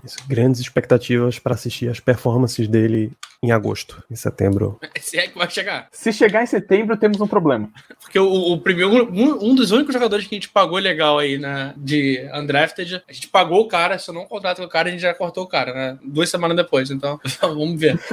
[0.03, 3.11] Isso, grandes expectativas para assistir as performances dele
[3.43, 4.79] em agosto, em setembro.
[4.99, 5.89] Se é que vai chegar.
[5.91, 7.69] Se chegar em setembro, temos um problema.
[8.01, 11.37] Porque o, o primeiro, um, um dos únicos jogadores que a gente pagou legal aí
[11.37, 14.93] na, de undrafted, a gente pagou o cara, um contrato com o cara e a
[14.93, 15.99] gente já cortou o cara, né?
[16.01, 16.89] Duas semanas depois.
[16.89, 17.99] Então, vamos ver.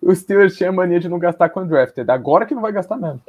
[0.00, 2.08] O Steelers tinha mania de não gastar com undrafted.
[2.10, 3.20] Agora que não vai gastar mesmo.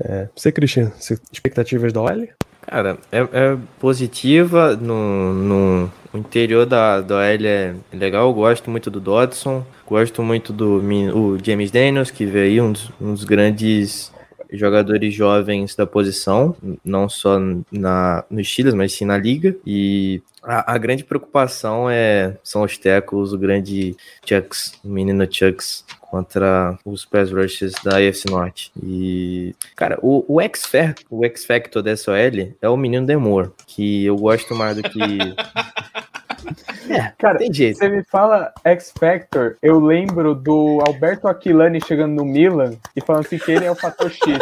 [0.00, 2.28] É, você, Christian, você- expectativas da OL?
[2.70, 8.28] Cara, é, é positiva no, no o interior da, da OL é legal.
[8.28, 10.82] Eu gosto muito do Dodson, gosto muito do
[11.14, 14.12] o James Daniels, que veio um dos, um dos grandes
[14.52, 17.38] jogadores jovens da posição, não só
[17.70, 19.56] na, no Steelers, mas sim na liga.
[19.66, 23.96] E a, a grande preocupação é são os tackles, o grande
[24.26, 28.72] Chucks, o menino Chucks contra os pass rushes da AFC Norte.
[28.82, 33.50] E, cara, o, o, X, -Fac- o X Factor dessa OL é o menino Demore,
[33.66, 34.98] que eu gosto mais do que.
[36.90, 37.78] é, Cara, tem jeito.
[37.78, 43.26] você me fala X Factor, eu lembro do Alberto Aquilani chegando no Milan e falando
[43.26, 44.38] assim que ele é o fator X.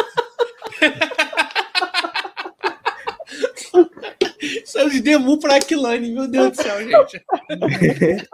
[4.65, 7.23] Saiu de Demu pra Aquilane, meu Deus do céu, gente.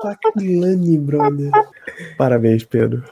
[0.03, 1.51] Aquilani, brother.
[2.17, 3.03] Parabéns, Pedro.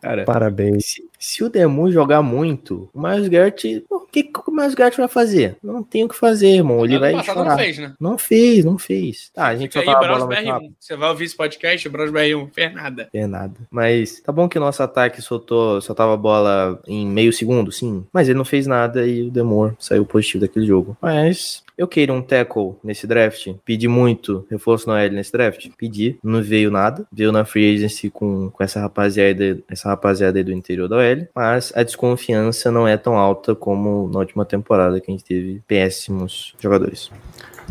[0.00, 0.86] Cara, Parabéns.
[0.86, 4.96] se, se o Demu jogar muito, o Miles Garrett, o que, que o Miles Garrett
[4.96, 5.56] vai fazer?
[5.62, 6.84] Não tem o que fazer, irmão.
[6.84, 7.44] Ele vai chorar.
[7.44, 7.94] não fez, né?
[8.00, 9.30] Não fez, não fez.
[9.32, 10.70] Tá, a gente Fica só aí, bola muito rápido.
[10.70, 10.74] BR1.
[10.80, 13.08] Você vai ouvir esse podcast, Bros BR1, fez nada.
[13.14, 13.54] É nada.
[13.70, 18.04] Mas tá bom que o nosso ataque soltou, soltava a bola em meio segundo, sim.
[18.12, 20.96] Mas ele não fez nada e o Demore saiu positivo daquele jogo.
[21.00, 23.54] Mas eu queria um tackle nesse draft.
[23.64, 25.68] Pedi muito reforço no L nesse draft.
[25.76, 26.16] Pedi.
[26.22, 27.06] Não veio nada.
[27.10, 31.11] Veio na free agency com, com essa rapaziada, essa rapaziada aí do interior da OL.
[31.34, 35.62] Mas a desconfiança não é tão alta como na última temporada que a gente teve
[35.66, 37.10] péssimos jogadores.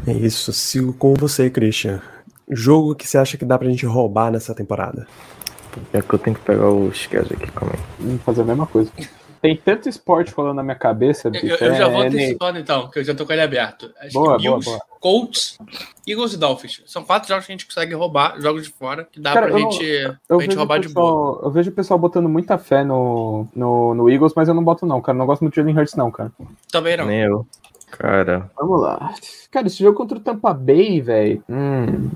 [0.07, 2.01] É isso, sigo com você, Christian.
[2.49, 5.07] Jogo que você acha que dá pra gente roubar nessa temporada?
[5.93, 7.79] É que eu tenho que pegar o schedule aqui, calma aí.
[7.99, 8.91] Vamos fazer a mesma coisa.
[9.41, 11.45] Tem tanto esporte falando na minha cabeça, Eu, bicho.
[11.47, 13.91] eu- eu já vou é, nem- antecipando então, que eu já tô com ele aberto.
[13.99, 14.81] Acho Boa, que boa, Bills, boa.
[14.99, 15.57] Colts,
[16.07, 16.83] Eagles e Dolphins.
[16.85, 19.55] São quatro jogos que a gente consegue roubar, jogos de fora, que dá Cara, pra
[19.55, 21.31] eu gente, Eu pra gente roubar de boa.
[21.33, 24.63] pessoal, eu vejo o pessoal botando muita fé no, no, no Eagles, mas eu não
[24.63, 25.17] boto não, cara.
[25.17, 26.31] Não gosto muito de Jalen Hurts não, cara.
[26.71, 27.05] Também não.
[27.07, 27.47] Nem eu.
[27.91, 29.13] Cara, Vamos lá.
[29.51, 31.43] Cara, esse jogo contra o Tampa Bay, velho.
[31.49, 32.09] Hum,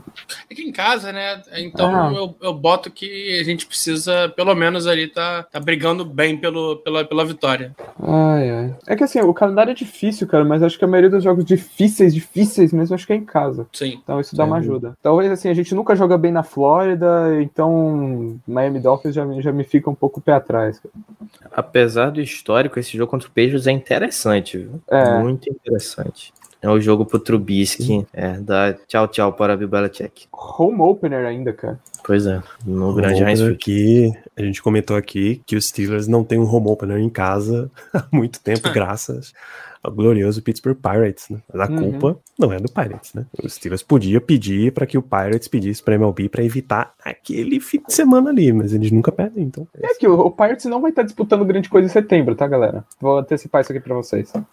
[0.49, 1.41] Aqui em casa, né?
[1.57, 2.13] Então Ah.
[2.13, 6.77] eu, eu boto que a gente precisa, pelo menos ali, tá, tá brigando bem pelo,
[6.77, 7.75] pela, pela vitória.
[8.01, 8.75] ai, ai.
[8.87, 11.43] É que assim, o calendário é difícil, cara, mas acho que a maioria dos jogos
[11.43, 13.67] difíceis, difíceis mesmo, acho que é em casa.
[13.73, 13.99] Sim.
[14.01, 14.49] Então isso dá Sim.
[14.49, 14.93] uma ajuda.
[15.01, 19.51] Talvez assim, a gente nunca joga bem na Flórida, então Miami Dolphins já, me- já
[19.51, 20.79] me fica um pouco o pé atrás.
[20.79, 20.93] cara.
[21.51, 24.81] apesar do histórico, esse jogo contra o Patriots é interessante, viu?
[24.89, 25.19] É.
[25.19, 25.64] Muito interessante.
[26.61, 30.27] É o jogo pro Trubisky, é, dá tchau, tchau para Bill Belichick.
[30.31, 31.79] Home opener ainda, cara.
[32.03, 36.23] Pois é, no Home grande Heinz opener a gente comentou aqui que os Steelers não
[36.23, 39.33] tem um home opener em casa há muito tempo, graças
[39.85, 41.39] ao glorioso Pittsburgh Pirates, né?
[41.53, 41.91] Mas a Uhum.
[41.91, 43.25] culpa não é do Pirates, né?
[43.43, 47.81] Os Steelers podia pedir para que o Pirates pedisse para MLB para evitar aquele fim
[47.85, 49.67] de semana ali, mas eles nunca pedem, então.
[49.81, 52.83] É que o, o Pirates não vai estar disputando grande coisa em setembro, tá, galera?
[52.99, 54.31] Vou antecipar isso aqui pra vocês.
[54.35, 54.43] A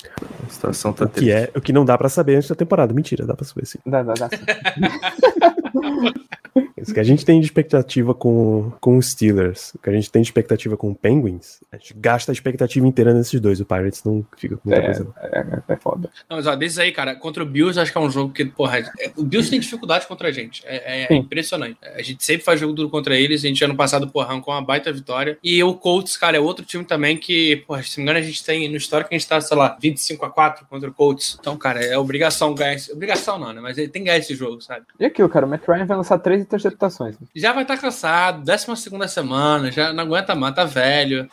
[0.49, 2.93] situação tá O que é o que não dá para saber antes da temporada.
[2.93, 3.79] Mentira, dá para saber sim.
[3.87, 4.29] Dá, dá, dá.
[6.77, 10.11] Isso que a gente tem de expectativa com, com os Steelers, o que a gente
[10.11, 13.61] tem de expectativa com o Penguins, a gente gasta a expectativa inteira nesses dois.
[13.61, 15.05] O Pirates não fica com muita É, coisa.
[15.05, 15.15] não.
[15.23, 16.11] é, é foda.
[16.29, 18.45] Não, mas ó, desses aí, cara, contra o Bills, acho que é um jogo que,
[18.45, 20.63] porra, é- o Bills tem dificuldade contra a gente.
[20.67, 21.79] É, é impressionante.
[21.83, 23.45] A gente sempre faz jogo duro contra eles.
[23.45, 25.39] A gente ano passado, porra, arrancou uma baita vitória.
[25.43, 28.29] E o Colts, cara, é outro time também que, porra, se não me engano, a
[28.29, 31.37] gente tem no histórico a gente tá, sei lá, 25 a 4 contra o Colts.
[31.41, 32.93] Então, cara, é obrigação ganhar esse.
[32.93, 33.61] Obrigação não, né?
[33.61, 34.85] Mas ele tem que ganhar esse jogo, sabe?
[34.99, 37.17] E aquilo, cara, o Matt Ryan vai lançar três interceptações.
[37.35, 41.29] Já vai estar cansado, 12 segunda semana, já não aguenta mais, tá velho.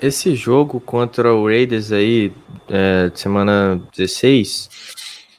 [0.00, 2.32] Esse jogo contra o Raiders aí,
[2.68, 4.70] é, de semana 16,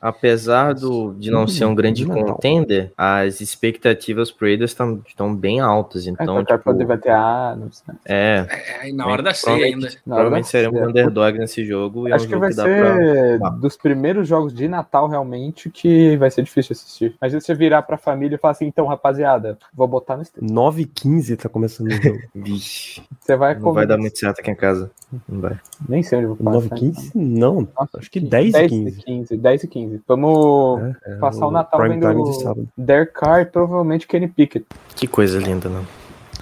[0.01, 2.33] Apesar do, de não Hum, ser um grande de Natal.
[2.35, 4.71] contender, as expectativas pro Raiders
[5.05, 6.07] estão bem altas.
[6.07, 7.93] É, Então, então, tipo, poder vai ter ah, não sei.
[8.05, 8.47] é,
[8.81, 9.87] É, e na hora da ceia ainda.
[10.05, 10.89] Na provavelmente seremos ceia.
[10.89, 12.07] underdog nesse jogo.
[12.07, 14.67] E é um Acho que jogo vai que dá ser pra- dos primeiros jogos de
[14.67, 17.15] Natal realmente que vai ser difícil assistir.
[17.21, 20.47] Mas se você virar pra família e falar assim, então, rapaziada, vou botar no stream.
[20.51, 22.19] 9 h 15 tá começando o jogo.
[22.33, 24.89] Vixe, Você vai não vai dar muito certo aqui em casa.
[25.27, 25.59] Não vai.
[25.87, 26.83] Nem sei onde eu vou 9 passar.
[26.85, 27.11] h 15?
[27.17, 29.03] Não, Nossa, acho que 10 e 10 15.
[29.03, 29.37] 15.
[29.37, 29.90] 10 e 15.
[30.07, 32.69] Vamos É, é passar o Natal vendo.
[32.77, 34.65] Derek Carr e provavelmente Kenny Pickett.
[34.95, 35.83] Que coisa linda, né?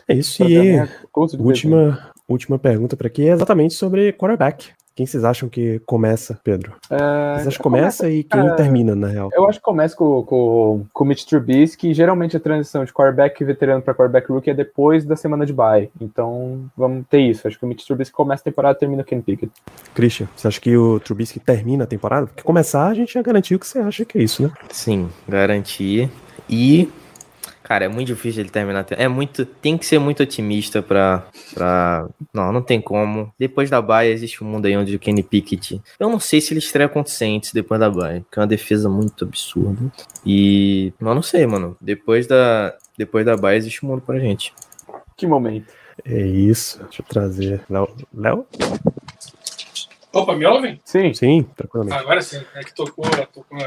[0.08, 0.90] É isso Pra e
[1.38, 4.72] última, última pergunta pra aqui é exatamente sobre quarterback.
[5.00, 6.74] Quem vocês acham que começa, Pedro?
[6.90, 6.98] É,
[7.36, 9.30] Vocês acham que começa e quem cara, termina, na real?
[9.32, 11.94] Eu acho que começa com, com, com o Mitch Trubisky.
[11.94, 15.90] Geralmente a transição de quarterback veterano para quarterback rookie é depois da semana de bye.
[16.02, 17.48] Então vamos ter isso.
[17.48, 19.54] Acho que o Mitch Trubisky começa a temporada e termina o Kenny Pickett.
[19.96, 22.28] Christian, você acha que o Trubisky termina a temporada?
[22.28, 24.52] Porque começar a gente já garantiu que você acha que é isso, né?
[24.70, 26.12] Sim, garantir.
[26.50, 26.90] E,
[27.70, 28.84] cara, é muito difícil ele terminar.
[28.90, 29.46] É muito.
[29.46, 31.28] Tem que ser muito otimista pra.
[31.54, 32.10] pra...
[32.34, 33.32] Não, não tem como.
[33.38, 35.80] Depois da baia existe um mundo aí onde o Kenny Pickett.
[36.00, 38.48] Eu não sei se ele estreia contra o Saints depois da baia, que é uma
[38.48, 39.80] defesa muito absurda.
[40.26, 40.92] E.
[41.00, 41.78] Mas não sei, mano.
[41.80, 42.76] Depois da.
[42.98, 44.52] Depois da baia existe um mundo pra gente.
[45.16, 45.72] Que momento.
[46.04, 46.80] É isso.
[46.86, 47.62] Deixa eu trazer.
[47.70, 47.88] Léo?
[48.12, 48.48] Léo?
[50.12, 50.82] Opa, me ouvem?
[50.84, 51.14] Sim.
[51.14, 51.98] Sim, tranquilamente.
[51.98, 53.58] Agora sim, é que tocou, tocou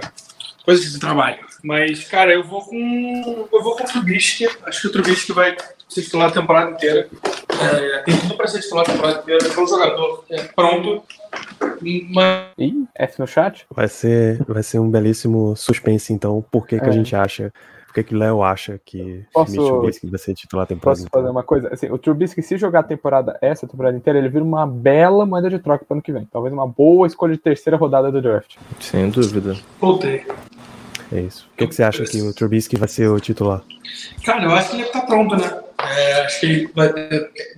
[0.65, 1.39] coisas de trabalho.
[1.63, 3.49] Mas, cara, eu vou com.
[3.53, 4.49] Eu vou com o Trubisky.
[4.65, 5.57] Acho que o Trubisky vai
[5.89, 7.09] ser titular a temporada inteira.
[7.61, 9.47] É, tem tudo para ser titular a temporada inteira.
[9.47, 11.03] É um jogador é, pronto.
[12.11, 13.67] Mas Ih, F no chat?
[13.71, 16.45] Vai ser, vai ser um belíssimo suspense, então.
[16.51, 16.93] Por que, que a É.
[16.93, 17.53] gente acha.
[17.93, 21.11] Por que, que Léo acha que Posso- Mitch Trubisky vai ser titular a temporada Posso
[21.11, 21.69] fazer uma coisa?
[21.71, 25.51] Assim, o Trubisky, se jogar a temporada, essa temporada inteira, ele vira uma bela moeda
[25.51, 26.25] de troca para ano que vem.
[26.25, 28.57] Talvez uma boa escolha de terceira rodada do draft.
[28.81, 29.55] Sem dúvida.
[29.79, 30.25] voltei.
[31.13, 31.47] É isso.
[31.51, 33.63] Por que, que você acha que o Trubisky vai ser o titular?
[34.25, 35.61] Cara, eu acho que ele tá pronto, né?
[35.79, 36.89] É, acho que ele vai,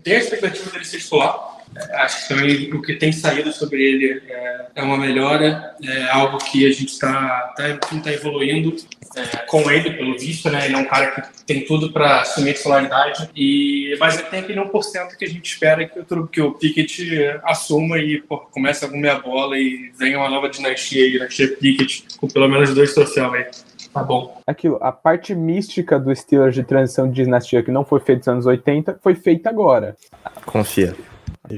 [0.02, 1.53] tem a expectativa dele ser titular.
[1.94, 6.38] Acho que também o que tem saído sobre ele é, é uma melhora, é algo
[6.38, 8.74] que a gente está tá, tá, tá evoluindo
[9.16, 10.66] é, com ele, pelo visto, né?
[10.66, 14.40] Ele é um cara que tem tudo para assumir a titularidade, e, mas ele tem
[14.40, 18.84] aquele 1% que a gente espera que o, que o Pickett assuma e pô, comece
[18.84, 22.74] a comer a bola e venha uma nova dinastia aí, dinastia Pickett, com pelo menos
[22.74, 23.46] dois troféus aí.
[23.92, 24.40] Tá bom.
[24.44, 28.44] Aquilo, a parte mística do Steelers de transição de dinastia que não foi feita nos
[28.44, 29.96] anos 80 foi feita agora.
[30.44, 30.96] Confia.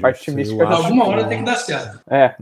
[0.00, 2.00] Parte Eu mística acho Alguma hora tem que dar certo.
[2.10, 2.34] É,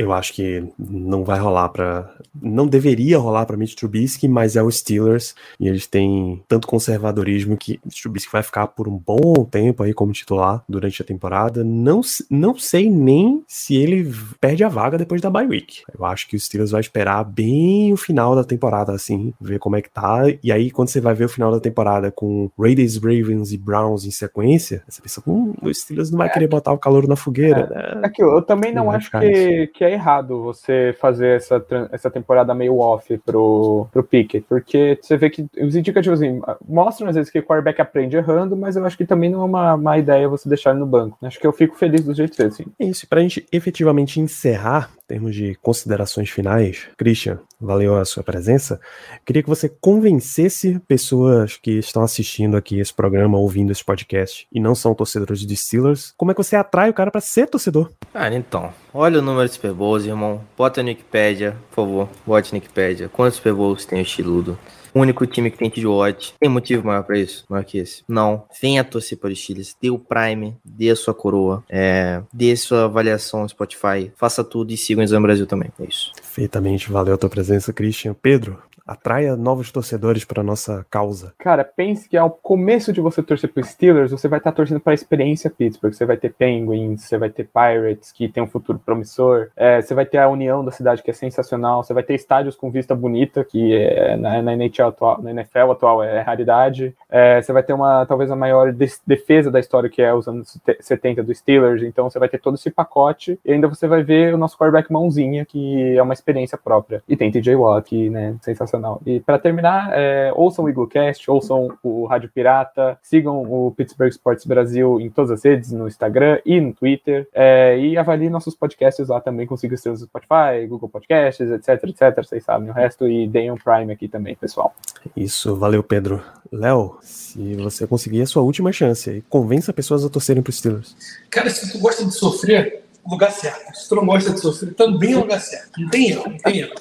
[0.00, 2.10] Eu acho que não vai rolar pra.
[2.40, 7.54] Não deveria rolar pra Mitch Trubisky, mas é o Steelers e eles têm tanto conservadorismo
[7.54, 11.62] que Trubisky vai ficar por um bom tempo aí como titular durante a temporada.
[11.62, 12.00] Não,
[12.30, 14.10] não sei nem se ele
[14.40, 15.82] perde a vaga depois da bye week.
[15.94, 19.76] Eu acho que o Steelers vai esperar bem o final da temporada, assim, ver como
[19.76, 20.22] é que tá.
[20.42, 24.06] E aí, quando você vai ver o final da temporada com Raiders, Ravens e Browns
[24.06, 27.66] em sequência, você pensa, hum, o Steelers não vai querer botar o calor na fogueira,
[27.66, 28.00] né?
[28.06, 32.54] aquilo, eu também não Não acho que, que é errado você fazer essa, essa temporada
[32.54, 37.30] meio off pro, pro Pickett, porque você vê que os indicativos assim, mostram às vezes
[37.30, 40.28] que o quarterback aprende errando, mas eu acho que também não é uma má ideia
[40.28, 41.16] você deixar ele no banco.
[41.22, 42.64] Acho que eu fico feliz do jeito que assim.
[42.78, 43.06] É isso.
[43.08, 48.80] Para a gente efetivamente encerrar, termos de considerações finais, Christian, valeu a sua presença.
[49.26, 54.60] Queria que você convencesse pessoas que estão assistindo aqui esse programa, ouvindo esse podcast e
[54.60, 57.90] não são torcedores de Steelers, como é que você atrai o cara para ser torcedor?
[58.12, 60.42] Cara, então, olha o número de Super Bowls, irmão.
[60.56, 62.08] Bota no Wikipedia, por favor.
[62.24, 63.08] Bote no Wikipedia.
[63.08, 64.56] Quantos Super Bowls tem o Estiludo?
[64.94, 66.34] O único time que tem Kid Watch.
[66.38, 67.44] Tem motivo maior pra isso?
[67.48, 68.02] Maior que esse?
[68.08, 68.44] Não.
[68.60, 69.76] Venha torcer para os Steelers.
[69.80, 70.56] Dê o Prime.
[70.64, 71.62] Dê a sua coroa.
[71.68, 74.10] É, dê sua avaliação no Spotify.
[74.16, 75.70] Faça tudo e siga o Exame Brasil também.
[75.78, 76.12] É isso.
[76.16, 78.14] Perfeitamente, valeu a tua presença, Christian.
[78.14, 78.58] Pedro,
[78.90, 81.32] atraia novos torcedores para nossa causa.
[81.38, 84.92] Cara, pense que ao começo de você torcer pro Steelers, você vai estar torcendo para
[84.92, 85.92] a experiência Pittsburgh.
[85.92, 89.48] Você vai ter Penguins, você vai ter Pirates, que tem um futuro promissor.
[89.56, 91.84] É, você vai ter a união da cidade, que é sensacional.
[91.84, 95.70] Você vai ter estádios com vista bonita, que é, na, na NHL atual, na NFL
[95.70, 96.92] atual é raridade.
[97.08, 98.72] É, você vai ter uma, talvez a maior
[99.06, 101.84] defesa da história, que é os anos 70 do Steelers.
[101.84, 103.38] Então você vai ter todo esse pacote.
[103.44, 107.04] E ainda você vai ver o nosso quarterback mãozinha, que é uma experiência própria.
[107.08, 108.79] E tem TJ Watt, que, né, sensacional.
[109.06, 114.44] E para terminar, é, ouçam o Eaglecast, ouçam o Rádio Pirata, sigam o Pittsburgh Sports
[114.44, 117.28] Brasil em todas as redes, no Instagram e no Twitter.
[117.32, 122.24] É, e avaliem nossos podcasts lá também, consigam ser no Spotify, Google Podcasts, etc, etc.
[122.24, 123.06] Vocês sabem o resto.
[123.06, 124.74] E deem um Prime aqui também, pessoal.
[125.16, 126.22] Isso, valeu, Pedro.
[126.52, 130.96] Léo, se você conseguir a sua última chance aí, convença pessoas a torcerem pro Steelers.
[131.30, 133.74] Cara, se tu gosta de sofrer, lugar certo.
[133.74, 135.70] Se tu não gosta de sofrer, também é lugar certo.
[135.78, 136.74] Não tem erro, não tem erro.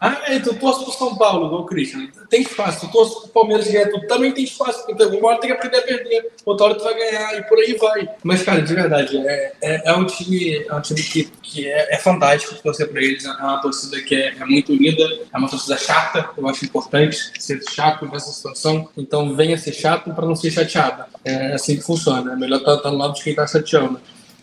[0.00, 2.08] Ah, é, tu torce pro São Paulo, igual o Christian.
[2.28, 2.86] Tem espaço.
[2.86, 4.84] Tu torce pro Palmeiras ganhar, tu também tem espaço.
[4.88, 6.32] Então, uma hora tem que aprender a perder.
[6.44, 8.08] Outra hora tu vai ganhar e por aí vai.
[8.22, 11.94] Mas, cara, de verdade, é, é, é um time, é um time que, que é,
[11.94, 13.24] é fantástico torcer pra eles.
[13.24, 16.28] É uma torcida que é, é muito unida, é uma torcida chata.
[16.36, 18.88] Eu acho importante ser chato nessa situação.
[18.96, 21.04] Então, venha ser chato para não ser chateado.
[21.24, 22.32] É assim que funciona.
[22.32, 24.00] É melhor estar tá, tá no lado de quem tá chateando.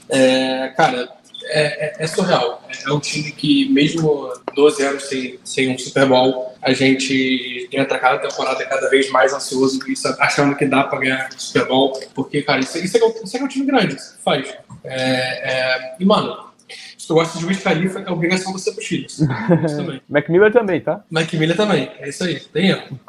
[0.09, 1.09] É, cara,
[1.45, 2.63] é, é, é, surreal.
[2.85, 7.99] É um time que, mesmo 12 anos sem, sem um Super Bowl, a gente entra
[7.99, 9.79] cada temporada cada vez mais ansioso,
[10.19, 13.41] achando que dá para ganhar o Super Bowl, porque, cara, isso, isso, é, isso é
[13.41, 14.53] um time grande, isso faz.
[14.83, 16.51] É, é, e, mano,
[16.97, 19.07] se tu gosta de Wiz Khalifa, é obrigação você pro Chile.
[19.75, 20.01] também.
[20.09, 21.03] Mac Miller também, tá?
[21.09, 22.99] Mac Miller também, é isso aí, tem erro.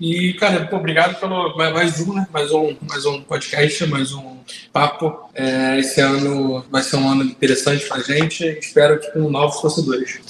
[0.00, 2.26] E, cara, obrigado pelo mais um, né?
[2.32, 4.38] Mais um, mais um podcast, mais um
[4.72, 5.30] papo.
[5.34, 8.44] É, esse ano vai ser um ano interessante pra gente.
[8.58, 10.20] Espero que com novos torcedores.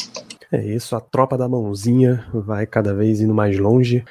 [0.53, 4.05] É isso, a tropa da mãozinha vai cada vez indo mais longe.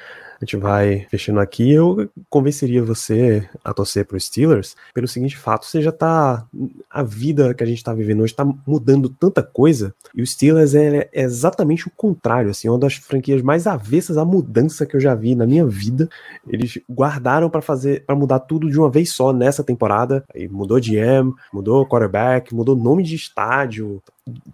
[0.44, 1.72] A gente vai fechando aqui.
[1.72, 6.46] Eu convenceria você a torcer para os Steelers pelo seguinte fato: você já tá.
[6.90, 9.94] A vida que a gente está vivendo hoje está mudando tanta coisa.
[10.14, 12.50] E o Steelers é, é, exatamente o contrário.
[12.50, 16.10] Assim, uma das franquias mais avessas à mudança que eu já vi na minha vida.
[16.46, 20.22] Eles guardaram para fazer, para mudar tudo de uma vez só nessa temporada.
[20.34, 24.02] Aí mudou GM, mudou quarterback, mudou nome de estádio,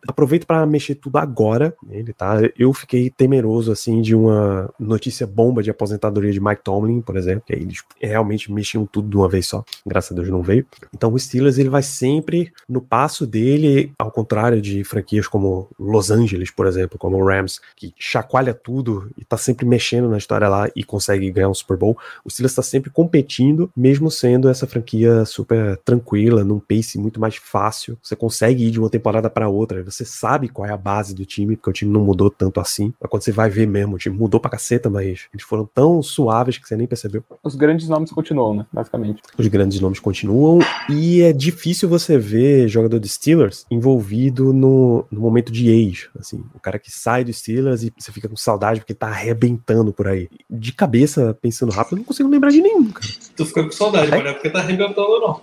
[0.06, 2.38] aproveito para mexer tudo agora nele, tá?
[2.58, 7.44] Eu fiquei temeroso, assim, de uma notícia bomba de aposentadoria de Mike Tomlin, por exemplo,
[7.46, 9.64] que aí eles realmente mexiam tudo de uma vez só.
[9.86, 10.66] Graças a Deus não veio.
[10.94, 16.10] Então o Steelers, ele vai sempre no passo dele, ao contrário de franquias como Los
[16.10, 20.48] Angeles, por exemplo, como o Rams, que chacoalha tudo e tá sempre mexendo na história
[20.48, 21.96] lá e consegue ganhar um Super Bowl.
[22.24, 27.36] O Steelers tá sempre competindo, mesmo sendo essa franquia super tranquila, num pace muito mais
[27.36, 27.96] fácil.
[28.02, 29.82] Você consegue ir de uma temporada para outra outra.
[29.84, 32.92] Você sabe qual é a base do time, porque o time não mudou tanto assim.
[33.00, 36.02] Mas quando você vai ver mesmo, o time mudou pra caceta, mas eles foram tão
[36.02, 37.22] suaves que você nem percebeu.
[37.42, 38.66] Os grandes nomes continuam, né?
[38.72, 39.22] Basicamente.
[39.36, 40.58] Os grandes nomes continuam
[40.88, 46.08] e é difícil você ver jogador de Steelers envolvido no, no momento de age.
[46.18, 49.92] Assim, o cara que sai do Steelers e você fica com saudade porque tá arrebentando
[49.92, 50.28] por aí.
[50.48, 53.12] De cabeça, pensando rápido, eu não consigo lembrar de nenhum, cara.
[53.36, 54.10] Tu fica com saudade, é?
[54.10, 55.40] mas não é porque tá arrebentando, não.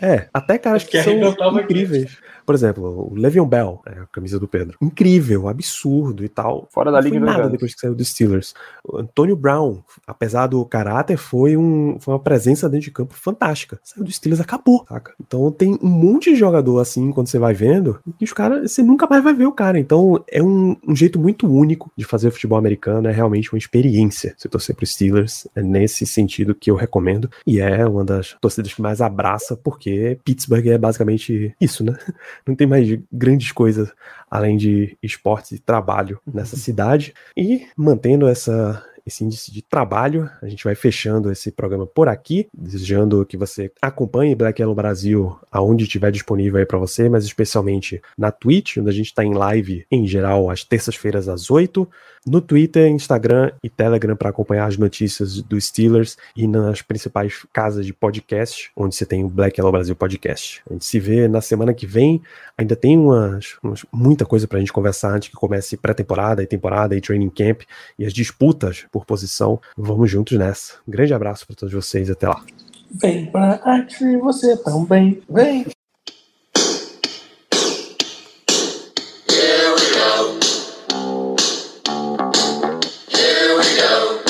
[0.00, 2.18] É, até caras que, que são incríveis.
[2.50, 4.76] Por exemplo, o Le'Veon Bell, é a camisa do Pedro.
[4.82, 6.66] Incrível, absurdo e tal.
[6.72, 8.56] Fora da não liga foi nada depois que saiu dos Steelers.
[8.82, 13.78] O Antônio Brown, apesar do caráter, foi, um, foi uma presença dentro de campo fantástica.
[13.84, 15.14] Saiu dos Steelers, acabou, saca?
[15.24, 18.82] Então tem um monte de jogador assim, quando você vai vendo, que os caras, você
[18.82, 19.78] nunca mais vai ver o cara.
[19.78, 24.34] Então é um, um jeito muito único de fazer futebol americano, é realmente uma experiência.
[24.36, 27.30] Se torcer pro Steelers, é nesse sentido que eu recomendo.
[27.46, 31.96] E é uma das torcidas que mais abraça, porque Pittsburgh é basicamente isso, né?
[32.46, 33.92] Não tem mais grandes coisas
[34.30, 37.12] além de esportes e trabalho nessa cidade.
[37.36, 40.30] E mantendo essa esse índice de trabalho.
[40.42, 45.38] A gente vai fechando esse programa por aqui, desejando que você acompanhe Black Yellow Brasil
[45.50, 49.34] aonde estiver disponível aí para você, mas especialmente na Twitch, onde a gente está em
[49.34, 51.88] live em geral às terças-feiras às 8,
[52.26, 57.86] no Twitter, Instagram e Telegram para acompanhar as notícias dos Steelers e nas principais casas
[57.86, 60.62] de podcast, onde você tem o Black Yellow Brasil Podcast.
[60.68, 62.22] A gente se vê na semana que vem.
[62.58, 66.46] Ainda tem umas, umas muita coisa para a gente conversar antes que comece pré-temporada e
[66.46, 67.62] temporada e training camp
[67.98, 69.60] e as disputas por posição.
[69.76, 70.74] Vamos juntos nessa.
[70.86, 72.42] Um grande abraço para todos vocês até lá.
[72.92, 75.22] Vem pra arte, você também.
[75.28, 75.66] Vem.
[79.28, 80.38] Here we go.
[83.08, 84.20] Here we go.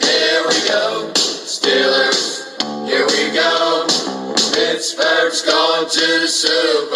[0.00, 1.12] Here we go.
[1.14, 2.42] Steelers,
[2.86, 3.86] here we go.
[4.54, 6.91] Pittsburgh's going to the Super